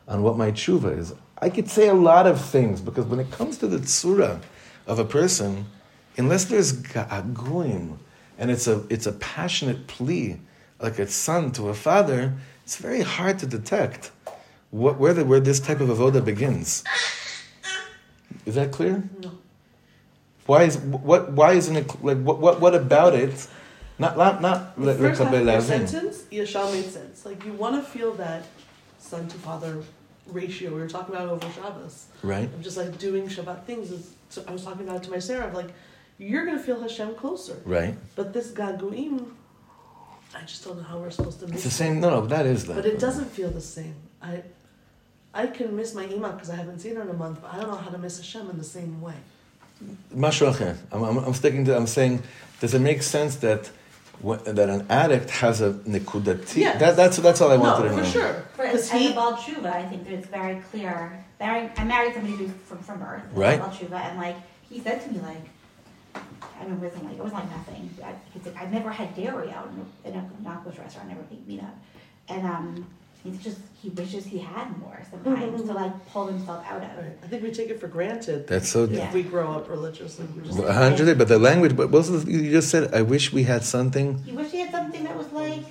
on 0.08 0.22
what 0.22 0.36
my 0.36 0.50
tshuva 0.50 0.96
is. 0.96 1.14
I 1.38 1.48
could 1.48 1.68
say 1.68 1.88
a 1.88 1.94
lot 1.94 2.26
of 2.26 2.40
things 2.40 2.80
because 2.80 3.06
when 3.06 3.20
it 3.20 3.30
comes 3.30 3.58
to 3.58 3.66
the 3.66 3.78
tzura 3.78 4.40
of 4.86 4.98
a 4.98 5.04
person, 5.04 5.66
unless 6.16 6.44
there's 6.44 6.72
ga'aguim, 6.72 7.98
and 8.38 8.50
it's 8.50 8.66
a 8.66 8.84
it's 8.90 9.06
a 9.06 9.12
passionate 9.12 9.86
plea, 9.86 10.40
like 10.80 10.98
a 10.98 11.06
son 11.06 11.52
to 11.52 11.68
a 11.68 11.74
father, 11.74 12.34
it's 12.64 12.76
very 12.76 13.00
hard 13.00 13.38
to 13.40 13.46
detect 13.46 14.10
what 14.70 14.98
where 14.98 15.14
the, 15.14 15.24
where 15.24 15.40
this 15.40 15.60
type 15.60 15.80
of 15.80 15.88
avoda 15.88 16.24
begins. 16.24 16.84
Is 18.46 18.54
that 18.54 18.72
clear? 18.72 19.08
No. 19.20 19.32
Why 20.50 20.64
is 20.64 20.78
what 20.78 21.30
why 21.30 21.52
isn't 21.52 21.76
it 21.76 21.86
like 22.02 22.18
what 22.18 22.38
what, 22.44 22.60
what 22.60 22.74
about 22.74 23.14
it? 23.14 23.46
Not 24.00 24.16
not 24.16 24.42
not 24.42 24.58
The 24.76 24.94
first 24.94 25.22
half 25.22 25.32
of 25.32 25.46
your 25.46 25.60
sentence, 25.60 26.24
Yashal 26.32 26.72
made 26.72 26.90
sense. 26.98 27.24
Like 27.24 27.44
you 27.46 27.52
want 27.52 27.74
to 27.76 27.88
feel 27.88 28.12
that 28.14 28.42
son 28.98 29.28
to 29.28 29.36
father 29.38 29.72
ratio 30.26 30.74
we 30.74 30.80
were 30.80 30.88
talking 30.88 31.14
about 31.14 31.28
over 31.28 31.48
Shabbos. 31.52 32.06
right? 32.24 32.48
I'm 32.52 32.64
just 32.64 32.76
like 32.76 32.98
doing 32.98 33.28
Shabbat 33.28 33.64
things. 33.64 33.92
Is, 33.92 34.14
so 34.28 34.42
I 34.48 34.52
was 34.52 34.64
talking 34.64 34.82
about 34.88 34.96
it 35.00 35.04
to 35.04 35.10
my 35.12 35.20
Sarah. 35.20 35.46
Of 35.46 35.54
like, 35.54 35.70
you're 36.18 36.44
gonna 36.44 36.64
feel 36.68 36.80
Hashem 36.80 37.14
closer. 37.14 37.62
Right. 37.64 37.94
But 38.16 38.32
this 38.32 38.50
ga'aguim, 38.50 39.30
I 40.34 40.40
just 40.50 40.64
don't 40.64 40.78
know 40.78 40.88
how 40.92 40.98
we're 40.98 41.10
supposed 41.10 41.38
to 41.40 41.44
It's 41.44 41.54
miss. 41.54 41.62
the 41.62 41.68
it. 41.68 41.80
same. 41.82 42.00
No, 42.00 42.10
no, 42.10 42.26
that 42.26 42.44
is 42.46 42.66
that. 42.66 42.74
But 42.74 42.86
it 42.86 42.98
doesn't 42.98 43.30
feel 43.38 43.50
the 43.50 43.66
same. 43.78 43.94
I, 44.20 44.42
I 45.32 45.46
can 45.46 45.76
miss 45.76 45.94
my 45.94 46.06
imam 46.06 46.32
because 46.32 46.50
I 46.50 46.56
haven't 46.56 46.80
seen 46.80 46.96
her 46.96 47.02
in 47.02 47.10
a 47.18 47.20
month. 47.24 47.38
But 47.40 47.54
I 47.54 47.56
don't 47.60 47.70
know 47.70 47.82
how 47.86 47.90
to 47.90 47.98
miss 47.98 48.16
Hashem 48.16 48.50
in 48.50 48.58
the 48.58 48.70
same 48.78 49.00
way. 49.00 49.20
Mashu 50.14 50.52
acher. 50.52 50.76
I'm, 50.92 51.02
I'm, 51.02 51.18
I'm 51.18 51.34
sticking 51.34 51.64
to. 51.66 51.76
I'm 51.76 51.86
saying, 51.86 52.22
does 52.60 52.74
it 52.74 52.80
make 52.80 53.02
sense 53.02 53.36
that 53.36 53.70
that 54.22 54.68
an 54.68 54.86
addict 54.90 55.30
has 55.30 55.60
a 55.62 55.72
nikudati? 55.72 56.56
Yes. 56.56 56.78
That, 56.80 56.96
that's 56.96 57.16
that's 57.18 57.40
all 57.40 57.50
I 57.50 57.56
wanted 57.56 57.90
no, 57.90 57.96
to 57.96 58.04
for 58.04 58.10
sure. 58.10 58.32
For 58.54 58.64
Because 58.64 58.82
as 58.82 58.90
he, 58.90 59.12
about 59.12 59.38
tshuva, 59.38 59.72
I 59.72 59.84
think 59.84 60.04
that 60.04 60.12
it's 60.12 60.26
very 60.26 60.60
clear. 60.70 61.24
Married, 61.38 61.72
I 61.78 61.84
married 61.84 62.14
somebody 62.14 62.36
who's 62.36 62.50
from 62.64 62.78
from 62.78 62.98
birth. 63.00 63.22
Right. 63.32 63.58
About 63.58 63.72
tshuva, 63.72 63.98
and 64.00 64.18
like 64.18 64.36
he 64.68 64.80
said 64.80 65.02
to 65.02 65.10
me, 65.10 65.20
like 65.20 65.44
I 66.14 66.64
remember 66.64 66.90
saying 66.90 67.06
like 67.06 67.16
it 67.16 67.24
was 67.24 67.32
like 67.32 67.48
nothing. 67.50 67.88
I, 68.04 68.14
he's 68.34 68.44
like 68.44 68.60
I've 68.60 68.72
never 68.72 68.90
had 68.90 69.14
dairy 69.16 69.50
out 69.50 69.68
in 69.68 70.12
a, 70.12 70.16
in 70.16 70.20
a 70.22 70.30
non-kosher 70.42 70.82
restaurant. 70.82 71.08
Never 71.08 71.22
picked 71.22 71.48
me 71.48 71.60
up, 71.60 71.74
and 72.28 72.46
um, 72.46 72.86
he's 73.22 73.38
just 73.42 73.58
he 73.82 73.88
wishes 73.90 74.24
he 74.26 74.38
had 74.38 74.76
more 74.78 75.00
sometimes 75.10 75.62
to 75.62 75.72
like 75.72 75.92
pull 76.10 76.26
himself 76.26 76.64
out 76.66 76.82
of. 76.82 76.90
Right. 76.96 77.16
I 77.22 77.26
think 77.26 77.42
we 77.42 77.50
take 77.50 77.70
it 77.70 77.80
for 77.80 77.88
granted. 77.88 78.46
That's 78.46 78.68
so. 78.68 78.84
Yeah. 78.84 79.12
We 79.12 79.22
grow 79.22 79.52
up 79.52 79.68
religiously, 79.68 80.26
we 80.36 80.42
just 80.42 80.58
hundred, 80.60 81.16
but 81.18 81.28
the 81.28 81.38
language. 81.38 81.76
But 81.76 81.92
also, 81.94 82.20
you 82.20 82.50
just 82.50 82.68
said, 82.70 82.94
"I 82.94 83.02
wish 83.02 83.32
we 83.32 83.44
had 83.44 83.64
something 83.64 84.22
He 84.22 84.32
wished 84.32 84.52
he 84.52 84.60
had 84.60 84.70
something 84.70 85.04
that 85.04 85.16
was 85.16 85.30
like 85.32 85.62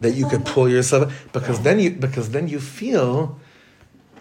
that 0.00 0.12
you 0.12 0.28
could 0.28 0.44
pull 0.44 0.68
yourself." 0.68 1.28
Because 1.32 1.60
then 1.60 1.78
you, 1.78 1.90
because 1.90 2.30
then 2.30 2.48
you 2.48 2.60
feel, 2.60 3.38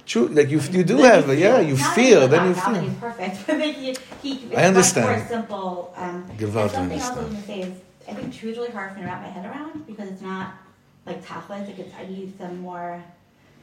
true. 0.06 0.28
Like 0.28 0.50
you, 0.50 0.60
you 0.72 0.84
do 0.84 0.98
have, 1.00 1.28
yeah, 1.38 1.60
you 1.60 1.76
feel. 1.78 2.28
Then 2.28 2.46
you 2.48 2.52
about- 2.54 2.74
not 2.74 2.82
feel. 2.82 2.90
he's 2.90 3.00
perfect, 3.00 3.48
but 3.48 3.62
he, 3.62 3.96
he, 4.22 4.56
I 4.56 4.66
understand. 4.66 5.08
much 5.08 5.20
more 5.20 5.28
simple. 5.28 5.94
Um, 5.98 6.32
Give 6.38 6.50
and 6.50 6.58
out 6.60 6.70
to 6.70 6.76
something 6.76 7.00
else 7.00 7.10
I 7.10 7.20
was 7.20 7.28
gonna 7.34 7.46
say 7.46 7.62
is, 7.62 7.74
I 8.08 8.14
think 8.14 8.34
true 8.34 8.50
is 8.52 8.58
really 8.58 8.72
hard 8.72 8.92
for 8.92 8.96
me 8.98 9.02
to 9.02 9.08
wrap 9.08 9.22
my 9.22 9.30
head 9.30 9.46
around 9.46 9.86
because 9.88 10.10
it's 10.10 10.22
not 10.22 10.54
like 11.06 11.24
tachlis. 11.26 11.68
Like 11.68 11.80
it's, 11.80 11.94
I 11.96 12.06
need 12.08 12.38
some 12.38 12.60
more. 12.60 13.04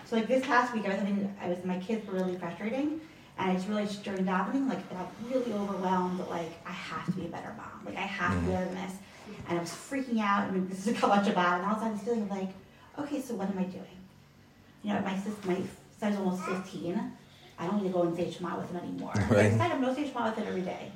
So 0.07 0.17
like 0.17 0.29
this 0.29 0.45
past 0.45 0.75
week, 0.75 0.85
I 0.85 0.89
was 0.91 0.99
having, 0.99 1.35
I 1.41 1.49
was 1.49 1.65
my 1.65 1.79
kids 1.79 2.07
were 2.07 2.15
really 2.15 2.37
frustrating, 2.37 3.01
and 3.39 3.57
it's 3.57 3.67
really 3.67 3.85
just 3.85 4.05
during 4.05 4.25
davening, 4.25 4.69
like 4.69 4.81
and 4.91 4.99
I'm 4.99 5.31
really 5.31 5.53
overwhelmed. 5.53 6.21
That 6.21 6.31
like 6.31 6.53
I 6.67 6.73
have 6.73 7.05
to 7.07 7.13
be 7.13 7.27
a 7.27 7.29
better 7.29 7.55
mom. 7.57 7.85
Like 7.85 7.97
I 7.97 8.01
have 8.01 8.35
to 8.35 8.41
be 8.41 8.53
better 8.53 8.67
than 8.67 8.75
this, 8.75 8.93
and 9.49 9.59
I 9.59 9.61
was 9.61 9.71
freaking 9.71 10.21
out. 10.21 10.49
And 10.49 10.71
this 10.71 10.87
is 10.87 10.97
a 11.03 11.07
bunch 11.07 11.29
of 11.29 11.35
bad, 11.35 11.61
and 11.61 11.71
all 11.71 11.77
of 11.77 11.79
a 11.79 11.81
sudden, 11.81 11.89
I 11.89 11.93
was 11.93 12.03
feeling 12.03 12.29
like, 12.29 12.49
okay, 12.99 13.21
so 13.21 13.35
what 13.35 13.49
am 13.49 13.59
I 13.59 13.65
doing? 13.65 13.85
You 14.83 14.93
know, 14.95 15.01
my 15.01 15.17
sis, 15.19 15.33
my 15.45 15.59
son's 15.99 16.17
almost 16.17 16.43
15. 16.45 17.13
I 17.59 17.67
don't 17.67 17.77
need 17.83 17.89
to 17.89 17.93
go 17.93 18.03
and 18.03 18.17
say 18.17 18.29
Shema 18.31 18.59
with 18.59 18.69
him 18.71 18.79
anymore. 18.79 19.13
Right. 19.15 19.47
I 19.47 19.51
decided 19.51 19.73
I'm 19.75 19.81
going 19.83 19.95
to 19.95 20.03
say 20.03 20.09
Shema 20.09 20.31
with 20.31 20.39
him 20.39 20.49
every 20.49 20.63
day 20.63 20.91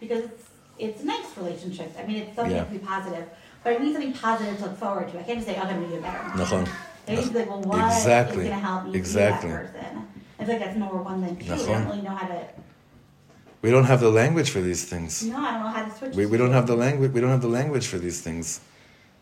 because 0.00 0.24
it's 0.24 0.44
it's 0.78 1.02
nice 1.02 1.36
relationships. 1.36 1.96
I 1.98 2.06
mean, 2.06 2.18
it's 2.18 2.36
something 2.36 2.54
Yeah. 2.54 2.64
to 2.64 2.70
be 2.70 2.78
positive, 2.78 3.28
but 3.64 3.74
I 3.74 3.76
need 3.78 3.92
something 3.92 4.12
positive 4.12 4.56
to 4.58 4.64
look 4.64 4.76
forward 4.78 5.10
to. 5.12 5.18
I 5.18 5.22
can't 5.22 5.38
just 5.38 5.48
say, 5.48 5.56
"Oh, 5.56 5.62
I'm 5.62 5.68
going 5.68 5.82
to 5.82 5.88
be 5.88 5.96
a 5.96 6.00
better 6.00 6.22
mom." 6.28 6.38
Nachon. 6.38 6.68
I 7.08 7.14
need 7.14 7.24
to 7.24 7.30
be 7.30 7.38
like, 7.38 7.48
"Well, 7.48 7.60
what 7.62 7.78
is 7.78 7.84
Exactly. 7.84 8.36
going 8.44 8.48
to 8.50 8.54
help 8.54 8.84
me 8.84 8.94
Exactly. 8.94 9.50
be 9.50 9.56
that 9.56 9.72
person?" 9.72 10.08
I 10.40 10.44
feel 10.44 10.54
like 10.54 10.64
that's 10.64 10.76
number 10.78 10.96
one. 10.96 11.20
Then 11.20 11.36
two, 11.36 11.52
I 11.52 11.56
don't 11.56 11.86
really 11.86 12.02
know 12.02 12.10
how 12.10 12.26
to. 12.28 12.48
We 13.60 13.70
don't 13.72 13.84
have 13.86 14.00
the 14.00 14.10
language 14.10 14.50
for 14.50 14.60
these 14.60 14.84
things. 14.84 15.24
No, 15.24 15.36
I 15.38 15.50
don't 15.52 15.62
know 15.62 15.68
how 15.68 15.84
to 15.84 15.90
switch. 15.96 16.14
We, 16.14 16.26
we 16.26 16.38
don't 16.38 16.52
have 16.52 16.66
the 16.68 16.76
language. 16.76 17.12
We 17.12 17.20
don't 17.20 17.30
have 17.30 17.42
the 17.42 17.48
language 17.48 17.86
for 17.88 17.98
these 17.98 18.20
things. 18.20 18.60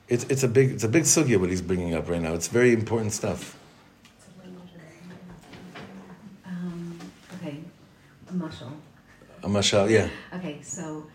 It's 0.08 0.24
it's 0.24 0.42
a 0.42 0.48
big 0.48 0.72
it's 0.72 0.84
a 0.84 0.88
big 0.88 1.04
sugya 1.04 1.40
what 1.40 1.48
he's 1.50 1.62
bringing 1.62 1.94
up 1.94 2.08
right 2.08 2.20
now. 2.20 2.34
It's 2.34 2.48
very 2.48 2.72
important 2.74 3.12
stuff. 3.12 3.56
Um, 6.44 6.98
okay, 7.40 7.58
a 8.28 8.32
mushel. 8.32 8.72
A 9.42 9.48
mashal, 9.48 9.88
yeah, 9.90 10.08
Okay, 10.34 10.58
so 10.62 11.06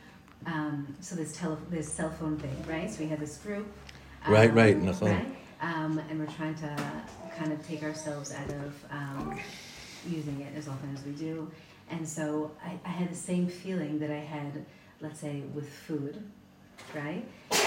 um, 0.46 0.96
so 1.02 1.16
this 1.16 1.36
tele- 1.38 1.58
this 1.70 1.92
cell 1.92 2.10
phone 2.12 2.38
thing, 2.38 2.56
right? 2.68 2.90
So 2.90 3.00
we 3.04 3.08
had 3.10 3.20
this 3.20 3.38
group. 3.38 3.68
um, 4.26 4.34
Right, 4.34 4.54
right, 4.54 4.80
nachon. 4.82 5.02
right? 5.12 5.36
Um, 5.62 6.00
and 6.10 6.20
we're 6.20 6.26
trying 6.34 6.56
to 6.56 6.76
kind 7.38 7.52
of 7.54 7.66
take 7.68 7.84
ourselves 7.84 8.34
out 8.34 8.50
of 8.50 8.86
um, 8.92 9.40
using 10.10 10.42
it 10.42 10.56
as 10.58 10.68
often 10.68 10.94
as 10.96 11.04
we 11.06 11.12
do. 11.12 11.50
And 11.90 12.08
so 12.08 12.52
I, 12.66 12.80
I 12.86 12.90
had 12.90 13.12
the 13.12 13.16
same 13.16 13.48
feeling 13.48 14.00
that 14.00 14.10
I 14.10 14.20
had, 14.20 14.66
let's 15.02 15.20
say, 15.20 15.42
with 15.54 15.70
food, 15.70 16.24
right? 16.96 17.24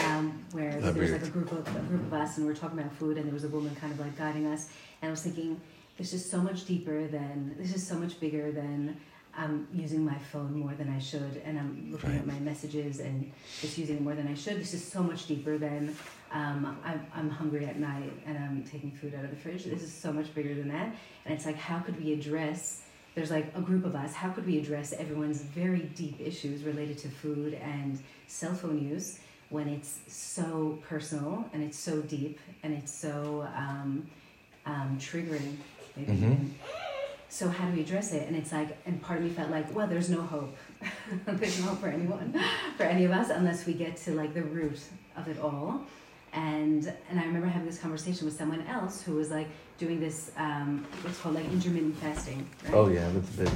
um, 0.07 0.45
where 0.53 0.73
That'd 0.73 0.95
there 0.95 1.03
was 1.03 1.13
like 1.13 1.23
a 1.23 1.29
group 1.31 1.53
of 1.53 1.67
a 1.77 1.81
group 1.81 2.03
of 2.03 2.13
us, 2.15 2.37
and 2.39 2.47
we 2.47 2.53
were 2.53 2.59
talking 2.59 2.79
about 2.79 2.93
food, 2.95 3.17
and 3.17 3.27
there 3.27 3.35
was 3.35 3.45
a 3.45 3.49
woman 3.49 3.75
kind 3.77 3.93
of 3.93 4.01
like 4.01 4.17
guiding 4.17 4.47
us, 4.47 4.69
and 5.03 5.09
I 5.09 5.11
was 5.11 5.23
thinking, 5.23 5.61
this 5.99 6.13
is 6.13 6.29
so 6.29 6.39
much 6.41 6.65
deeper 6.65 7.07
than 7.07 7.55
this 7.59 7.75
is 7.75 7.87
so 7.87 7.95
much 7.97 8.19
bigger 8.19 8.51
than 8.51 8.97
I'm 9.37 9.67
using 9.73 10.05
my 10.05 10.17
phone 10.19 10.59
more 10.59 10.73
than 10.75 10.89
I 10.89 10.99
should, 10.99 11.43
and 11.45 11.59
I'm 11.59 11.89
looking 11.93 12.17
at 12.17 12.27
my 12.27 12.39
messages 12.41 13.01
and 13.01 13.31
just 13.61 13.77
using 13.79 14.03
more 14.05 14.15
than 14.15 14.29
I 14.29 14.35
should. 14.35 14.61
This 14.61 14.75
is 14.75 14.85
so 14.85 15.03
much 15.03 15.27
deeper 15.27 15.59
than 15.59 15.97
um, 16.33 16.77
I'm, 16.85 17.07
I'm 17.15 17.31
hungry 17.31 17.65
at 17.67 17.79
night 17.79 18.13
and 18.27 18.37
I'm 18.39 18.65
taking 18.65 18.91
food 18.91 19.15
out 19.15 19.25
of 19.25 19.31
the 19.31 19.37
fridge. 19.37 19.65
This 19.65 19.83
is 19.83 19.93
so 19.93 20.13
much 20.13 20.35
bigger 20.35 20.55
than 20.55 20.69
that. 20.69 20.95
And 21.25 21.35
it's 21.35 21.47
like, 21.47 21.57
how 21.57 21.79
could 21.81 22.03
we 22.03 22.13
address? 22.13 22.83
There's 23.15 23.31
like 23.31 23.47
a 23.55 23.61
group 23.61 23.85
of 23.85 23.95
us. 23.95 24.13
How 24.15 24.31
could 24.31 24.47
we 24.47 24.59
address 24.59 24.93
everyone's 24.93 25.43
very 25.43 25.81
deep 25.95 26.21
issues 26.21 26.63
related 26.65 26.99
to 26.99 27.09
food 27.09 27.55
and 27.55 28.01
cell 28.27 28.55
phone 28.55 28.83
use 28.83 29.19
when 29.51 29.69
it's 29.69 30.01
so 30.09 30.79
personal 30.89 31.49
and 31.53 31.63
it's 31.63 31.79
so 31.79 32.01
deep 32.03 32.41
and 32.65 32.73
it's 32.75 32.93
so 32.93 33.47
um, 33.57 34.07
um, 34.67 34.97
triggering? 35.01 35.57
Maybe 35.97 36.13
Mhm. 36.13 36.51
So 37.35 37.49
how 37.49 37.67
do 37.67 37.73
we 37.73 37.81
address 37.81 38.13
it? 38.13 38.29
And 38.29 38.37
it's 38.37 38.53
like, 38.53 38.79
and 38.87 39.03
part 39.03 39.19
of 39.19 39.25
me 39.25 39.31
felt 39.31 39.51
like, 39.51 39.75
well, 39.75 39.89
there's 39.89 40.09
no 40.09 40.23
hope. 40.23 40.57
there's 41.27 41.59
no 41.59 41.67
hope 41.67 41.81
for 41.81 41.89
anyone, 41.89 42.33
for 42.77 42.85
any 42.85 43.05
of 43.07 43.11
us, 43.11 43.29
unless 43.31 43.67
we 43.67 43.73
get 43.73 43.97
to 44.05 44.13
like 44.13 44.35
the 44.35 44.43
root 44.45 44.79
of 45.17 45.27
it 45.27 45.41
all. 45.41 45.83
And 46.33 46.93
and 47.11 47.19
I 47.19 47.25
remember 47.25 47.49
having 47.49 47.67
this 47.67 47.79
conversation 47.79 48.25
with 48.25 48.37
someone 48.37 48.65
else 48.69 49.03
who 49.03 49.17
was 49.17 49.33
like 49.33 49.49
doing 49.79 49.99
this, 49.99 50.31
um, 50.37 50.87
what's 51.03 51.19
called 51.19 51.35
like 51.35 51.47
intermittent 51.47 51.97
fasting. 51.97 52.49
Right? 52.67 52.75
Oh 52.75 52.87
yeah, 52.87 53.11
that's 53.13 53.31
big. 53.31 53.51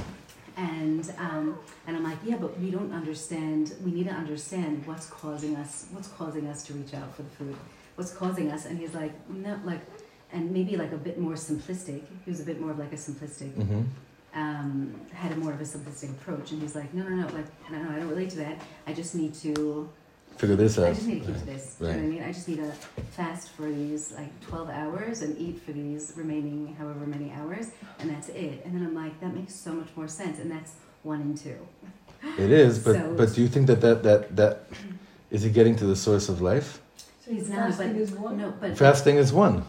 And 0.57 1.13
um, 1.17 1.57
and 1.87 1.95
I'm 1.95 2.03
like, 2.03 2.17
yeah, 2.25 2.35
but 2.35 2.59
we 2.59 2.71
don't 2.71 2.91
understand. 2.91 3.75
We 3.85 3.91
need 3.91 4.07
to 4.07 4.13
understand 4.13 4.85
what's 4.87 5.05
causing 5.05 5.55
us. 5.55 5.87
What's 5.93 6.09
causing 6.09 6.47
us 6.47 6.63
to 6.63 6.73
reach 6.73 6.93
out 6.93 7.15
for 7.15 7.21
the 7.21 7.29
food? 7.29 7.55
What's 7.95 8.11
causing 8.11 8.51
us? 8.51 8.65
And 8.65 8.77
he's 8.77 8.93
like, 8.93 9.13
no, 9.29 9.57
like, 9.63 9.79
and 10.31 10.51
maybe 10.51 10.77
like 10.77 10.91
a 10.91 10.97
bit 10.97 11.19
more 11.19 11.33
simplistic. 11.33 12.01
He 12.25 12.31
was 12.31 12.39
a 12.39 12.43
bit 12.45 12.59
more 12.61 12.71
of 12.71 12.79
like 12.79 12.93
a 12.93 12.97
simplistic 12.97 13.53
hmm 13.53 13.81
um, 14.35 14.93
had 15.13 15.31
a 15.31 15.35
more 15.37 15.51
of 15.51 15.59
a 15.59 15.63
simplistic 15.63 16.11
approach, 16.11 16.51
and 16.51 16.61
he's 16.61 16.75
like, 16.75 16.93
no, 16.93 17.01
no, 17.03 17.15
no, 17.15 17.33
like, 17.33 17.45
no, 17.71 17.81
no, 17.81 17.89
I 17.89 17.95
don't 17.95 18.09
relate 18.09 18.29
to 18.31 18.37
that. 18.37 18.61
I 18.85 18.93
just 18.93 19.15
need 19.15 19.33
to, 19.35 19.89
Figure 20.37 20.55
this 20.55 20.77
out. 20.77 20.85
I 20.87 20.93
just 20.93 21.07
need 21.07 21.21
to 21.25 21.31
keep 21.31 21.39
to 21.39 21.45
this. 21.45 21.75
You 21.81 21.87
know 21.87 21.93
what 21.93 21.99
I 21.99 22.05
mean? 22.07 22.23
I 22.23 22.31
just 22.31 22.47
need 22.47 22.57
to 22.57 22.71
fast 23.17 23.49
for 23.49 23.63
these 23.63 24.13
like 24.13 24.29
twelve 24.39 24.69
hours 24.69 25.21
and 25.21 25.37
eat 25.37 25.61
for 25.63 25.73
these 25.73 26.13
remaining 26.15 26.75
however 26.79 27.05
many 27.05 27.31
hours, 27.33 27.71
and 27.99 28.09
that's 28.09 28.29
it. 28.29 28.61
And 28.63 28.73
then 28.73 28.85
I'm 28.85 28.95
like, 28.95 29.19
that 29.19 29.33
makes 29.33 29.53
so 29.53 29.73
much 29.73 29.89
more 29.97 30.07
sense, 30.07 30.39
and 30.39 30.49
that's 30.49 30.73
one 31.03 31.19
and 31.21 31.35
two. 31.35 31.57
It 32.37 32.51
is, 32.51 32.79
but 32.79 32.95
So- 32.95 33.13
but 33.17 33.33
do 33.33 33.41
you 33.41 33.47
think 33.49 33.67
that 33.67 33.81
that 33.81 34.03
that 34.03 34.35
that 34.37 34.63
is 35.31 35.41
he 35.41 35.49
getting 35.49 35.75
to 35.77 35.85
the 35.85 35.95
source 35.95 36.29
of 36.29 36.39
life? 36.39 36.79
So 37.25 37.31
He's 37.31 37.49
not, 37.49 37.69
fasting 37.69 37.93
but 37.93 38.01
is 38.01 38.11
one. 38.11 38.37
no, 38.37 38.53
but 38.61 38.77
Fasting 38.77 39.17
is 39.17 39.33
one, 39.33 39.65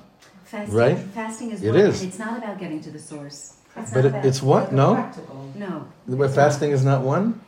fasting, 0.50 0.76
right? 0.76 0.98
Fasting 1.14 1.50
is 1.52 1.62
It 1.62 1.70
one, 1.72 1.80
is. 1.80 2.02
it's 2.02 2.18
not 2.18 2.34
about 2.38 2.58
getting 2.58 2.80
to 2.86 2.90
the 2.90 2.98
source. 2.98 3.56
It's 3.76 3.90
but 3.94 4.00
not 4.02 4.04
it, 4.04 4.08
about, 4.08 4.24
it's 4.26 4.42
what? 4.42 4.72
No, 4.72 4.94
Practical. 4.94 5.52
no, 5.54 5.74
where 6.06 6.28
fasting 6.28 6.70
is 6.72 6.84
not 6.84 7.02
one. 7.02 7.40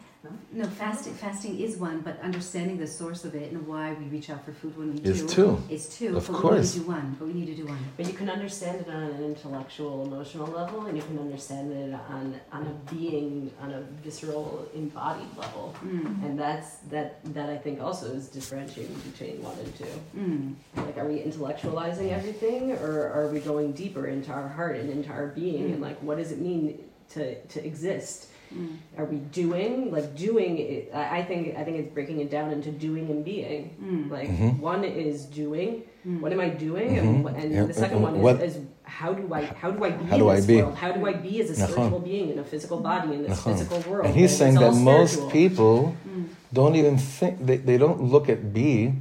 No, 0.53 0.67
fasting 0.67 1.15
fasting 1.15 1.59
is 1.59 1.77
one, 1.77 2.01
but 2.01 2.21
understanding 2.21 2.79
the 2.79 2.87
source 2.87 3.25
of 3.25 3.35
it 3.35 3.51
and 3.51 3.67
why 3.67 3.95
we 3.95 4.05
reach 4.05 4.31
out 4.31 4.45
for 4.45 4.53
food 4.53 4.77
when 4.77 4.95
we 4.95 5.01
Is 5.03 5.23
do 5.23 5.29
two. 5.29 5.63
is 5.69 5.89
two. 5.89 6.17
Of 6.17 6.29
but 6.29 6.37
course. 6.37 6.53
we 6.55 6.61
need 6.61 6.73
to 6.73 6.79
do 6.79 6.87
one. 6.87 7.17
But 7.19 7.27
we 7.29 7.33
need 7.35 7.47
to 7.47 7.55
do 7.55 7.67
one. 7.67 7.79
But 7.97 8.07
you 8.07 8.13
can 8.13 8.31
understand 8.31 8.81
it 8.83 8.89
on 8.89 9.03
an 9.03 9.25
intellectual, 9.25 10.05
emotional 10.07 10.47
level, 10.47 10.87
and 10.87 10.97
you 10.97 11.03
can 11.03 11.19
understand 11.19 11.73
it 11.73 11.95
on, 12.09 12.41
on 12.53 12.67
a 12.67 12.95
being, 12.95 13.51
on 13.61 13.73
a 13.73 13.81
visceral, 14.05 14.69
embodied 14.75 15.37
level. 15.37 15.75
Mm. 15.85 16.25
And 16.25 16.39
that's 16.39 16.77
that. 16.91 17.19
That 17.35 17.51
I 17.51 17.57
think 17.57 17.81
also 17.81 18.07
is 18.07 18.29
differentiating 18.29 18.95
between 19.11 19.43
one 19.43 19.59
and 19.59 19.77
two. 19.77 19.85
Mm. 20.17 20.87
Like, 20.87 20.99
are 20.99 21.07
we 21.07 21.19
intellectualizing 21.19 22.13
everything, 22.13 22.73
or 22.73 23.11
are 23.13 23.29
we 23.29 23.41
going 23.41 23.73
deeper 23.73 24.07
into 24.07 24.31
our 24.31 24.49
heart 24.49 24.77
and 24.77 24.89
into 24.89 25.11
our 25.11 25.29
being, 25.29 25.73
and 25.73 25.81
like, 25.81 26.01
what 26.03 26.19
does 26.19 26.31
it 26.31 26.41
mean 26.41 26.79
to 27.11 27.41
to 27.43 27.67
exist? 27.67 28.29
Mm. 28.53 28.77
Are 28.99 29.05
we 29.07 29.17
doing 29.41 29.91
like 29.91 30.15
doing? 30.17 30.59
It, 30.59 30.91
I 30.95 31.19
I 31.19 31.25
think 31.25 31.57
I 31.57 31.65
think 31.65 31.77
it's 31.79 31.93
breaking 31.95 32.21
it 32.21 32.31
down 32.31 32.51
into 32.53 32.71
doing 32.71 33.09
and 33.11 33.25
being. 33.25 33.71
Mm. 33.83 34.11
Like 34.11 34.29
Mhm. 34.29 34.59
one 34.61 34.85
is 34.85 35.25
doing. 35.25 35.83
Mm. 36.07 36.21
What 36.21 36.33
am 36.33 36.41
I 36.41 36.49
doing? 36.51 36.91
Mhm. 36.97 37.27
And, 37.29 37.37
and 37.43 37.53
Yeah, 37.53 37.65
the 37.65 37.75
second 37.75 37.97
and 37.99 38.03
one 38.09 38.21
what- 38.21 38.43
is, 38.43 38.57
is 38.57 38.63
how 38.85 39.13
do 39.15 39.25
I 39.33 39.43
how 39.63 39.71
do 39.71 39.83
I 39.85 39.91
be 39.91 40.05
How 40.05 40.17
in 40.17 40.21
do 40.23 40.29
I 40.29 40.37
this 40.37 40.47
be? 40.47 40.57
world? 40.63 40.75
How 40.85 40.93
do 40.93 41.07
I 41.07 41.15
be 41.15 41.41
as 41.41 41.49
a 41.51 41.55
Nachon. 41.55 41.71
spiritual 41.73 42.01
being 42.01 42.27
in 42.33 42.39
a 42.39 42.45
physical 42.45 42.79
body 42.91 43.11
in 43.17 43.23
this 43.25 43.39
Nachon. 43.41 43.53
physical 43.53 43.79
world? 43.91 44.07
And 44.07 44.15
he's 44.15 44.31
it's 44.31 44.39
saying 44.41 44.59
all 44.59 44.71
that 44.73 44.79
most 44.97 45.31
people 45.31 45.95
Mm. 46.07 46.27
don't 46.53 46.77
even 46.77 46.97
think 46.99 47.35
they, 47.47 47.57
they 47.57 47.79
don't 47.79 48.01
look 48.15 48.29
at 48.29 48.53
be 48.53 48.93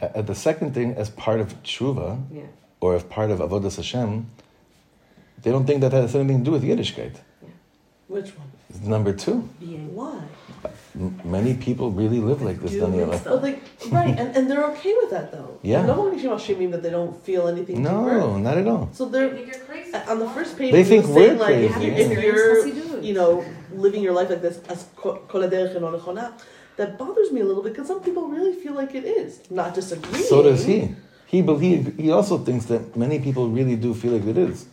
at 0.00 0.10
at 0.20 0.26
the 0.26 0.34
second 0.48 0.72
thing 0.76 0.94
as 1.02 1.08
part 1.10 1.38
of 1.44 1.48
tshuva 1.62 2.08
Yeah. 2.32 2.48
or 2.80 2.94
as 2.98 3.02
part 3.16 3.30
of 3.30 3.38
avodas 3.40 3.76
Hashem. 3.76 4.10
They 5.42 5.50
don't 5.50 5.66
think 5.66 5.80
that 5.82 5.90
that 5.90 6.00
has 6.02 6.14
anything 6.16 6.38
to 6.38 6.44
do 6.44 6.52
with 6.56 6.64
Yiddishkeit. 6.64 7.16
Which 8.08 8.30
one? 8.36 8.50
Number 8.82 9.12
two, 9.12 9.48
Being. 9.60 9.94
Why? 9.94 10.20
many 11.24 11.54
people 11.54 11.90
really 11.90 12.20
live 12.20 12.42
like 12.42 12.60
this, 12.60 12.72
Do 12.72 12.82
Daniela. 12.82 13.20
Oh, 13.26 13.36
like 13.36 13.62
right, 13.90 14.08
and, 14.18 14.36
and 14.36 14.50
they're 14.50 14.64
okay 14.72 14.94
with 15.00 15.10
that 15.10 15.32
though. 15.32 15.58
Yeah. 15.62 15.86
No 15.86 16.00
one 16.00 16.14
is 16.18 16.42
shaming 16.42 16.70
that 16.72 16.82
they 16.82 16.90
don't 16.90 17.14
feel 17.24 17.48
anything. 17.48 17.76
to 17.76 17.82
No, 17.82 18.04
birth. 18.04 18.40
not 18.42 18.58
at 18.58 18.66
all. 18.66 18.90
So 18.92 19.06
they're 19.06 19.30
Think 19.30 19.66
crazy. 19.66 19.94
on 19.94 20.18
the 20.18 20.28
first 20.30 20.58
page. 20.58 20.72
They 20.72 20.84
think 20.84 21.06
we're 21.06 21.38
saying, 21.38 21.64
if 21.64 21.72
crazy, 21.72 21.86
you- 21.86 21.92
yeah. 21.92 21.98
If 21.98 22.22
you're, 22.24 22.58
Experience 22.58 23.04
you 23.06 23.14
know, 23.14 23.44
living 23.72 24.02
your 24.02 24.12
life 24.12 24.30
like 24.30 24.42
this, 24.42 24.58
as 24.68 24.86
ko- 24.96 25.20
kol 25.28 25.40
haderech 25.42 26.32
that 26.76 26.98
bothers 26.98 27.30
me 27.30 27.40
a 27.40 27.44
little 27.44 27.62
bit 27.62 27.72
because 27.72 27.86
some 27.86 28.00
people 28.00 28.28
really 28.28 28.52
feel 28.52 28.74
like 28.74 28.94
it 28.94 29.04
is. 29.04 29.40
Not 29.50 29.74
disagreeing. 29.74 30.24
So 30.24 30.42
does 30.42 30.64
he. 30.64 30.94
He 31.26 31.42
believe 31.42 31.96
he 31.96 32.10
also 32.10 32.38
thinks 32.38 32.66
that 32.66 32.96
many 32.96 33.18
people 33.18 33.48
really 33.48 33.76
do 33.76 33.94
feel 33.94 34.12
like 34.12 34.26
it 34.26 34.38
is 34.38 34.66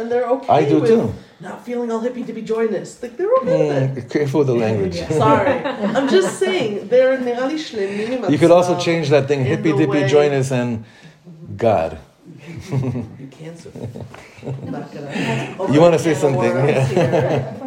and 0.00 0.10
they're 0.10 0.26
okay. 0.26 0.48
I 0.48 0.68
do 0.68 0.80
with 0.80 0.90
too. 0.90 1.14
Not 1.40 1.64
feeling 1.64 1.90
all 1.90 2.00
hippie 2.00 2.26
dippy 2.26 2.42
joyness. 2.42 3.02
Like 3.02 3.16
they're 3.16 3.32
okay 3.40 3.68
mm, 3.68 3.94
with 3.94 4.04
it. 4.04 4.10
Careful 4.10 4.38
with 4.40 4.48
the 4.48 4.54
language. 4.54 4.96
Sorry, 5.24 5.64
I'm 5.96 6.08
just 6.08 6.38
saying 6.38 6.88
they're 6.88 7.20
nearly 7.20 7.58
You 8.32 8.38
could 8.38 8.50
also 8.50 8.78
change 8.78 9.10
that 9.10 9.28
thing 9.28 9.44
hippie 9.44 9.76
dippy 9.76 10.06
joyness 10.06 10.50
and 10.50 10.84
God. 11.56 11.98
you 12.70 13.28
can't. 13.30 13.64
you 15.72 15.80
want 15.80 15.94
to 15.94 15.98
say 15.98 16.14
something? 16.14 16.52
Yeah. 16.52 17.60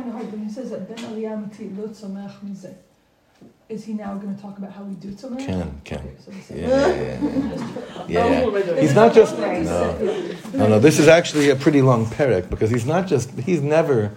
Is 3.74 3.86
he 3.86 3.94
now 3.94 4.14
going 4.16 4.36
to 4.36 4.40
talk 4.40 4.60
about 4.60 4.72
how 4.72 4.84
we 4.84 4.94
do 4.94 5.10
tzomech? 5.10 5.44
Can, 5.44 5.82
can. 5.84 5.98
Okay, 5.98 6.16
so 6.48 6.54
Yeah, 6.54 6.68
yeah, 6.68 6.96
yeah. 6.96 8.06
yeah. 8.08 8.46
What 8.46 8.50
am 8.50 8.56
I 8.56 8.62
doing? 8.62 8.82
He's 8.84 8.94
not 8.94 9.16
just 9.16 9.36
no, 9.36 9.98
no, 10.54 10.68
no. 10.68 10.80
This 10.80 11.00
is 11.00 11.08
actually 11.08 11.50
a 11.50 11.56
pretty 11.56 11.82
long 11.82 12.06
perek 12.06 12.52
because 12.52 12.70
he's 12.70 12.86
not 12.86 13.08
just 13.08 13.32
he's 13.48 13.64
never 13.64 14.12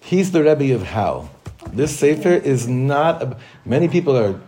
he's 0.00 0.30
the 0.32 0.42
Rebbe 0.44 0.74
of 0.74 0.82
how. 0.82 1.30
This 1.72 1.98
sefer 1.98 2.34
is 2.52 2.68
not. 2.68 3.22
A, 3.22 3.36
many 3.64 3.88
people 3.88 4.14
are 4.14 4.38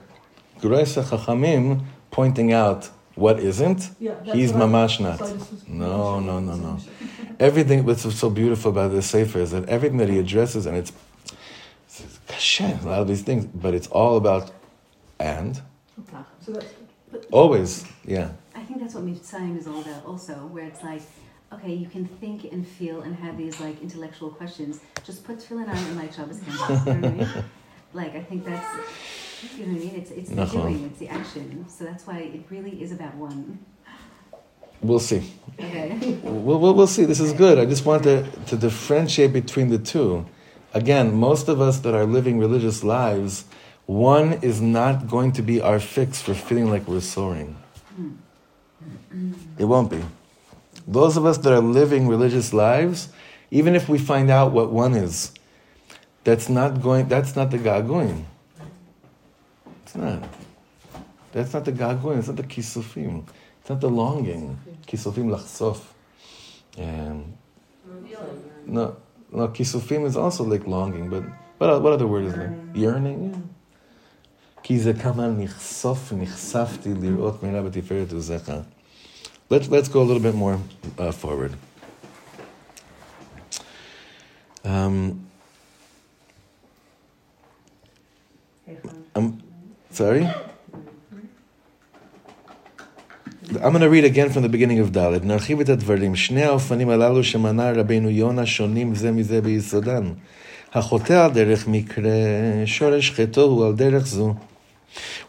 Groisa 0.61 1.03
Chachamim 1.05 1.83
pointing 2.11 2.53
out 2.53 2.91
what 3.15 3.41
isn't. 3.41 3.89
Yeah, 3.99 4.23
He's 4.25 4.53
what 4.53 4.63
I- 4.63 4.67
mamash 4.67 5.01
not. 5.01 5.21
No, 5.67 6.21
no, 6.21 6.39
no, 6.39 6.55
no. 6.55 6.79
Everything 7.41 7.87
what's 7.87 8.03
so 8.15 8.29
beautiful 8.29 8.71
about 8.71 8.91
this 8.93 9.07
sefer 9.07 9.39
is 9.41 9.53
that 9.53 9.67
everything 9.71 9.97
that 9.97 10.11
he 10.11 10.19
addresses 10.19 10.67
and 10.67 10.77
it's, 10.77 10.93
it's 12.41 12.59
kashem, 12.59 12.85
a 12.85 12.89
lot 12.89 13.01
of 13.01 13.09
these 13.09 13.23
things, 13.23 13.45
but 13.45 13.75
it's 13.75 13.89
all 13.89 14.17
about 14.17 14.51
and 15.19 15.61
So 16.41 16.53
that's 16.53 17.27
always 17.31 17.85
yeah. 18.05 18.31
I 18.55 18.63
think 18.63 18.81
that's 18.81 18.95
what 18.95 19.05
Mitzrayim 19.05 19.59
is 19.59 19.67
all 19.67 19.81
about, 19.81 20.05
also, 20.07 20.33
where 20.33 20.65
it's 20.65 20.83
like, 20.83 21.03
okay, 21.53 21.73
you 21.75 21.89
can 21.89 22.07
think 22.07 22.45
and 22.45 22.67
feel 22.67 23.03
and 23.03 23.15
have 23.17 23.37
these 23.37 23.61
like 23.61 23.81
intellectual 23.83 24.31
questions. 24.31 24.81
Just 25.05 25.25
put 25.25 25.39
tefillin 25.39 25.69
on 25.69 25.77
and 25.77 25.97
like 25.97 26.13
Shabbos. 26.13 26.41
You 26.47 26.53
know 26.53 26.83
I 26.87 26.95
mean? 26.97 27.29
Like 27.93 28.15
I 28.15 28.23
think 28.23 28.45
that's, 28.45 28.73
you 29.59 29.67
know 29.67 29.73
what 29.73 29.83
I 29.83 29.85
mean? 29.85 29.95
It's 29.97 30.13
it's 30.13 30.31
the 30.31 30.37
Nachon. 30.37 30.53
doing, 30.53 30.85
it's 30.85 31.01
the 31.01 31.09
action. 31.09 31.69
So 31.69 31.83
that's 31.83 32.07
why 32.07 32.19
it 32.19 32.45
really 32.49 32.81
is 32.81 32.93
about 32.93 33.17
one. 33.17 33.59
We'll 34.81 35.01
see. 35.01 35.29
Okay. 35.59 36.21
We'll, 36.23 36.61
we'll, 36.61 36.75
we'll 36.75 36.87
see. 36.87 37.05
This 37.05 37.19
is 37.19 37.33
good. 37.33 37.59
I 37.59 37.67
just 37.67 37.85
want 37.85 38.05
to, 38.05 38.23
to 38.47 38.57
differentiate 38.57 39.33
between 39.33 39.71
the 39.71 39.79
two. 39.79 40.25
Again, 40.73 41.15
most 41.15 41.49
of 41.49 41.61
us 41.61 41.81
that 41.81 41.95
are 41.95 42.07
living 42.07 42.39
religious 42.39 42.85
lives, 42.85 43.45
one 43.87 44.35
is 44.35 44.61
not 44.61 45.09
going 45.09 45.33
to 45.33 45.43
be 45.43 45.61
our 45.61 45.81
fix 45.81 46.23
for 46.23 46.35
feeling 46.35 46.71
like 46.71 46.87
we're 46.87 47.01
soaring. 47.01 47.57
It 49.59 49.65
won't 49.65 49.91
be. 49.91 50.03
Those 50.87 51.17
of 51.17 51.27
us 51.27 51.39
that 51.39 51.53
are 51.53 51.61
living 51.61 52.09
religious 52.09 52.53
lives, 52.53 53.09
even 53.51 53.75
if 53.75 53.89
we 53.89 53.99
find 53.99 54.31
out 54.31 54.53
what 54.53 54.71
one 54.71 54.95
is, 54.95 55.33
that's 56.23 56.49
not 56.49 56.83
going. 56.83 57.09
That's 57.09 57.35
not 57.35 57.51
the 57.51 57.59
ga'aguim. 57.59 58.25
It's 59.83 59.97
not. 59.97 60.23
That's 61.33 61.53
not 61.53 61.65
the 61.65 61.73
ga'aguim. 61.73 62.19
It's 62.19 62.29
not 62.29 62.37
the 62.37 62.45
kisufim. 62.45 63.27
It's 63.61 63.71
not 63.71 63.81
the 63.81 63.91
longing. 63.91 64.59
Kisufim 64.87 65.27
lachsof. 65.35 65.81
And 66.79 67.37
no, 68.67 68.97
no, 69.32 69.48
kisufim 69.50 70.06
is 70.06 70.16
also 70.16 70.44
like 70.44 70.66
longing, 70.66 71.10
but 71.10 71.24
what, 71.58 71.82
what 71.82 71.94
other 71.94 72.08
word 72.08 72.26
is 72.26 72.34
there? 72.34 72.54
Yearning. 72.74 73.32
Yeah. 73.32 73.40
כי 74.66 74.80
זה 74.80 74.94
כמה 74.94 75.28
נחשוף, 75.28 76.14
נחשפתי 76.18 76.94
לראות 77.02 77.44
מהרה 77.44 77.62
בתפארת 77.62 78.12
עוזיך. 78.12 78.52
Let's, 79.52 79.70
let's 79.70 79.88
go 79.88 80.02
a 80.02 80.08
little 80.10 80.20
bit 80.20 80.34
more 80.34 80.58
uh, 80.98 81.12
forward. 81.12 81.54
Um, 84.64 85.28
um, 89.16 89.44
sorry? 89.92 90.28
I'm 93.56 93.72
going 93.72 93.82
to 93.82 93.90
read 93.90 94.06
again 94.06 94.30
from 94.30 94.44
the 94.44 94.50
beginning 94.50 94.80
of 94.80 94.98
ד', 94.98 95.26
נרחיב 95.26 95.60
את 95.60 95.70
הדברים. 95.70 96.16
שני 96.16 96.44
האופנים 96.44 96.90
הללו 96.90 97.24
שמנה 97.24 97.72
רבנו 97.72 98.10
יונה 98.10 98.46
שונים 98.46 98.96
זה 98.96 99.12
מזה 99.12 99.42
ביסודן. 99.42 100.04
החוטא 100.74 101.14
על 101.14 101.32
דרך 101.32 101.68
מקרה, 101.68 102.12
שורש 102.66 103.12
חטאו 103.12 103.44
הוא 103.44 103.66
על 103.66 103.74
דרך 103.74 104.08
זו. 104.08 104.34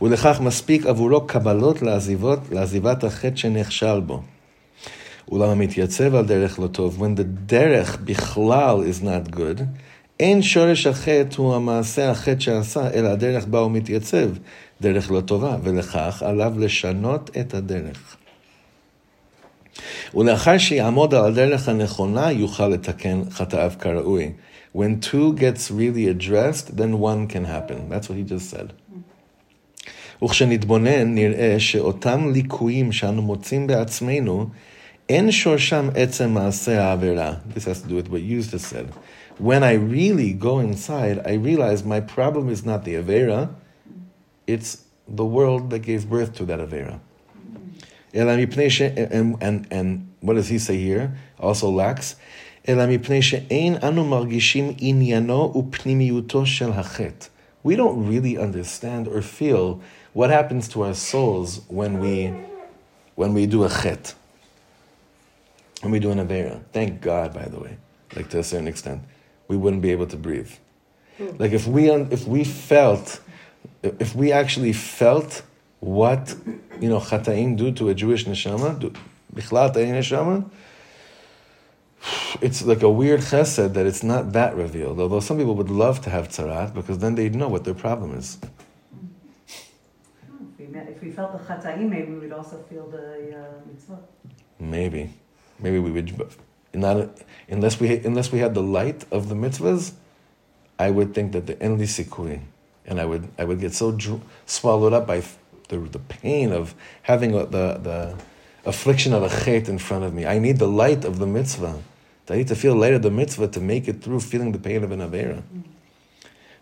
ולכך 0.03 0.40
מספיק 0.40 0.86
עבורו 0.86 1.26
קבלות 1.26 1.82
לעזיבות, 1.82 2.38
לעזיבת 2.53 3.05
החטא 3.05 3.36
שנכשל 3.36 4.01
בו. 4.01 4.22
אולם 5.30 5.49
המתייצב 5.49 6.14
על 6.14 6.24
דרך 6.24 6.59
לא 6.59 6.66
טוב, 6.66 7.03
when 7.03 7.18
the 7.18 7.24
דרך 7.47 7.99
בכלל 8.05 8.84
is 8.90 9.05
not 9.05 9.36
good, 9.36 9.62
אין 10.20 10.42
שורש 10.42 10.86
החטא 10.86 11.36
הוא 11.36 11.55
המעשה 11.55 12.11
החטא 12.11 12.40
שעשה, 12.40 12.90
אלא 12.90 13.09
הדרך 13.09 13.47
בה 13.47 13.59
הוא 13.59 13.70
מתייצב, 13.70 14.28
דרך 14.80 15.11
לא 15.11 15.20
טובה, 15.20 15.57
ולכך 15.62 16.22
עליו 16.26 16.53
לשנות 16.59 17.30
את 17.40 17.55
הדרך. 17.55 18.16
ולאחר 20.14 20.59
שיעמוד 20.59 21.14
על 21.14 21.24
הדרך 21.24 21.68
הנכונה, 21.68 22.32
יוכל 22.32 22.68
לתקן 22.68 23.22
חטאיו 23.30 23.72
כראוי. 23.80 24.32
When 24.74 25.01
two 25.01 25.32
gets 25.32 25.70
really 25.70 26.07
addressed, 26.07 26.76
then 26.76 26.99
one 26.99 27.26
can 27.28 27.44
happen. 27.44 27.88
That's 27.88 28.09
what 28.09 28.18
he 28.18 28.24
just 28.24 28.51
said. 28.51 28.72
וכשנתבונן, 30.22 31.14
נראה 31.14 31.55
שאותם 31.59 32.30
ליקויים 32.32 32.92
שאנו 32.92 33.22
מוצאים 33.22 33.66
בעצמנו, 33.66 34.47
אין 35.09 35.30
שורשם 35.30 35.88
עצם 35.94 36.30
מעשה 36.30 36.84
העבירה. 36.84 37.34
This 37.55 37.64
has 37.64 37.82
to 37.82 37.88
do 37.88 37.94
with 37.94 38.09
what 38.11 38.22
you 38.22 38.42
just 38.53 38.66
said. 38.66 38.86
When 39.38 39.62
I 39.62 39.74
really 39.74 40.32
go 40.32 40.59
inside, 40.61 41.18
I 41.26 41.34
realize 41.34 41.84
my 41.84 42.01
problem 42.01 42.49
is 42.49 42.64
not 42.64 42.84
the 42.84 42.94
Avera, 42.94 43.49
it's 44.47 44.83
the 45.07 45.25
world 45.25 45.69
that 45.71 45.79
gave 45.79 46.09
birth 46.09 46.33
to 46.35 46.45
that 46.45 46.59
Avera. 46.59 46.99
And, 48.13 49.37
and, 49.41 49.67
and 49.71 50.13
what 50.19 50.33
does 50.35 50.49
he 50.49 50.59
say 50.59 50.77
here? 50.77 51.17
Also 51.39 51.69
lacks. 51.69 52.15
We 57.63 57.75
don't 57.75 58.07
really 58.07 58.37
understand 58.37 59.07
or 59.07 59.21
feel 59.21 59.81
what 60.13 60.29
happens 60.29 60.67
to 60.69 60.83
our 60.83 60.93
souls 60.93 61.61
when 61.67 61.99
we, 61.99 62.33
when 63.15 63.33
we 63.33 63.45
do 63.45 63.63
a 63.63 63.69
chet, 63.69 64.13
when 65.81 65.91
we 65.91 65.99
do 65.99 66.11
an 66.11 66.19
avera. 66.19 66.61
Thank 66.73 67.01
God, 67.01 67.33
by 67.33 67.45
the 67.45 67.59
way, 67.59 67.77
like 68.15 68.29
to 68.31 68.39
a 68.39 68.43
certain 68.43 68.67
extent, 68.67 69.01
we 69.47 69.57
wouldn't 69.57 69.81
be 69.81 69.91
able 69.91 70.07
to 70.07 70.17
breathe. 70.17 70.51
Hmm. 71.17 71.37
Like 71.37 71.53
if 71.53 71.65
we, 71.65 71.89
if 71.89 72.27
we 72.27 72.43
felt 72.43 73.21
if 73.84 74.15
we 74.15 74.32
actually 74.32 74.73
felt 74.73 75.43
what 75.79 76.36
you 76.79 76.89
know 76.89 76.99
chataim 76.99 77.57
do 77.57 77.71
to 77.71 77.89
a 77.89 77.93
Jewish 77.93 78.25
neshama, 78.25 78.79
do- 78.79 78.93
neshama, 79.34 80.49
it's 82.41 82.63
like 82.63 82.82
a 82.84 82.89
weird 82.89 83.21
chesed 83.21 83.73
that 83.73 83.86
it's 83.86 84.03
not 84.03 84.34
that 84.34 84.55
revealed. 84.55 84.99
Although 84.99 85.19
some 85.19 85.38
people 85.38 85.55
would 85.55 85.69
love 85.69 86.01
to 86.01 86.09
have 86.09 86.29
tzarat 86.29 86.73
because 86.73 86.99
then 86.99 87.15
they'd 87.15 87.36
know 87.36 87.47
what 87.47 87.63
their 87.63 87.73
problem 87.73 88.15
is. 88.15 88.38
If 90.57 90.69
we, 90.69 90.79
if 90.79 91.01
we 91.01 91.11
felt 91.11 91.32
the 91.34 91.53
chataim, 91.53 91.89
maybe 91.89 92.13
we'd 92.13 92.32
also 92.32 92.57
feel 92.69 92.88
the 92.88 93.38
uh, 93.38 93.67
mitzvah. 93.67 93.99
Maybe, 94.59 95.11
maybe 95.59 95.79
we 95.79 95.91
would 95.91 96.36
not 96.73 97.09
unless 97.49 97.79
we 97.79 97.97
unless 97.97 98.32
we 98.32 98.39
had 98.39 98.53
the 98.53 98.63
light 98.63 99.05
of 99.11 99.29
the 99.29 99.36
mitzvahs. 99.36 99.93
I 100.79 100.89
would 100.89 101.13
think 101.13 101.34
that 101.34 101.45
the 101.45 101.55
enli 101.55 101.84
sikui, 101.84 102.41
and 102.86 103.01
I 103.01 103.05
would 103.05 103.28
I 103.38 103.44
would 103.44 103.61
get 103.61 103.74
so 103.74 103.92
dr- 103.92 104.20
swallowed 104.47 104.92
up 104.92 105.07
by 105.07 105.22
the 105.68 105.78
the 105.78 105.99
pain 105.99 106.53
of 106.53 106.74
having 107.03 107.34
a, 107.34 107.47
the 107.47 107.66
the 107.88 108.14
affliction 108.64 109.12
of 109.12 109.22
a 109.22 109.28
chet 109.28 109.68
in 109.68 109.78
front 109.78 110.05
of 110.05 110.14
me. 110.14 110.26
I 110.26 110.38
need 110.38 110.59
the 110.59 110.68
light 110.68 111.05
of 111.05 111.18
the 111.18 111.26
mitzvah. 111.26 111.80
I 112.28 112.36
need 112.36 112.49
to 112.49 112.57
feel 112.57 112.74
light 112.74 112.94
of 112.94 113.03
the 113.03 113.11
mitzvah 113.11 113.49
to 113.49 113.61
make 113.61 113.86
it 113.86 114.03
through 114.03 114.20
feeling 114.20 114.51
the 114.53 114.59
pain 114.59 114.82
of 114.82 114.90
an 114.92 115.01
avera. 115.01 115.42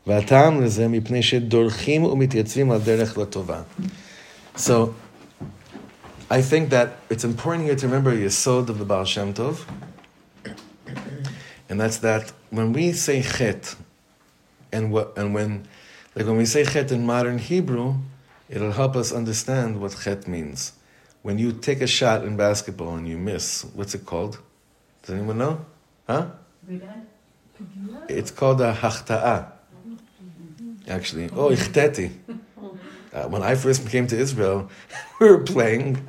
והטעם 0.07 0.61
לזה 0.63 0.89
מפני 0.89 1.23
שדורכים 1.23 2.05
ומתייצבים 2.05 2.71
על 2.71 2.81
דרך 2.81 3.19
לטובה. 3.19 3.63
So, 4.57 4.95
I 6.31 6.43
think 6.43 6.71
that 6.71 6.89
it's 7.09 7.25
important 7.25 7.65
here 7.65 7.77
to 7.77 7.87
remember 7.87 8.15
the 8.15 8.27
yesod 8.27 8.69
of 8.69 8.79
the 8.79 8.85
Baal 8.85 9.05
Shem 9.05 9.33
Tov. 9.33 9.65
And 11.69 11.81
that's 11.81 11.99
that 11.99 12.33
when 12.51 12.73
we 12.73 12.93
say 12.93 13.23
chet, 13.23 13.75
and 14.73 14.93
what 14.93 15.17
and 15.17 15.35
when 15.35 15.67
like 16.20 16.28
when 16.28 16.36
we 16.36 16.44
say 16.44 16.66
chet 16.66 16.92
in 16.92 17.06
modern 17.06 17.38
Hebrew, 17.38 17.96
it'll 18.50 18.74
help 18.74 18.98
us 18.98 19.14
understand 19.14 19.80
what 19.80 19.96
chet 20.04 20.28
means. 20.28 20.74
When 21.22 21.40
you 21.40 21.54
take 21.54 21.80
a 21.80 21.88
shot 21.88 22.26
in 22.26 22.36
basketball 22.36 22.96
and 22.96 23.08
you 23.08 23.18
miss, 23.18 23.64
what's 23.74 23.96
it 23.96 24.06
called? 24.06 24.38
Does 25.02 25.16
anyone 25.16 25.38
know? 25.38 25.66
Huh? 26.08 26.32
It's 28.10 28.32
called 28.32 28.60
a 28.60 28.74
hachta'a. 28.74 29.50
Actually, 30.90 31.30
oh, 31.30 31.52
ichteti. 31.52 32.12
Uh, 33.14 33.28
when 33.30 33.42
I 33.42 33.56
first 33.56 33.88
came 33.88 34.06
to 34.08 34.18
Israel, 34.18 34.70
we 35.22 35.30
were 35.30 35.44
playing, 35.46 36.06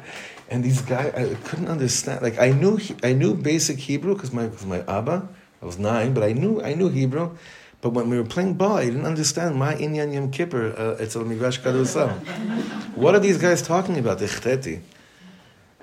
and 0.48 0.64
these 0.64 0.82
guys, 0.82 1.14
I 1.14 1.34
couldn't 1.46 1.68
understand. 1.68 2.22
Like 2.22 2.36
I 2.40 2.50
knew, 2.50 2.80
I 3.04 3.12
knew 3.12 3.36
basic 3.36 3.78
Hebrew 3.78 4.14
because 4.14 4.32
my, 4.32 4.48
cause 4.48 4.66
my 4.66 4.80
Abba, 4.88 5.28
I 5.62 5.64
was 5.64 5.78
nine, 5.78 6.14
but 6.14 6.24
I 6.24 6.32
knew, 6.32 6.60
I 6.60 6.74
knew 6.74 6.88
Hebrew. 6.88 7.36
But 7.82 7.90
when 7.90 8.10
we 8.10 8.18
were 8.18 8.24
playing 8.24 8.54
ball, 8.54 8.76
I 8.76 8.86
didn't 8.86 9.06
understand 9.06 9.56
my 9.56 9.74
Inyan 9.74 10.12
Yom 10.12 10.30
Kippur. 10.30 10.74
Uh, 10.76 11.00
al 11.00 11.24
Migrash 11.24 11.60
Kadusal. 11.60 12.10
What 12.94 13.14
are 13.14 13.20
these 13.20 13.38
guys 13.38 13.62
talking 13.62 13.98
about? 13.98 14.18
Ichteti. 14.18 14.80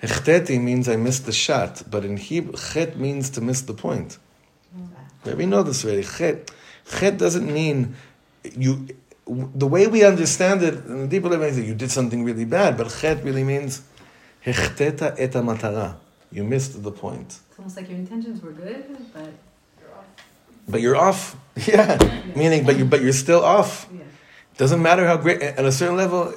Ichteti 0.01 0.61
means 0.61 0.87
I 0.87 0.95
missed 0.95 1.25
the 1.25 1.31
shot, 1.31 1.81
but 1.89 2.05
in 2.05 2.17
Hebrew, 2.17 2.53
chet 2.53 2.97
means 2.97 3.31
to 3.31 3.41
miss 3.41 3.61
the 3.61 3.73
point. 3.73 4.19
We 5.25 5.45
know 5.45 5.63
this 5.63 5.83
already. 5.83 6.03
Chet, 6.03 6.51
chet 6.87 7.17
doesn't 7.17 7.51
mean 7.51 7.95
you. 8.43 8.87
The 9.25 9.67
way 9.67 9.87
we 9.87 10.05
understand 10.05 10.63
it, 10.63 10.85
in 10.85 11.01
the 11.01 11.07
deeper 11.07 11.27
level, 11.27 11.49
you 11.49 11.73
did 11.73 11.91
something 11.91 12.23
really 12.23 12.45
bad, 12.45 12.77
but 12.77 12.89
chet 13.01 13.23
really 13.23 13.43
means 13.43 13.81
hechteta 14.45 15.15
et 15.17 15.31
matara. 15.31 15.95
You 16.31 16.43
missed 16.43 16.81
the 16.81 16.91
point. 16.91 17.39
It's 17.49 17.59
almost 17.59 17.75
like 17.75 17.89
your 17.89 17.97
intentions 17.97 18.41
were 18.41 18.51
good, 18.51 18.85
but 19.13 19.33
But 20.67 20.81
you're 20.81 20.95
off. 20.95 21.35
Yeah. 21.65 21.97
Meaning, 22.35 22.65
but 22.67 22.77
you 22.77 22.85
but 22.85 23.01
you're 23.01 23.13
still 23.25 23.43
off. 23.43 23.87
yeah. 23.91 24.03
Doesn't 24.57 24.79
matter 24.81 25.07
how 25.07 25.17
great 25.17 25.41
at 25.41 25.65
a 25.65 25.71
certain 25.71 25.97
level. 25.97 26.33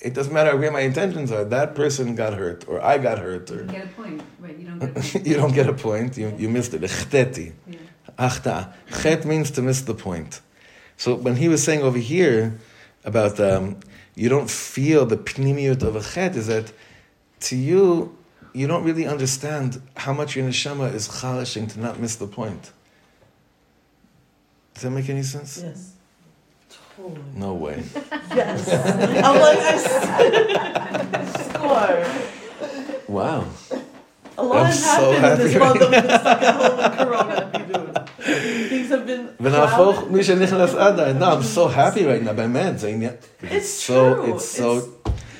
It 0.00 0.14
doesn't 0.14 0.32
matter 0.32 0.50
how 0.52 0.56
great 0.58 0.72
my 0.72 0.82
intentions 0.82 1.32
are. 1.32 1.44
That 1.44 1.74
person 1.74 2.14
got 2.14 2.34
hurt, 2.34 2.64
or 2.68 2.80
I 2.80 2.98
got 2.98 3.18
hurt, 3.18 3.50
You 3.50 3.56
or 3.58 3.64
get 3.64 3.84
a 3.84 3.88
point, 3.88 4.22
right? 4.38 4.56
You 4.56 4.66
don't 4.66 4.78
get 4.84 4.88
a 4.96 5.00
point. 5.02 5.26
you 5.26 5.34
don't 5.34 5.54
get 5.54 5.68
a 5.68 5.72
point. 5.72 6.16
You 6.16 6.32
you 6.38 6.48
missed 6.48 6.72
it. 6.74 6.82
Chteti. 6.82 7.52
Yeah. 7.66 7.78
Achta. 8.16 8.72
Chet 9.02 9.24
means 9.24 9.50
to 9.56 9.60
miss 9.62 9.80
the 9.82 9.94
point. 9.94 10.40
So 10.96 11.16
when 11.16 11.34
he 11.34 11.48
was 11.48 11.60
saying 11.64 11.82
over 11.82 11.98
here 11.98 12.58
about 13.04 13.40
um, 13.40 13.76
you 14.14 14.28
don't 14.28 14.48
feel 14.50 15.04
the 15.04 15.16
pnimiut 15.16 15.82
of 15.82 15.96
a 15.96 16.02
chet, 16.12 16.36
is 16.36 16.46
that 16.46 16.72
to 17.48 17.56
you, 17.56 18.16
you 18.54 18.66
don't 18.68 18.84
really 18.84 19.06
understand 19.06 19.82
how 19.96 20.12
much 20.12 20.36
your 20.36 20.46
neshama 20.48 20.94
is 20.94 21.08
chalishing 21.20 21.66
to 21.72 21.80
not 21.80 21.98
miss 21.98 22.14
the 22.16 22.28
point. 22.28 22.70
Does 24.77 24.83
that 24.83 24.89
make 24.91 25.09
any 25.09 25.23
sense? 25.23 25.61
Yes. 25.63 25.93
Totally. 26.95 27.21
No 27.35 27.53
way. 27.53 27.83
Yes. 28.35 28.69
I'm 29.23 29.39
like, 29.39 29.59
I 29.59 29.73
s- 29.75 31.45
score. 31.49 32.05
Wow. 33.07 33.45
A 34.37 34.43
lot 34.43 34.57
I'm 34.61 34.65
has 34.65 34.83
so 34.83 35.11
happened 35.11 35.41
in 35.41 35.47
this 35.47 35.53
happy 35.53 35.59
month 35.59 35.81
right 35.81 35.83
of 35.83 35.91
been 35.91 36.19
stuck 36.19 36.41
at 36.41 36.55
home 36.55 36.77
with 36.77 36.97
Corona. 36.97 37.35
Bidu. 37.53 38.69
Things 38.69 38.89
have 38.89 39.05
been. 39.05 39.29
ונהפוך 39.39 39.95
clouded. 39.95 40.11
מי 40.11 40.23
שנכנס 40.23 40.73
עדיין. 40.75 41.19
No, 41.19 41.25
I'm 41.25 41.43
so 41.43 41.67
happy 41.67 42.05
right 42.05 42.23
now, 42.23 42.33
באמת, 42.33 42.79
זה 42.79 42.87
עניין. 42.87 43.13
It's 43.43 43.69
so, 43.69 44.15
true. 44.15 44.35
it's 44.35 44.45
so, 44.45 44.81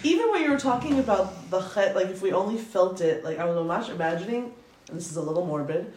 even 0.04 0.30
when 0.32 0.42
you 0.44 0.52
were 0.52 0.60
talking 0.60 1.00
about 1.00 1.50
the 1.50 1.62
chet, 1.74 1.96
like 1.96 2.10
if 2.10 2.22
we 2.22 2.32
only 2.34 2.58
felt 2.58 3.02
it, 3.02 3.24
like 3.24 3.40
I 3.40 3.46
was 3.46 3.56
much 3.66 3.90
imagining, 3.90 4.52
and 4.90 4.98
this 5.00 5.10
is 5.10 5.18
a 5.18 5.22
little 5.22 5.46
morbid, 5.46 5.92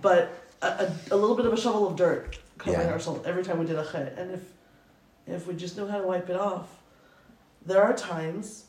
but 0.00 0.22
a, 0.62 0.66
a, 0.66 0.86
a 1.10 1.16
little 1.16 1.36
bit 1.36 1.44
of 1.46 1.52
a 1.52 1.60
shovel 1.64 1.86
of 1.88 1.96
dirt 1.96 2.38
covering 2.57 2.87
Yeah. 2.87 2.93
ourselves 2.93 3.25
every 3.25 3.43
time 3.43 3.59
we 3.59 3.65
did 3.65 3.77
a 3.77 3.85
chet, 3.89 4.15
and 4.17 4.31
if 4.31 4.41
if 5.25 5.45
we 5.47 5.55
just 5.55 5.75
knew 5.77 5.87
how 5.87 5.97
to 5.99 6.07
wipe 6.07 6.29
it 6.29 6.37
off, 6.37 6.67
there 7.65 7.81
are 7.83 7.93
times. 7.93 8.63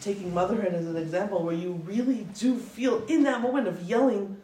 Taking 0.00 0.32
motherhood 0.32 0.72
as 0.72 0.86
an 0.86 0.96
example, 0.96 1.44
where 1.44 1.54
you 1.54 1.72
really 1.84 2.26
do 2.38 2.56
feel 2.56 3.04
in 3.06 3.22
that 3.24 3.42
moment 3.42 3.68
of 3.68 3.82
yelling, 3.82 4.38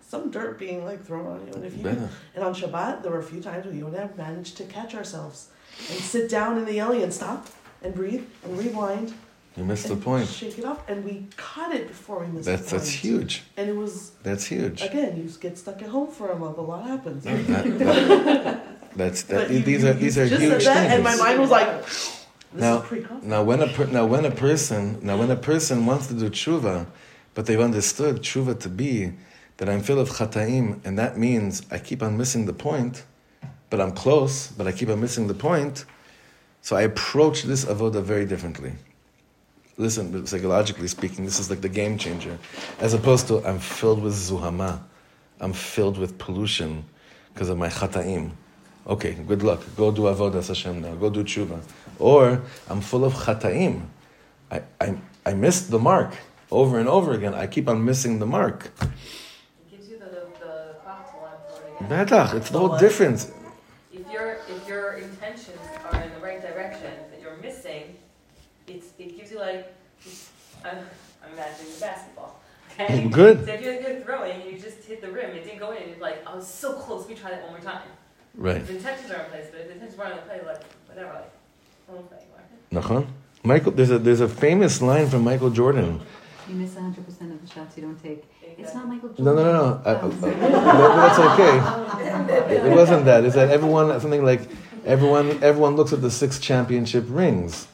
some 0.00 0.30
dirt 0.32 0.58
being 0.58 0.84
like 0.84 1.04
thrown 1.04 1.26
on 1.26 1.46
you. 1.46 1.52
And 1.52 1.64
if 1.64 1.76
you 1.76 1.84
Bene. 1.84 2.08
and 2.34 2.42
on 2.44 2.52
Shabbat, 2.54 3.02
there 3.02 3.12
were 3.12 3.20
a 3.20 3.22
few 3.22 3.40
times 3.40 3.66
where 3.66 3.74
you 3.74 3.86
and 3.86 3.96
I 3.96 4.08
managed 4.16 4.56
to 4.56 4.64
catch 4.64 4.94
ourselves 4.96 5.48
and 5.90 5.98
sit 6.00 6.28
down 6.28 6.58
in 6.58 6.64
the 6.64 6.80
alley 6.80 7.04
and 7.04 7.14
stop 7.14 7.46
and 7.82 7.94
breathe 7.94 8.24
and 8.44 8.58
rewind 8.58 9.14
You 9.56 9.64
missed 9.64 9.88
the 9.88 9.96
point. 9.96 10.28
shake 10.28 10.58
it 10.58 10.64
off, 10.66 10.86
and 10.88 11.02
we 11.04 11.26
caught 11.38 11.74
it 11.74 11.88
before 11.88 12.20
we 12.20 12.26
missed 12.26 12.44
That's 12.46 12.70
that's 12.70 12.90
huge. 12.90 13.42
And 13.56 13.70
it 13.70 13.76
was 13.76 14.10
That's 14.22 14.44
huge. 14.44 14.82
again, 14.82 15.16
you 15.16 15.30
get 15.40 15.56
stuck 15.56 15.80
at 15.82 15.88
home 15.88 16.10
for 16.10 16.30
a 16.30 16.36
month. 16.38 16.58
A 16.58 16.60
lot 16.60 16.86
happens. 16.86 17.24
That- 17.24 17.46
that- 17.78 18.96
that's 18.96 19.22
that. 19.24 19.50
You- 19.50 19.60
these 19.60 19.82
you- 19.82 19.88
are 19.90 19.92
these 19.94 20.18
are 20.18 20.28
just 20.28 20.42
huge 20.42 20.64
that, 20.64 20.90
and 20.90 21.02
my 21.02 21.16
mind 21.16 21.40
was 21.40 21.50
like, 21.50 21.70
"This 21.86 22.24
Now- 22.52 22.78
is 22.82 22.86
pre-conference." 22.86 23.24
Now 23.24 23.42
when 23.44 23.60
a 23.62 23.66
per, 23.68 23.86
now 23.86 24.04
when 24.04 24.24
a 24.26 24.30
person 24.30 24.98
now 25.02 25.16
when 25.16 25.30
a 25.30 25.36
person 25.36 25.86
wants 25.86 26.06
to 26.08 26.14
do 26.14 26.28
tshuva, 26.28 26.86
but 27.34 27.46
they've 27.46 27.60
understood 27.70 28.20
tshuva 28.22 28.58
to 28.60 28.68
be 28.68 29.12
that 29.56 29.70
I'm 29.70 29.80
full 29.80 29.98
of 29.98 30.10
chataim, 30.10 30.84
and 30.84 30.98
that 30.98 31.16
means 31.16 31.62
I 31.70 31.78
keep 31.78 32.02
on 32.02 32.18
missing 32.18 32.44
the 32.44 32.52
point, 32.52 33.04
but 33.70 33.80
I'm 33.80 33.92
close, 33.92 34.48
but 34.48 34.66
I 34.66 34.72
keep 34.72 34.90
on 34.90 35.00
missing 35.00 35.28
the 35.28 35.34
point. 35.48 35.86
So 36.60 36.76
I 36.76 36.82
approach 36.82 37.44
this 37.44 37.64
avoda 37.64 38.02
very 38.02 38.26
differently. 38.26 38.72
Listen, 39.78 40.26
psychologically 40.26 40.88
speaking, 40.88 41.24
this 41.24 41.38
is 41.38 41.50
like 41.50 41.60
the 41.60 41.68
game 41.68 41.98
changer, 41.98 42.38
as 42.80 42.94
opposed 42.94 43.28
to 43.28 43.46
I'm 43.46 43.58
filled 43.58 44.02
with 44.02 44.14
zuhama, 44.14 44.80
I'm 45.38 45.52
filled 45.52 45.98
with 45.98 46.16
pollution 46.16 46.84
because 47.34 47.50
of 47.50 47.58
my 47.58 47.68
chataim. 47.68 48.32
Okay, 48.86 49.14
good 49.26 49.42
luck. 49.42 49.62
Go 49.76 49.92
do 49.92 50.02
avodas 50.02 50.48
Hashem 50.48 50.80
now. 50.80 50.94
Go 50.94 51.10
do 51.10 51.22
tshuva. 51.24 51.60
Or 51.98 52.40
I'm 52.70 52.80
full 52.80 53.04
of 53.04 53.12
chataim. 53.12 53.86
I, 54.50 54.62
I, 54.80 54.96
I 55.26 55.34
missed 55.34 55.70
the 55.70 55.78
mark 55.78 56.14
over 56.50 56.78
and 56.78 56.88
over 56.88 57.12
again. 57.12 57.34
I 57.34 57.46
keep 57.46 57.68
on 57.68 57.84
missing 57.84 58.18
the 58.18 58.26
mark. 58.26 58.70
It 58.80 58.88
gives 59.70 59.88
you 59.88 59.98
the, 59.98 60.28
the 60.40 60.76
clock 60.82 61.10
to 61.10 61.16
line 61.18 62.06
for 62.16 62.32
it 62.32 62.36
it's 62.36 62.50
the 62.50 62.58
whole 62.58 62.78
difference. 62.78 63.30
If 63.92 64.10
your 64.10 64.38
if 64.48 64.66
your 64.68 64.92
intentions 64.94 65.58
are 65.90 66.00
in 66.00 66.12
the 66.14 66.20
right 66.20 66.40
direction 66.40 66.92
that 67.10 67.20
you're 67.20 67.36
missing, 67.38 67.96
it's 68.68 68.86
it 68.98 69.16
gives 69.16 69.25
you 69.36 69.42
like 69.42 69.72
I'm, 70.64 70.78
I'm 71.24 71.32
imagining 71.32 71.72
the 71.74 71.80
basketball. 71.80 72.40
Okay. 72.72 73.08
Good. 73.08 73.46
So 73.46 73.52
if 73.52 73.62
you're 73.62 73.80
good 73.80 74.04
throwing 74.04 74.42
and 74.42 74.52
you 74.52 74.58
just 74.58 74.84
hit 74.84 75.00
the 75.00 75.10
rim, 75.10 75.30
it 75.30 75.44
didn't 75.44 75.58
go 75.58 75.72
in. 75.72 75.88
You're 75.88 75.98
like, 75.98 76.26
I 76.26 76.34
was 76.34 76.46
so 76.46 76.74
close. 76.74 77.02
Let 77.02 77.10
me 77.10 77.14
try 77.14 77.30
that 77.30 77.42
one 77.42 77.52
more 77.52 77.60
time. 77.60 77.82
Right. 78.34 78.66
The 78.66 78.76
intentions 78.76 79.10
are 79.10 79.22
in 79.24 79.30
place, 79.30 79.46
but 79.50 79.60
if 79.60 79.66
the 79.68 79.72
intentions 79.74 79.98
weren't 79.98 80.18
in 80.18 80.24
place, 80.26 80.42
like 80.44 80.62
whatever, 80.86 81.12
like 81.14 81.32
I 81.88 81.92
won't 81.92 82.08
play 82.08 82.18
anymore. 82.18 82.82
Nachon? 83.04 83.06
Michael, 83.44 83.72
there's 83.72 83.90
a, 83.90 83.98
there's 83.98 84.20
a 84.20 84.28
famous 84.28 84.82
line 84.82 85.08
from 85.08 85.24
Michael 85.24 85.50
Jordan. 85.50 86.00
You 86.48 86.54
miss 86.56 86.74
100% 86.74 86.98
of 87.32 87.40
the 87.40 87.46
shots 87.52 87.76
you 87.76 87.82
don't 87.82 88.02
take. 88.02 88.24
It's 88.42 88.74
not 88.74 88.88
Michael 88.88 89.08
Jordan. 89.10 89.24
No, 89.24 89.34
no, 89.34 89.44
no, 89.44 89.52
no. 89.52 89.82
I, 89.84 89.94
Oh, 89.94 90.08
uh, 90.08 90.96
that's 91.02 91.18
okay. 92.38 92.54
It, 92.54 92.66
it 92.66 92.76
wasn't 92.76 93.04
that. 93.06 93.24
It's 93.24 93.34
that 93.34 93.50
everyone, 93.50 93.98
something 94.00 94.24
like 94.24 94.42
everyone, 94.84 95.42
everyone 95.42 95.76
looks 95.76 95.92
at 95.92 96.02
the 96.02 96.10
six 96.10 96.38
championship 96.38 97.04
rings. 97.08 97.68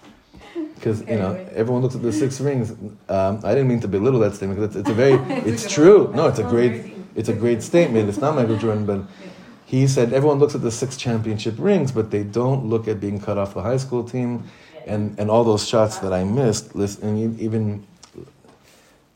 Because, 0.83 1.01
you 1.03 1.15
know, 1.15 1.35
everyone 1.55 1.81
looks 1.81 1.95
at 1.95 2.03
the 2.03 2.11
six 2.11 2.41
rings. 2.49 2.73
Um, 3.09 3.41
I 3.45 3.55
didn't 3.55 3.69
mean 3.69 3.79
to 3.83 3.89
belittle 3.89 4.19
that 4.19 4.35
statement 4.35 4.59
because 4.59 4.75
it's, 4.75 4.89
it's 4.89 4.91
a 4.91 4.95
very, 4.95 5.13
it's 5.49 5.73
true. 5.73 6.13
No, 6.13 6.27
it's 6.27 6.41
a 6.41 6.43
great, 6.43 6.93
it's 7.15 7.29
a 7.29 7.33
great 7.33 7.63
statement. 7.63 8.09
It's 8.09 8.19
not 8.19 8.35
Michael 8.35 8.59
Jordan, 8.59 8.85
but 8.85 9.03
he 9.65 9.87
said 9.87 10.13
everyone 10.13 10.41
looks 10.41 10.57
at 10.57 10.63
the 10.63 10.73
six 10.73 10.97
championship 10.97 11.55
rings, 11.57 11.93
but 11.93 12.11
they 12.11 12.25
don't 12.25 12.67
look 12.67 12.89
at 12.89 12.99
being 12.99 13.21
cut 13.21 13.39
off 13.39 13.55
the 13.55 13.63
high 13.63 13.77
school 13.77 14.03
team 14.03 14.51
and, 14.85 15.17
and 15.21 15.31
all 15.31 15.45
those 15.45 15.69
shots 15.69 15.99
that 15.99 16.13
I 16.13 16.25
missed. 16.25 16.75
Listen, 16.75 17.39
even 17.39 17.87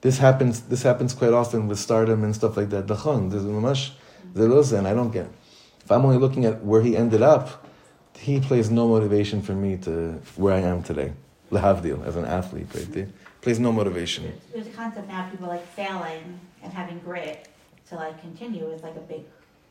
this 0.03 0.19
happens. 0.19 0.61
This 0.61 0.85
happens 0.85 1.15
quite 1.15 1.33
often 1.33 1.67
with 1.67 1.81
stardom 1.81 2.23
and 2.23 2.33
stuff 2.33 2.57
like 2.57 2.71
that. 2.71 2.87
Dachon, 2.87 3.33
there's 3.33 3.43
mamash 3.43 3.91
zelos, 4.35 4.73
and 4.73 4.87
I 4.87 4.95
don't 4.95 5.11
get. 5.11 5.27
If 5.83 5.91
I'm 5.91 6.05
only 6.05 6.19
looking 6.19 6.45
at 6.45 6.63
where 6.63 6.83
he 6.83 6.97
ended 6.97 7.23
up, 7.23 7.67
he 8.17 8.39
plays 8.39 8.71
no 8.71 8.87
motivation 8.87 9.43
for 9.43 9.53
me 9.53 9.79
to 9.79 10.21
where 10.37 10.55
I 10.55 10.61
am 10.61 10.85
today. 10.85 11.13
Lehavdil 11.51 12.05
as 12.07 12.17
an 12.17 12.25
athlete, 12.25 12.67
right 12.75 12.93
there, 12.93 13.09
plays 13.41 13.59
no 13.61 13.73
motivation. 13.73 14.33
There's 14.53 14.67
a 14.67 14.71
concept 14.71 15.09
now, 15.09 15.29
people 15.31 15.47
like 15.49 15.67
failing 15.69 16.41
and 16.63 16.73
having 16.73 16.99
grit 17.01 17.49
to 17.89 17.95
like 17.97 18.21
continue 18.21 18.67
is 18.71 18.83
like 18.83 18.97
a 18.97 19.01
big 19.01 19.23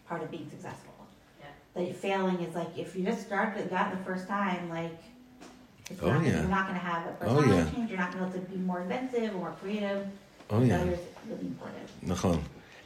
part 0.07 0.23
of 0.23 0.31
being 0.31 0.49
successful. 0.49 0.93
Yeah. 1.39 1.47
Like 1.75 1.95
failing 1.95 2.39
is 2.41 2.55
like, 2.55 2.77
if 2.77 2.95
you 2.95 3.03
just 3.03 3.25
started, 3.25 3.69
got 3.69 3.91
it 3.91 3.97
the 3.97 4.03
first 4.05 4.27
time, 4.27 4.69
like, 4.69 4.95
it's 5.89 6.01
Oh, 6.01 6.09
not, 6.11 6.23
yeah. 6.25 6.39
you're 6.39 6.49
not 6.49 6.67
gonna 6.67 6.79
have 6.79 7.05
a 7.07 7.09
Oh, 7.09 7.13
personality 7.35 7.51
yeah. 7.51 7.69
change, 7.71 7.89
you're 7.91 7.99
not 7.99 8.11
gonna 8.13 8.25
be 8.27 8.37
able 8.37 8.45
to 8.47 8.51
be 8.53 8.57
more 8.57 8.81
inventive 8.81 9.35
or 9.35 9.37
more 9.37 9.55
creative. 9.61 10.07
Oh 10.49 10.61
yeah. 10.63 10.77
Failure 10.79 10.93
is 10.93 10.99
really 11.27 11.47
important. 11.47 11.89
Nachon. 12.05 12.41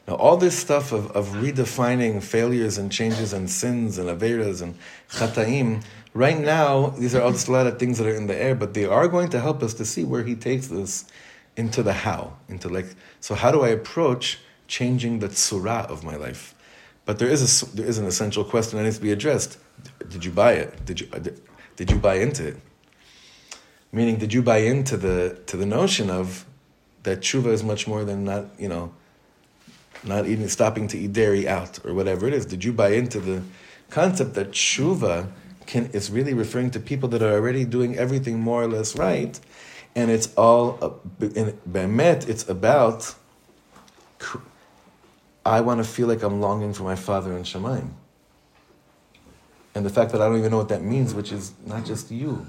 Now, 0.07 0.15
all 0.15 0.37
this 0.37 0.57
stuff 0.57 0.91
of, 0.91 1.11
of 1.11 1.27
redefining 1.35 2.23
failures 2.23 2.79
and 2.79 2.91
changes 2.91 3.31
and 3.31 3.47
sins 3.47 3.99
and 3.99 4.09
averas 4.09 4.61
and 4.63 4.75
chataim, 5.11 5.83
right 6.13 6.37
now, 6.37 6.89
these 6.89 7.15
are 7.15 7.21
all 7.21 7.31
just 7.31 7.47
a 7.47 7.51
lot 7.51 7.67
of 7.67 7.79
things 7.79 7.97
that 7.97 8.07
are 8.07 8.15
in 8.15 8.27
the 8.27 8.35
air, 8.35 8.55
but 8.55 8.73
they 8.73 8.85
are 8.85 9.07
going 9.07 9.29
to 9.29 9.39
help 9.39 9.63
us 9.63 9.73
to 9.75 9.85
see 9.85 10.03
where 10.03 10.23
he 10.23 10.35
takes 10.35 10.67
this 10.67 11.05
into 11.55 11.83
the 11.83 11.93
how, 11.93 12.37
into 12.47 12.69
like, 12.69 12.95
so 13.19 13.35
how 13.35 13.51
do 13.51 13.61
I 13.61 13.69
approach 13.69 14.39
changing 14.67 15.19
the 15.19 15.27
tzura 15.27 15.85
of 15.87 16.03
my 16.03 16.15
life? 16.15 16.55
But 17.05 17.19
there 17.19 17.27
is, 17.27 17.63
a, 17.63 17.75
there 17.75 17.85
is 17.85 17.97
an 17.97 18.05
essential 18.05 18.43
question 18.43 18.77
that 18.77 18.83
needs 18.83 18.97
to 18.97 19.01
be 19.01 19.11
addressed. 19.11 19.57
Did 20.09 20.23
you 20.23 20.31
buy 20.31 20.53
it? 20.53 20.85
Did 20.85 21.01
you, 21.01 21.07
uh, 21.11 21.19
did, 21.19 21.41
did 21.75 21.91
you 21.91 21.97
buy 21.97 22.15
into 22.15 22.47
it? 22.47 22.57
Meaning, 23.91 24.17
did 24.17 24.31
you 24.31 24.43
buy 24.43 24.57
into 24.57 24.95
the, 24.97 25.41
to 25.47 25.57
the 25.57 25.65
notion 25.65 26.09
of 26.09 26.45
that 27.03 27.21
tshuva 27.21 27.47
is 27.47 27.63
much 27.63 27.87
more 27.87 28.03
than 28.03 28.23
not, 28.23 28.45
you 28.59 28.67
know, 28.67 28.93
not 30.03 30.27
eating, 30.27 30.47
stopping 30.47 30.87
to 30.89 30.97
eat 30.97 31.13
dairy 31.13 31.47
out 31.47 31.83
or 31.85 31.93
whatever 31.93 32.27
it 32.27 32.33
is. 32.33 32.45
Did 32.45 32.63
you 32.63 32.71
buy 32.71 32.89
into 32.89 33.19
the 33.19 33.43
concept 33.89 34.33
that 34.35 34.51
tshuva 34.51 35.31
can 35.69 35.85
is 35.93 36.09
really 36.09 36.33
referring 36.33 36.71
to 36.71 36.79
people 36.79 37.07
that 37.13 37.21
are 37.21 37.33
already 37.39 37.63
doing 37.63 37.91
everything 38.05 38.39
more 38.39 38.63
or 38.63 38.67
less 38.67 38.89
right, 38.97 39.39
and 39.95 40.09
it's 40.09 40.33
all 40.35 40.99
in 41.21 41.47
bemet. 41.75 42.27
It's 42.27 42.45
about. 42.49 42.99
I 45.45 45.61
want 45.61 45.77
to 45.83 45.87
feel 45.95 46.07
like 46.07 46.21
I'm 46.27 46.41
longing 46.41 46.73
for 46.73 46.83
my 46.83 46.95
father 47.07 47.31
in 47.37 47.43
Shemaim. 47.43 47.87
And 49.73 49.85
the 49.85 49.93
fact 49.97 50.11
that 50.11 50.21
I 50.21 50.25
don't 50.27 50.39
even 50.39 50.51
know 50.51 50.61
what 50.63 50.69
that 50.75 50.83
means, 50.83 51.13
which 51.13 51.31
is 51.31 51.53
not 51.65 51.85
just 51.85 52.11
you, 52.11 52.45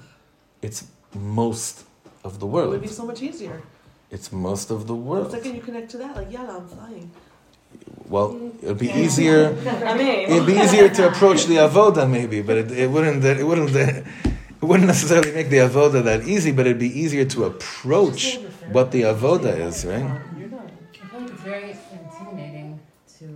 it's 0.60 0.80
most 1.14 1.84
of 2.24 2.40
the 2.40 2.46
world. 2.46 2.68
It 2.74 2.78
would 2.78 2.88
be 2.94 2.98
so 3.02 3.06
much 3.06 3.22
easier. 3.22 3.62
It's 4.10 4.32
most 4.32 4.70
of 4.70 4.80
the 4.80 4.94
The 4.94 5.06
world. 5.08 5.30
second 5.30 5.54
you 5.54 5.62
connect 5.68 5.90
to 5.92 5.98
that, 5.98 6.16
like, 6.16 6.32
yeah, 6.32 6.56
I'm 6.56 6.66
flying. 6.66 7.10
Well, 8.08 8.52
it'd 8.62 8.78
be 8.78 8.90
easier. 8.90 9.56
I 9.86 9.96
mean, 9.96 10.30
It'd 10.30 10.46
be 10.46 10.54
easier 10.54 10.88
to 10.88 11.06
approach 11.08 11.46
the 11.46 11.56
avoda, 11.56 12.10
maybe, 12.10 12.42
but 12.42 12.56
it, 12.56 12.70
it 12.72 12.90
wouldn't. 12.90 13.24
It 13.24 13.44
wouldn't. 13.46 13.70
It 13.74 14.66
wouldn't 14.66 14.88
necessarily 14.88 15.32
make 15.32 15.48
the 15.48 15.58
avoda 15.58 16.04
that 16.04 16.24
easy, 16.24 16.52
but 16.52 16.66
it'd 16.66 16.78
be 16.78 17.00
easier 17.00 17.24
to 17.24 17.44
approach 17.44 18.38
what 18.66 18.90
the 18.92 19.02
avoda 19.02 19.56
is, 19.56 19.86
right? 19.86 20.04
I 20.04 20.18
feel 20.38 21.20
like 21.20 21.30
it's 21.30 21.42
very 21.42 21.76
intimidating 21.92 22.78
to 23.18 23.26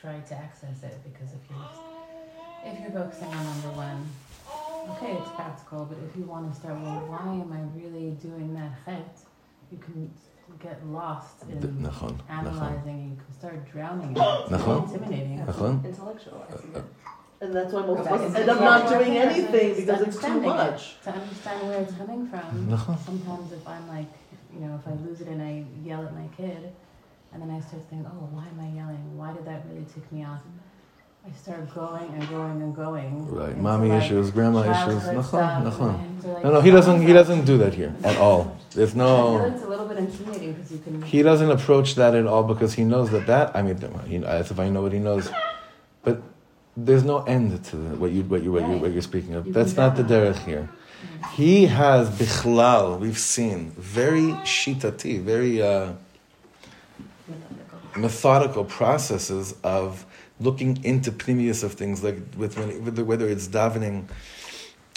try 0.00 0.20
to 0.20 0.34
access 0.36 0.82
it 0.84 0.96
because 1.02 1.32
if 1.34 1.40
you're 1.50 2.72
if 2.72 2.80
you're 2.80 2.90
focusing 2.90 3.28
on 3.34 3.44
number 3.44 3.70
one, 3.70 4.06
okay, 4.92 5.14
it's 5.14 5.30
practical, 5.30 5.84
but 5.84 5.98
if 6.08 6.16
you 6.16 6.24
want 6.24 6.52
to 6.52 6.60
start, 6.60 6.74
well, 6.80 7.02
why 7.08 7.26
am 7.26 7.50
I 7.52 7.62
really 7.78 8.10
doing 8.22 8.54
that 8.54 8.72
chet? 8.84 9.18
You 9.72 9.78
can 9.78 10.10
get 10.62 10.86
lost 10.86 11.42
in 11.42 11.58
Nachon, 11.60 11.82
nachon, 11.82 12.18
analyzing. 12.28 13.10
You 13.10 13.24
can 13.24 13.34
start 13.38 13.72
drowning 13.72 14.16
in 14.16 14.22
it. 14.22 14.40
It's 14.40 14.50
very 14.50 14.62
Nachon. 14.62 14.92
intimidating. 14.94 15.38
nachon. 15.46 15.82
intellectualizing 15.82 16.74
uh, 16.74 16.78
uh, 16.78 16.80
it. 16.80 16.84
And 17.40 17.54
that's 17.54 17.72
why 17.72 17.80
most 17.82 17.98
of 18.00 18.04
Go 18.08 18.16
back 18.16 18.20
us 18.30 18.34
end 18.34 18.48
up 18.48 18.60
not 18.60 18.88
doing 18.88 19.16
anything 19.16 19.74
because 19.76 20.00
it's 20.02 20.18
too 20.18 20.26
Understanding 20.26 20.50
it. 20.50 20.54
much. 20.54 21.00
To 21.02 21.10
understand 21.10 21.68
where 21.68 21.80
it's 21.82 21.94
coming 21.94 22.26
from. 22.28 22.68
Nachon. 22.68 23.04
Sometimes 23.04 23.52
if 23.52 23.68
I'm 23.68 23.88
like, 23.88 24.06
you 24.54 24.60
know, 24.60 24.80
if 24.80 24.88
I 24.88 24.94
lose 25.06 25.20
it 25.20 25.28
and 25.28 25.42
I 25.42 25.64
yell 25.86 26.04
at 26.04 26.14
my 26.14 26.26
kid, 26.36 26.72
and 27.32 27.42
then 27.42 27.50
I 27.50 27.60
start 27.60 27.82
thinking, 27.90 28.06
oh, 28.06 28.28
why 28.32 28.46
am 28.48 28.58
I 28.60 28.74
yelling? 28.74 29.16
Why 29.18 29.32
did 29.34 29.44
that 29.44 29.66
really 29.68 29.84
tick 29.92 30.10
me 30.10 30.24
off? 30.24 30.40
I 31.26 31.36
start 31.36 31.74
going 31.74 32.08
and 32.14 32.28
going 32.28 32.62
and 32.62 32.76
going. 32.76 33.28
Right, 33.28 33.56
mommy 33.56 33.88
like, 33.88 34.04
issues, 34.04 34.30
grandma 34.30 34.60
issues. 34.60 35.02
Nachon, 35.02 35.64
nachon. 35.64 36.24
like, 36.24 36.44
No, 36.44 36.52
no, 36.52 36.60
he 36.60 36.70
doesn't. 36.70 37.04
He 37.04 37.12
doesn't 37.12 37.44
do 37.44 37.58
that 37.58 37.74
here 37.74 37.92
at 38.04 38.16
all. 38.16 38.56
There's 38.70 38.94
no. 38.94 39.44
it's 39.46 39.62
a 39.62 39.66
little 39.66 39.86
bit 39.86 39.98
intimidating 39.98 40.52
because 40.52 40.70
you 40.70 40.78
can. 40.78 41.02
He 41.02 41.22
doesn't 41.22 41.50
approach 41.50 41.96
that 41.96 42.14
at 42.14 42.26
all 42.26 42.44
because 42.44 42.74
he 42.74 42.84
knows 42.84 43.10
that 43.10 43.26
that. 43.26 43.56
I 43.56 43.62
mean, 43.62 43.76
he, 44.06 44.16
as 44.24 44.52
if 44.52 44.60
I 44.60 44.68
know 44.68 44.82
what 44.82 44.92
he 44.92 45.00
knows, 45.00 45.28
but 46.04 46.22
there's 46.76 47.02
no 47.02 47.24
end 47.24 47.64
to 47.64 47.76
the, 47.76 47.96
what 47.96 48.12
you 48.12 48.22
what 48.22 48.44
you 48.44 48.52
what 48.52 48.68
you 48.68 48.76
what 48.76 48.92
you're 48.92 49.02
speaking 49.02 49.34
of. 49.34 49.52
That's 49.52 49.74
not 49.76 49.96
the 49.96 50.04
derech 50.04 50.38
here. 50.44 50.68
He 51.32 51.66
has 51.66 52.08
bichlal. 52.08 53.00
We've 53.00 53.18
seen 53.18 53.70
very 53.72 54.30
shitati, 54.44 55.20
very 55.20 55.60
uh, 55.60 55.94
methodical 57.96 58.64
processes 58.64 59.56
of 59.64 60.06
looking 60.40 60.84
into 60.84 61.10
pnimius 61.12 61.64
of 61.64 61.74
things, 61.74 62.02
like 62.04 62.18
with 62.36 62.58
when, 62.58 63.06
whether, 63.06 63.28
it's 63.28 63.48
davening, 63.48 64.08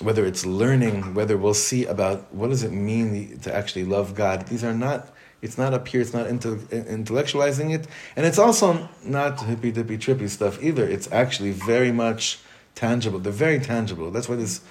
whether 0.02 0.26
it's 0.26 0.46
learning, 0.46 1.14
whether 1.14 1.38
we'll 1.38 1.54
see 1.54 1.86
about 1.86 2.34
what 2.34 2.50
does 2.50 2.64
it 2.64 2.72
mean 2.72 3.40
to 3.40 3.54
actually 3.54 3.86
love 3.86 4.16
God. 4.16 4.48
These 4.48 4.64
are 4.64 4.74
not 4.74 5.12
It's 5.42 5.58
not 5.58 5.74
up 5.74 5.88
here. 5.88 6.02
It's 6.02 6.14
not 6.14 6.28
intellectualizing 6.28 7.74
it, 7.74 7.88
and 8.16 8.26
it's 8.26 8.38
also 8.38 8.90
not 9.06 9.40
hippy 9.42 9.72
dippy 9.72 9.98
trippy 9.98 10.28
stuff 10.28 10.62
either. 10.62 10.86
It's 10.86 11.10
actually 11.12 11.52
very 11.52 11.92
much 11.92 12.40
tangible. 12.76 13.20
They're 13.20 13.32
very 13.32 13.60
tangible. 13.60 14.12
That's 14.12 14.28
why 14.28 14.36
this. 14.36 14.62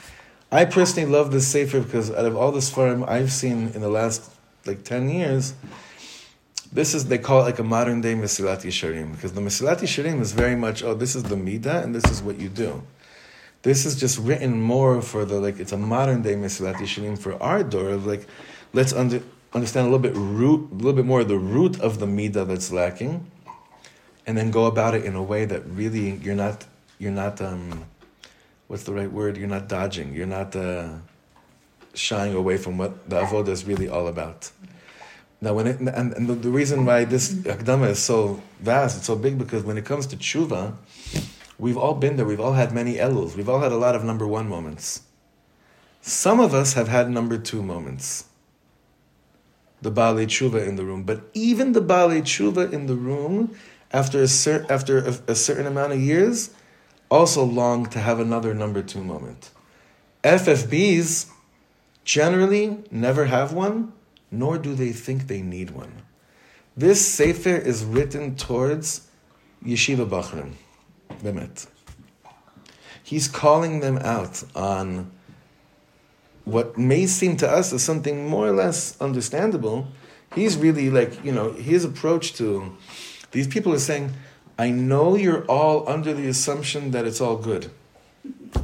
I 0.53 0.65
personally 0.67 1.11
love 1.11 1.31
this 1.31 1.47
sefer 1.47 1.81
because 1.81 2.11
out 2.11 2.25
of 2.25 2.37
all 2.37 2.53
the 2.53 2.61
Sfarim 2.61 3.09
I've 3.09 3.33
seen 3.33 3.69
in 3.75 3.81
the 3.81 3.89
last 3.89 4.31
like 4.67 4.85
ten 4.85 5.09
years, 5.09 5.55
this 6.73 6.95
is 6.95 7.07
they 7.07 7.19
call 7.19 7.41
it 7.41 7.45
like 7.45 7.59
a 7.59 7.65
modern 7.65 8.01
day 8.01 8.15
Mesilat 8.15 8.63
Yesharim 8.63 9.13
because 9.13 9.33
the 9.33 9.41
Mesilat 9.41 9.79
Yesharim 9.79 10.21
is 10.21 10.33
very 10.33 10.57
much 10.57 10.83
oh 10.83 10.95
this 10.95 11.17
is 11.17 11.23
the 11.25 11.37
midah 11.37 11.83
and 11.83 11.95
this 11.95 12.05
is 12.11 12.23
what 12.23 12.39
you 12.39 12.49
do. 12.49 12.83
This 13.63 13.85
is 13.85 13.97
just 13.97 14.19
written 14.19 14.61
more 14.61 15.03
for 15.03 15.25
the 15.25 15.41
like 15.41 15.59
it's 15.59 15.73
a 15.73 15.79
modern 15.79 16.23
day 16.23 16.35
Mesilat 16.35 16.75
Yesharim 16.75 17.19
for 17.19 17.41
our 17.43 17.63
door 17.63 17.91
of 17.91 18.07
like 18.07 18.27
let's 18.73 18.93
under, 18.93 19.23
understand 19.53 19.89
a 19.89 19.91
little 19.91 20.03
bit 20.03 20.15
root 20.15 20.71
a 20.71 20.75
little 20.75 20.93
bit 20.93 21.05
more 21.05 21.25
the 21.25 21.39
root 21.39 21.81
of 21.81 21.99
the 21.99 22.07
midah 22.07 22.47
that's 22.47 22.71
lacking, 22.71 23.31
and 24.27 24.37
then 24.37 24.51
go 24.51 24.67
about 24.67 24.95
it 24.95 25.05
in 25.05 25.15
a 25.15 25.23
way 25.23 25.45
that 25.45 25.65
really 25.67 26.17
you're 26.17 26.35
not 26.35 26.67
you're 26.99 27.13
not 27.13 27.41
um, 27.41 27.85
what's 28.67 28.85
the 28.85 28.93
right 28.93 29.11
word 29.11 29.37
you're 29.37 29.49
not 29.49 29.69
dodging 29.69 30.13
you're 30.13 30.27
not 30.27 30.55
uh, 30.55 30.89
shying 31.95 32.35
away 32.35 32.57
from 32.57 32.79
what 32.79 33.09
the 33.09 33.21
avodah 33.21 33.49
is 33.49 33.65
really 33.65 33.89
all 33.89 34.09
about. 34.09 34.51
Now, 35.41 35.55
when 35.55 35.69
it, 35.69 35.79
and, 35.79 36.13
and 36.13 36.27
the, 36.27 36.35
the, 36.35 36.51
reason 36.51 36.85
why 36.85 37.05
this 37.05 37.33
akdama 37.33 37.91
is 37.91 38.01
so 38.01 38.43
vast, 38.61 38.97
it's 38.97 39.07
so 39.07 39.15
big, 39.15 39.39
because 39.39 39.63
when 39.63 39.79
it 39.79 39.85
comes 39.85 40.07
to 40.09 40.17
tshuva, 40.17 40.75
we've 41.59 41.77
all 41.77 41.95
been 41.95 42.17
there. 42.17 42.27
We've 42.27 42.41
all 42.41 42.55
had 42.55 42.73
many 42.73 42.99
eluls. 42.99 43.37
We've 43.37 43.49
all 43.49 43.61
had 43.61 43.71
a 43.71 43.77
lot 43.77 43.95
of 43.95 44.03
number 44.03 44.27
one 44.27 44.49
moments. 44.49 45.03
Some 46.01 46.41
of 46.41 46.55
us 46.55 46.73
have 46.73 46.89
had 46.89 47.11
number 47.11 47.39
two 47.39 47.63
moments. 47.63 48.25
The 49.81 49.93
Baalei 49.93 50.27
Tshuva 50.27 50.67
in 50.67 50.75
the 50.75 50.85
room. 50.85 51.05
But 51.05 51.23
even 51.35 51.73
the 51.73 51.83
Baalei 51.83 52.23
Tshuva 52.23 52.73
in 52.73 52.87
the 52.87 52.97
room, 52.97 53.57
after 53.93 54.23
a, 54.23 54.29
cer- 54.29 54.67
after 54.69 54.99
a, 54.99 55.19
a 55.29 55.35
certain 55.37 55.67
amount 55.67 55.93
of 55.93 56.01
years, 56.01 56.51
also 57.11 57.45
long 57.45 57.87
to 57.87 58.01
have 58.01 58.19
another 58.19 58.55
number 58.55 58.83
two 58.83 59.05
moment. 59.05 59.51
FFBs 60.25 61.31
generally 62.05 62.79
never 62.91 63.27
have 63.27 63.53
one 63.53 63.93
nor 64.31 64.59
do 64.59 64.75
they 64.75 64.93
think 64.93 65.27
they 65.27 65.43
need 65.43 65.71
one. 65.71 66.03
This 66.77 67.07
sefer 67.07 67.57
is 67.57 67.85
written 67.85 68.37
towards 68.37 69.09
yeshiva 69.65 70.09
bachrim, 70.09 70.53
bemet. 71.23 71.67
He's 73.03 73.27
calling 73.27 73.81
them 73.81 73.99
out 73.99 74.45
on 74.55 75.11
what 76.45 76.79
may 76.79 77.07
seem 77.07 77.37
to 77.39 77.49
us 77.49 77.73
as 77.73 77.83
something 77.83 78.29
more 78.29 78.47
or 78.47 78.53
less 78.53 79.01
understandable. 79.01 79.89
He's 80.35 80.57
really 80.57 80.91
like, 80.91 81.25
you 81.25 81.33
know, 81.33 81.53
his 81.53 81.85
approach 81.85 82.35
to 82.35 82.77
these 83.31 83.47
people 83.47 83.73
is 83.75 83.85
saying, 83.85 84.13
I 84.59 84.71
know 84.71 85.17
you're 85.17 85.45
all 85.45 85.89
under 85.89 86.13
the 86.13 86.27
assumption 86.29 86.91
that 86.93 87.07
it's 87.07 87.21
all 87.21 87.37
good. 87.37 87.71
Do 88.55 88.61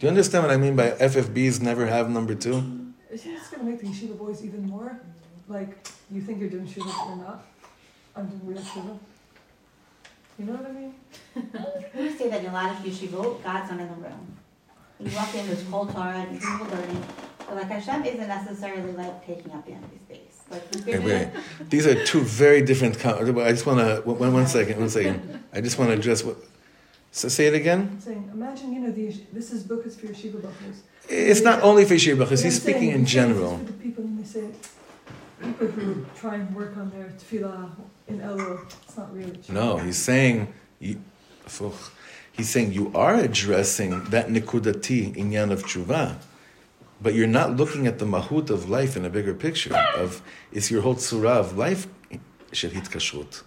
you 0.00 0.08
understand 0.08 0.44
what 0.44 0.52
I 0.52 0.56
mean 0.56 0.76
by 0.76 0.90
FFBs 0.90 1.62
never 1.62 1.86
have 1.86 2.10
number 2.10 2.34
two? 2.34 2.92
Is 3.10 3.24
this 3.24 3.48
going 3.48 3.55
to 3.55 3.55
make 3.66 3.80
the 3.80 3.86
yeshiva 3.86 4.16
boys 4.18 4.44
even 4.44 4.66
more? 4.66 5.00
Like, 5.48 5.88
you 6.10 6.20
think 6.20 6.40
you're 6.40 6.50
doing 6.50 6.66
shiva, 6.66 6.86
but 6.86 7.08
you're 7.08 7.16
not? 7.16 7.44
I'm 8.14 8.26
doing 8.26 8.54
real 8.54 8.62
shiva. 8.62 8.98
You 10.38 10.44
know 10.46 10.52
what 10.54 10.66
I 10.66 10.72
mean? 10.72 10.94
we 11.96 12.16
say 12.16 12.28
that 12.30 12.40
in 12.40 12.50
a 12.50 12.52
lot 12.52 12.70
of 12.70 12.78
yeshiva, 12.78 13.42
God's 13.42 13.70
not 13.70 13.80
in 13.80 13.88
the 13.88 13.94
room. 13.94 14.36
You 15.00 15.14
walk 15.14 15.34
in, 15.34 15.46
there's 15.46 15.62
cold 15.64 15.92
Torah 15.92 16.26
and 16.28 16.40
people 16.40 16.66
learning. 16.66 17.04
But 17.46 17.56
like 17.56 17.68
Hashem 17.68 18.04
isn't 18.04 18.28
necessarily 18.28 18.92
like 18.92 19.26
taking 19.26 19.52
up 19.52 19.64
the 19.66 19.72
empty 19.72 19.98
space. 19.98 20.42
Like, 20.50 20.62
wait, 20.86 21.02
wait. 21.02 21.28
These 21.70 21.86
are 21.86 22.04
two 22.04 22.20
very 22.20 22.62
different. 22.62 22.98
Com- 22.98 23.18
I 23.38 23.50
just 23.52 23.66
want 23.66 23.78
to 23.80 24.02
one, 24.08 24.32
one 24.32 24.46
second, 24.46 24.78
one 24.78 24.88
second. 24.88 25.44
I 25.52 25.60
just 25.60 25.78
want 25.78 25.90
to 25.90 25.96
address 25.96 26.24
what. 26.24 26.36
So 27.16 27.28
say 27.28 27.46
it 27.46 27.54
again. 27.54 27.88
I'm 27.92 27.98
saying, 27.98 28.30
imagine 28.30 28.74
you 28.74 28.80
know 28.80 28.90
the 28.90 29.10
this 29.32 29.50
is 29.50 29.62
book 29.62 29.86
is 29.86 29.96
for 29.96 30.06
yeshiva 30.08 30.38
bachos. 30.46 30.80
It's 31.08 31.40
not 31.40 31.62
only 31.62 31.86
for 31.86 31.94
Yeshiva 31.94 32.18
because 32.18 32.42
he's 32.42 32.60
speaking 32.60 32.90
in 32.90 33.06
general. 33.06 33.56
The 33.56 33.72
people, 33.72 34.04
and 34.04 34.18
they 34.22 34.28
say, 34.28 34.50
people 35.42 35.66
who 35.68 36.04
try 36.14 36.34
and 36.34 36.54
work 36.54 36.76
on 36.76 36.90
their 36.90 37.14
tefillah 37.16 37.70
in 38.06 38.20
Elul, 38.20 38.70
it's 38.82 38.98
not 38.98 39.14
really 39.14 39.30
true. 39.38 39.54
No, 39.54 39.78
he's 39.78 39.96
saying, 39.96 40.52
he's 40.78 42.50
saying 42.50 42.74
you 42.74 42.92
are 42.94 43.14
addressing 43.14 44.04
that 44.10 44.28
nikudati 44.28 45.16
inyan 45.16 45.52
of 45.52 45.64
tshuva, 45.64 46.18
but 47.00 47.14
you're 47.14 47.26
not 47.26 47.56
looking 47.56 47.86
at 47.86 47.98
the 47.98 48.04
mahut 48.04 48.50
of 48.50 48.68
life 48.68 48.94
in 48.94 49.06
a 49.06 49.10
bigger 49.10 49.32
picture 49.32 49.74
of 49.96 50.20
is 50.52 50.70
your 50.70 50.82
whole 50.82 50.96
tzura 50.96 51.36
of 51.38 51.56
life 51.56 51.86
shahit 52.52 52.90
kashrut. 52.90 53.42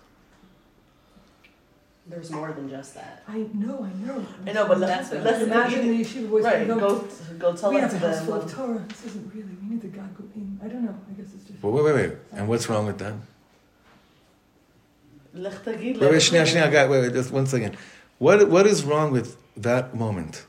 There's 2.10 2.32
more 2.32 2.52
than 2.52 2.68
just 2.70 2.96
that. 2.96 3.24
I 3.28 3.46
know, 3.54 3.84
I 3.86 4.06
know. 4.06 4.26
I 4.48 4.52
know, 4.52 4.68
but 4.68 4.80
let's, 4.80 5.12
let's 5.12 5.44
imagine 5.44 5.88
the 5.88 6.04
yeshiva 6.04 6.30
boys 6.30 6.44
right, 6.44 6.66
go, 6.66 6.80
go, 6.80 7.08
go 7.38 7.56
tell 7.56 7.70
we 7.70 7.80
us 7.80 7.94
have 7.94 8.04
a 8.04 8.08
house 8.08 8.26
full 8.26 8.34
of 8.34 8.52
Torah. 8.52 8.84
This 8.88 9.06
isn't 9.06 9.32
really. 9.32 9.56
We 9.62 9.70
need 9.70 9.82
the 9.82 9.90
ga'aguim. 9.90 10.58
I 10.64 10.68
don't 10.68 10.86
know. 10.86 10.96
I 11.08 11.14
guess 11.22 11.32
it's 11.36 11.44
just. 11.46 11.62
Well, 11.62 11.72
wait, 11.72 11.84
wait, 11.84 11.94
wait. 11.94 12.18
And 12.34 12.48
what's 12.48 12.68
wrong 12.68 12.88
with 12.88 12.98
that? 12.98 13.14
Wait, 15.36 15.44
wait, 15.66 16.02
wait, 16.02 16.02
shnia, 16.02 16.46
shnia, 16.48 16.90
wait, 16.90 17.02
wait, 17.02 17.14
just 17.14 17.32
one 17.32 17.46
second. 17.46 17.78
What, 18.18 18.50
what 18.50 18.66
is 18.66 18.84
wrong 18.84 19.12
with 19.12 19.38
that 19.56 19.94
moment? 19.94 20.48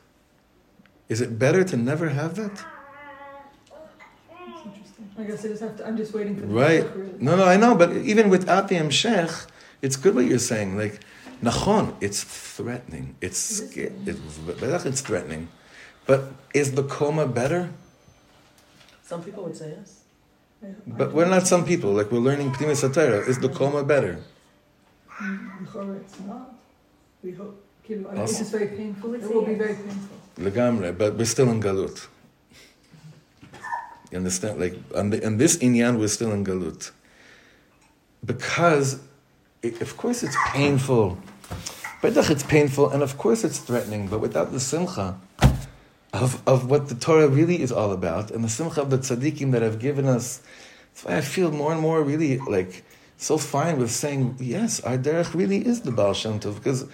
Is 1.10 1.20
it 1.20 1.38
better 1.38 1.62
to 1.64 1.76
never 1.76 2.08
have 2.08 2.36
that? 2.36 2.54
That's 2.54 2.64
interesting. 4.64 5.10
I 5.18 5.24
guess 5.24 5.44
I 5.44 5.48
just 5.48 5.60
have 5.60 5.76
to. 5.76 5.86
I'm 5.86 5.98
just 5.98 6.14
waiting 6.14 6.36
for. 6.36 6.46
The 6.46 6.54
Right. 6.54 7.20
No, 7.20 7.36
no, 7.36 7.44
I 7.44 7.58
know, 7.58 7.74
but 7.74 7.92
even 7.92 8.30
without 8.30 8.68
the 8.68 8.76
Mshech, 8.76 9.46
it's 9.82 9.96
good 9.96 10.14
what 10.14 10.24
you're 10.24 10.38
saying. 10.38 10.78
Like, 10.78 11.00
Nachon, 11.42 11.94
it's 12.00 12.22
threatening. 12.22 13.16
It's 13.20 13.38
scary. 13.38 13.92
It's, 14.06 14.84
it's 14.86 15.00
threatening. 15.00 15.48
But 16.06 16.32
is 16.54 16.72
the 16.72 16.82
coma 16.82 17.26
better? 17.26 17.70
Some 19.02 19.22
people 19.22 19.44
would 19.44 19.56
say 19.56 19.74
yes. 19.78 20.00
I- 20.62 20.66
I 20.66 20.74
But 20.86 21.12
we're 21.12 21.28
not 21.28 21.46
some 21.46 21.64
people. 21.64 21.92
Like, 21.92 22.10
we're 22.12 22.18
learning 22.20 22.52
Ptima 22.52 22.72
Satira. 22.76 23.26
Is 23.26 23.38
the 23.38 23.48
coma 23.48 23.82
better? 23.84 24.18
It's 25.22 26.20
not. 26.26 26.54
We 27.22 27.32
hope. 27.32 27.56
Kilu, 27.86 28.06
I 28.08 28.12
mean, 28.12 28.20
Also- 28.20 28.40
It's 28.42 28.50
very 28.50 28.68
painful. 28.68 29.14
It 29.14 29.22
will 29.22 29.44
be 29.44 29.54
very 29.54 29.74
painful. 29.74 30.16
Legamre, 30.38 30.96
but 30.96 31.16
we're 31.16 31.24
still 31.26 31.50
in 31.50 31.60
Galut. 31.62 32.06
You 34.10 34.18
understand? 34.18 34.58
Like, 34.58 34.74
on, 34.94 35.10
the, 35.10 35.24
on 35.26 35.36
this 35.36 35.56
inyan, 35.58 35.98
we're 35.98 36.08
still 36.08 36.32
in 36.32 36.44
Galut. 36.44 36.90
Because, 38.24 39.00
it, 39.62 39.80
of 39.80 39.96
course, 39.96 40.22
it's 40.22 40.36
painful. 40.48 41.18
Betach, 42.02 42.30
it's 42.30 42.42
painful, 42.42 42.90
and 42.90 43.02
of 43.02 43.18
course, 43.18 43.44
it's 43.44 43.58
threatening, 43.58 44.08
but 44.08 44.20
without 44.20 44.52
the 44.52 44.60
simcha 44.60 45.20
of, 46.12 46.42
of 46.48 46.70
what 46.70 46.88
the 46.88 46.94
Torah 46.94 47.28
really 47.28 47.60
is 47.60 47.70
all 47.70 47.92
about, 47.92 48.30
and 48.30 48.42
the 48.42 48.48
simcha 48.48 48.80
of 48.80 48.90
the 48.90 48.98
tzaddikim 48.98 49.52
that 49.52 49.62
have 49.62 49.78
given 49.78 50.06
us. 50.06 50.42
That's 50.92 51.04
why 51.04 51.16
I 51.18 51.20
feel 51.20 51.50
more 51.52 51.72
and 51.72 51.80
more 51.80 52.02
really 52.02 52.38
like 52.38 52.84
so 53.16 53.36
fine 53.36 53.78
with 53.78 53.90
saying, 53.90 54.36
yes, 54.40 54.80
our 54.80 54.96
derech 54.96 55.34
really 55.34 55.64
is 55.64 55.82
the 55.82 55.92
Baal 55.92 56.14
Shem 56.14 56.40
Tov, 56.40 56.54
because 56.54 56.86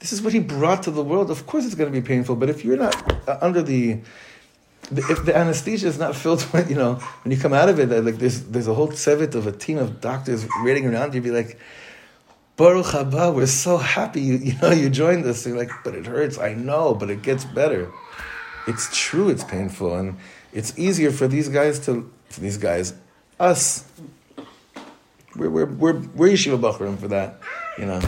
this 0.00 0.12
is 0.12 0.20
what 0.20 0.32
he 0.32 0.40
brought 0.40 0.82
to 0.82 0.90
the 0.90 1.02
world. 1.02 1.30
Of 1.30 1.46
course, 1.46 1.64
it's 1.64 1.76
going 1.76 1.92
to 1.92 2.00
be 2.00 2.04
painful, 2.04 2.34
but 2.34 2.50
if 2.50 2.64
you're 2.64 2.76
not 2.76 3.28
uh, 3.28 3.38
under 3.40 3.62
the, 3.62 4.00
if 4.90 5.24
the 5.24 5.36
anesthesia 5.36 5.86
is 5.86 5.98
not 5.98 6.16
filled 6.16 6.44
with, 6.52 6.68
you 6.72 6.76
know, 6.76 6.94
when 7.22 7.32
you 7.32 7.38
come 7.38 7.52
out 7.52 7.68
of 7.68 7.78
it, 7.78 7.88
like 8.04 8.16
there's 8.16 8.42
there's 8.44 8.66
a 8.66 8.74
whole 8.74 8.88
tzevet 8.88 9.36
of 9.36 9.46
a 9.46 9.52
team 9.52 9.78
of 9.78 10.00
doctors 10.00 10.46
waiting 10.64 10.86
around 10.86 11.14
you, 11.14 11.20
be 11.20 11.30
like, 11.30 11.58
Baruch 12.60 12.88
haba, 12.88 13.34
we're 13.34 13.46
so 13.46 13.78
happy 13.78 14.20
you 14.20 14.34
you 14.36 14.54
know 14.60 14.70
you 14.70 14.90
joined 14.90 15.24
us. 15.24 15.46
You're 15.46 15.56
like, 15.56 15.70
but 15.82 15.94
it 15.94 16.04
hurts. 16.04 16.36
I 16.38 16.52
know, 16.52 16.94
but 16.94 17.08
it 17.08 17.22
gets 17.22 17.42
better. 17.42 17.90
It's 18.66 18.86
true. 18.92 19.30
It's 19.30 19.42
painful, 19.42 19.96
and 19.96 20.18
it's 20.52 20.78
easier 20.78 21.10
for 21.10 21.26
these 21.26 21.48
guys 21.48 21.78
to 21.86 22.12
for 22.28 22.40
these 22.40 22.58
guys, 22.58 22.92
us. 23.40 23.88
We're 25.34 25.48
we're 25.48 25.64
we're, 25.64 25.98
we're 26.14 26.28
yeshiva 26.28 26.60
bachrim 26.60 26.98
for 26.98 27.08
that, 27.08 27.40
you 27.78 27.86
know. 27.86 27.98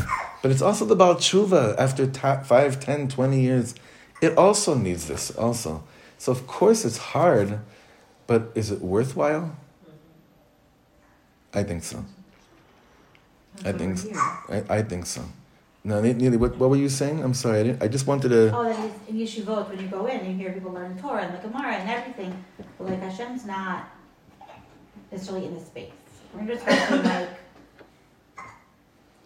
But 0.43 0.51
it's 0.51 0.61
also 0.61 0.85
the 0.85 0.97
Baal 0.97 1.15
Tshuva 1.15 1.79
after 1.79 2.07
ta- 2.07 2.43
5, 2.43 2.79
10, 2.79 3.09
20 3.09 3.41
years. 3.41 3.75
It 4.21 4.37
also 4.37 4.75
needs 4.75 5.07
this, 5.07 5.31
also. 5.31 5.85
So, 6.19 6.31
of 6.33 6.49
course, 6.49 6.85
it's 6.85 6.99
hard, 6.99 7.61
but 8.27 8.51
is 8.57 8.73
it 8.73 8.83
worthwhile? 8.83 9.57
I 11.55 11.63
think 11.63 11.85
so. 11.85 12.05
I 13.65 13.73
think 13.73 13.99
so. 13.99 14.11
I, 14.49 14.65
I 14.69 14.83
think 14.83 15.07
so. 15.07 15.23
No, 15.85 16.01
Ne- 16.01 16.13
Neely, 16.15 16.37
what, 16.37 16.57
what 16.59 16.71
were 16.71 16.77
you 16.77 16.89
saying? 16.89 17.23
I'm 17.25 17.35
sorry, 17.35 17.59
I, 17.59 17.63
didn't, 17.65 17.83
I 17.83 17.89
just 17.89 18.07
wanted 18.07 18.29
to. 18.31 18.57
Oh, 18.57 18.65
that 18.65 18.79
is 18.85 18.93
in 19.09 19.17
yeshivot 19.17 19.69
when 19.69 19.81
you 19.81 19.89
go 19.89 20.07
in 20.07 20.21
and 20.21 20.29
you 20.29 20.35
hear 20.37 20.53
people 20.53 20.73
learn 20.73 20.97
Torah 21.01 21.23
and 21.23 21.35
the 21.37 21.49
Gemara 21.49 21.75
and 21.75 21.91
everything. 21.91 22.45
But 22.79 22.89
like 22.91 23.01
Hashem's 23.01 23.45
not 23.45 23.89
necessarily 25.11 25.47
in 25.47 25.55
the 25.55 25.61
space. 25.61 25.91
We're 26.35 26.47
just 26.55 26.67
asking 26.67 27.03
like, 27.11 27.29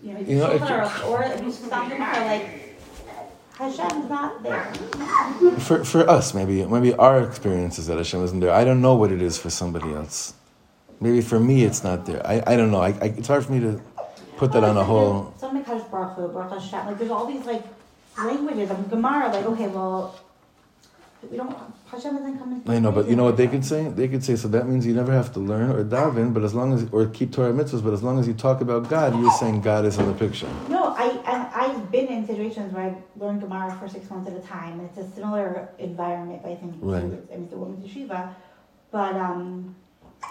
you 0.02 0.12
know, 0.14 0.20
You 0.20 0.36
know, 0.38 0.50
if 0.52 1.04
or 1.04 1.22
if 1.24 1.42
you 1.42 1.52
stop 1.52 1.88
them 1.88 1.98
for 1.98 2.20
like, 2.22 2.78
Hashem's 3.58 4.08
not 4.08 4.42
there. 4.42 4.64
For, 5.60 5.84
for 5.84 6.08
us, 6.08 6.32
maybe 6.34 6.64
maybe 6.64 6.94
our 6.94 7.22
experience 7.22 7.78
is 7.78 7.86
that 7.88 7.96
Hashem 7.98 8.22
isn't 8.24 8.40
there. 8.40 8.52
I 8.52 8.64
don't 8.64 8.80
know 8.80 8.94
what 8.94 9.12
it 9.12 9.20
is 9.22 9.36
for 9.38 9.50
somebody 9.50 9.92
else. 9.92 10.34
maybe 11.00 11.20
for 11.20 11.38
me 11.38 11.64
it's 11.64 11.84
not 11.84 12.06
there. 12.06 12.26
I, 12.26 12.42
I 12.46 12.56
don't 12.56 12.70
know. 12.70 12.80
I, 12.80 12.88
I, 13.00 13.06
it's 13.18 13.28
hard 13.28 13.44
for 13.44 13.52
me 13.52 13.60
to 13.60 13.80
put 14.36 14.52
that 14.52 14.64
on 14.64 14.76
a 14.76 14.84
whole. 14.84 15.34
Some 15.38 15.62
Kaddish 15.64 15.84
Baruch 15.84 16.16
Hu, 16.16 16.28
Baruch 16.28 16.60
Hashem, 16.60 16.86
like 16.86 16.98
there's 16.98 17.10
all 17.10 17.26
these 17.26 17.44
like 17.44 17.64
languages 18.18 18.70
of 18.70 18.90
Gemara, 18.90 19.28
like 19.28 19.44
okay, 19.46 19.68
well, 19.68 20.18
we 21.30 21.36
don't, 21.36 21.56
Hashem 21.86 22.14
doesn't 22.16 22.38
come. 22.38 22.62
I 22.66 22.78
know, 22.78 22.92
but 22.92 23.08
you 23.08 23.16
know 23.16 23.24
what 23.24 23.36
they 23.36 23.48
could 23.48 23.64
say? 23.64 23.88
They 23.88 24.08
could 24.08 24.22
say, 24.22 24.36
so 24.36 24.48
that 24.48 24.68
means 24.68 24.86
you 24.86 24.94
never 24.94 25.12
have 25.12 25.32
to 25.34 25.40
learn 25.40 25.70
or 25.70 25.84
daven, 25.84 26.32
but 26.32 26.44
as 26.44 26.54
long 26.54 26.72
as, 26.72 26.86
or 26.92 27.06
keep 27.06 27.32
Torah 27.32 27.52
mitzvahs, 27.52 27.82
but 27.82 27.92
as 27.92 28.02
long 28.02 28.18
as 28.18 28.28
you 28.28 28.34
talk 28.34 28.60
about 28.60 28.88
God, 28.88 29.18
you're 29.18 29.32
saying 29.32 29.62
God 29.62 29.84
is 29.84 29.98
in 29.98 30.06
the 30.06 30.12
picture. 30.12 30.48
No, 30.68 30.94
I, 30.96 31.20
I, 31.24 31.66
I've 31.66 31.90
been 31.90 32.06
in 32.06 32.26
situations 32.26 32.72
where 32.72 32.84
I've 32.84 33.20
learned 33.20 33.40
Gemara 33.40 33.76
for 33.78 33.88
six 33.88 34.08
months 34.10 34.30
at 34.30 34.36
a 34.36 34.40
time, 34.40 34.78
and 34.80 34.88
it's 34.88 34.98
a 34.98 35.10
similar 35.14 35.68
environment, 35.78 36.42
I 36.44 36.54
think, 36.54 36.78
to, 36.80 36.86
Right. 36.86 37.02
I 37.02 37.36
mean, 37.36 37.48
a 37.52 37.56
woman's 37.56 37.86
yeshiva, 37.86 38.34
but, 38.90 39.14
um, 39.14 39.74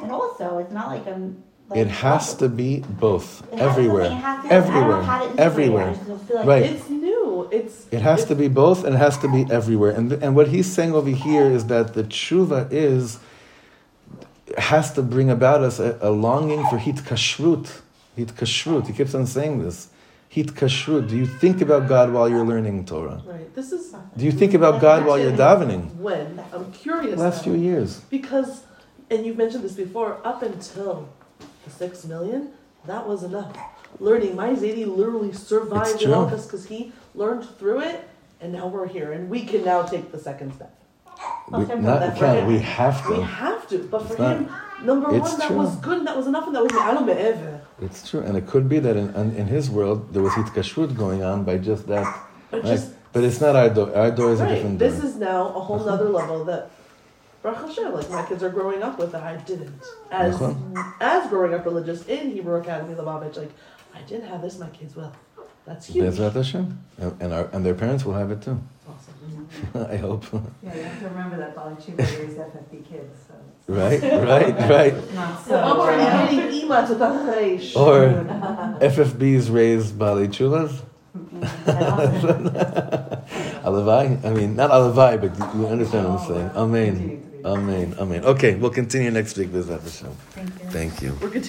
and 0.02 0.12
also, 0.12 0.60
it's 0.60 0.72
not 0.72 0.88
like 0.88 1.06
I'm, 1.08 1.44
like. 1.70 1.80
It 1.80 1.88
has 1.88 2.34
to 2.36 2.48
be 2.50 2.80
both, 2.88 3.42
It 3.52 3.58
to- 3.58 3.64
everywhere, 3.64 4.06
it 4.06 4.12
has 4.12 4.22
to- 4.22 4.28
I 4.28 4.34
don't 4.36 4.50
know 4.50 4.56
everywhere, 4.56 5.02
how 5.02 5.20
to 5.20 5.26
integrate 5.26 5.40
it, 5.40 5.42
I 5.42 5.46
everywhere. 5.46 5.96
like 6.34 6.46
Right. 6.48 6.64
It's 6.64 6.90
new. 6.90 7.48
It's 7.52 7.86
It 7.92 8.02
has 8.02 8.20
it's- 8.22 8.28
to 8.30 8.36
be 8.36 8.48
both, 8.48 8.84
and 8.86 8.96
it 8.96 8.98
has 8.98 9.18
to 9.20 9.28
be 9.28 9.46
everywhere. 9.52 9.92
And 9.92 10.12
and 10.24 10.36
what 10.36 10.48
he's 10.50 10.70
saying 10.72 10.94
over 10.94 11.10
here 11.10 11.46
is 11.58 11.66
that 11.74 11.94
the 11.94 12.04
tshuva 12.04 12.68
is 12.72 13.20
has 14.58 14.94
to 14.94 15.02
bring 15.02 15.30
about 15.30 15.62
us 15.64 15.80
a, 15.80 15.98
a 16.02 16.12
longing 16.12 16.64
for 16.70 16.78
hit 16.78 16.98
kashrut, 16.98 17.68
hit 18.16 18.30
kashrut. 18.36 18.88
He 18.88 18.94
keeps 18.94 19.14
on 19.16 19.26
saying 19.26 19.64
this, 19.64 19.88
hit 20.30 20.54
kashrut. 20.54 21.10
Do 21.10 21.16
you 21.18 21.26
think 21.26 21.62
about 21.62 21.88
God 21.88 22.14
while 22.14 22.30
you're 22.30 22.46
learning 22.46 22.86
Torah? 22.86 23.22
Right. 23.26 23.54
This 23.56 23.72
is 23.72 23.94
Do 24.16 24.24
you 24.24 24.32
think 24.32 24.54
about 24.54 24.80
God 24.82 25.06
while 25.06 25.18
you're 25.20 25.32
davening? 25.32 25.96
when 25.98 26.40
I'm 26.54 26.72
curious. 26.72 27.20
Last 27.20 27.38
now. 27.38 27.44
few 27.54 27.54
years, 27.70 28.02
Because, 28.12 28.62
and 29.10 29.26
you've 29.26 29.38
mentioned 29.38 29.64
this 29.64 29.74
before, 29.74 30.18
up 30.24 30.42
until 30.44 31.10
the 31.66 31.72
six 31.72 32.06
million, 32.06 32.50
that 32.86 33.06
was 33.08 33.24
enough. 33.24 33.56
Learning, 34.00 34.36
my 34.36 34.50
Zadie 34.50 34.86
literally 34.88 35.34
survived 35.34 35.96
It's 35.96 36.04
it 36.04 36.12
all 36.12 36.26
because 36.28 36.66
he 36.68 36.92
learned 37.14 37.46
through 37.58 37.82
it, 37.82 38.08
and 38.42 38.54
now 38.54 38.68
we're 38.68 38.88
here, 38.88 39.12
and 39.14 39.30
we 39.30 39.44
can 39.46 39.64
now 39.66 39.82
take 39.84 40.12
the 40.12 40.20
second 40.20 40.54
step. 40.54 40.74
we, 41.50 41.60
Okay, 41.64 41.76
not 41.80 42.16
can, 42.16 42.46
we 42.48 42.56
him- 42.56 42.62
have 42.64 43.08
We 43.10 43.16
to. 43.18 43.24
have 43.24 43.68
to, 43.70 43.78
but 43.90 44.02
for 44.08 44.22
not- 44.22 44.38
him, 44.38 44.50
number 44.84 45.10
one, 45.10 45.22
that 45.40 45.48
true. 45.48 45.58
was 45.58 45.76
good, 45.78 46.00
and 46.00 46.08
that 46.08 46.18
was 46.18 46.28
enough, 46.28 46.46
and 46.48 46.56
that 46.56 46.64
was 46.64 46.72
ma'alam 46.74 47.06
me'ever. 47.06 47.62
It's 47.82 48.08
true, 48.10 48.22
and 48.22 48.38
it 48.38 48.46
could 48.48 48.68
be 48.70 48.80
that 48.80 48.96
in, 48.98 49.14
in, 49.16 49.36
in 49.36 49.48
his 49.48 49.70
world 49.70 50.14
there 50.14 50.22
was 50.22 50.34
hit 50.36 50.48
kashrut 50.48 50.96
going 50.96 51.24
on 51.24 51.44
by 51.44 51.58
just 51.58 51.88
that. 51.88 52.06
But 52.52 52.64
Right? 52.64 52.72
just 52.74 52.92
But 53.14 53.24
it's 53.24 53.40
not 53.40 53.56
our 53.56 53.70
door. 53.70 53.96
Our 53.96 54.12
door 54.12 54.32
is 54.34 54.42
a 54.42 54.48
different 54.48 54.78
door. 54.80 54.90
this 54.90 55.02
is 55.04 55.16
now 55.16 55.48
a 55.56 55.62
whole 55.62 55.80
nother 55.80 56.10
level 56.10 56.44
that. 56.46 56.70
Baruch 57.46 57.68
Hashem, 57.68 57.94
like 57.94 58.10
my 58.10 58.26
kids 58.26 58.42
are 58.42 58.50
growing 58.50 58.82
up 58.82 58.98
with 58.98 59.12
that 59.12 59.22
I 59.22 59.38
didn't. 59.38 59.80
As 60.10 60.36
Nachon. 60.36 60.94
as 61.00 61.30
growing 61.30 61.54
up 61.54 61.64
religious 61.64 62.04
in 62.08 62.32
Hebrew 62.32 62.56
Academy 62.56 62.96
Lubavitch, 62.96 63.38
like 63.38 63.52
I 63.94 64.02
didn't 64.02 64.28
have 64.30 64.42
this, 64.42 64.58
my 64.58 64.68
kids 64.70 64.96
will. 64.96 65.12
That's 65.64 65.86
huge. 65.86 66.06
Bezrat 66.06 66.34
Hashem, 66.34 66.80
and, 66.98 67.22
and 67.22 67.34
our 67.34 67.48
and 67.54 67.64
their 67.64 67.76
parents 67.76 68.04
will 68.04 68.16
have 68.16 68.32
it 68.32 68.42
too. 68.42 68.60
Awesome. 68.90 69.48
I 69.92 69.98
hope. 69.98 70.26
Yeah, 70.64 70.74
you 70.76 70.82
have 70.82 71.00
to 71.02 71.08
remember 71.10 71.38
that 71.38 71.56
Baalei 71.56 71.80
Tshuva 71.80 72.00
raised 72.00 72.40
FFB 72.40 72.84
kids, 72.90 73.16
so 73.28 73.36
Right, 73.68 74.02
right, 74.02 74.58
right. 74.68 75.14
not 75.20 75.40
So 75.44 75.50
so. 75.52 75.60
I'm 75.60 75.80
already 75.80 76.02
uh, 76.02 76.26
getting 76.32 76.68
emails 76.68 76.90
with 76.90 76.98
the 76.98 77.10
Or 77.80 78.10
FFBs 78.90 79.54
raised 79.54 79.94
Baalei 79.94 80.30
Tshuvas. 80.30 80.82
Alavai? 83.66 84.26
I 84.26 84.30
mean, 84.34 84.56
not 84.56 84.72
Alavai, 84.72 85.22
but 85.22 85.38
you 85.56 85.68
understand 85.68 86.08
what 86.10 86.22
I'm 86.22 86.28
saying. 86.28 86.50
Amen. 86.56 87.26
Continue 87.54 87.76
to 87.76 87.86
be- 87.88 87.94
Amen. 87.94 87.96
Amen. 88.00 88.26
Okay, 88.26 88.56
we'll 88.56 88.72
continue 88.72 89.12
next 89.12 89.38
week 89.38 89.54
with 89.54 89.70
Hashem. 89.70 90.12
Thank 90.32 90.50
you. 90.60 90.70
Thank 90.72 91.02
you. 91.02 91.42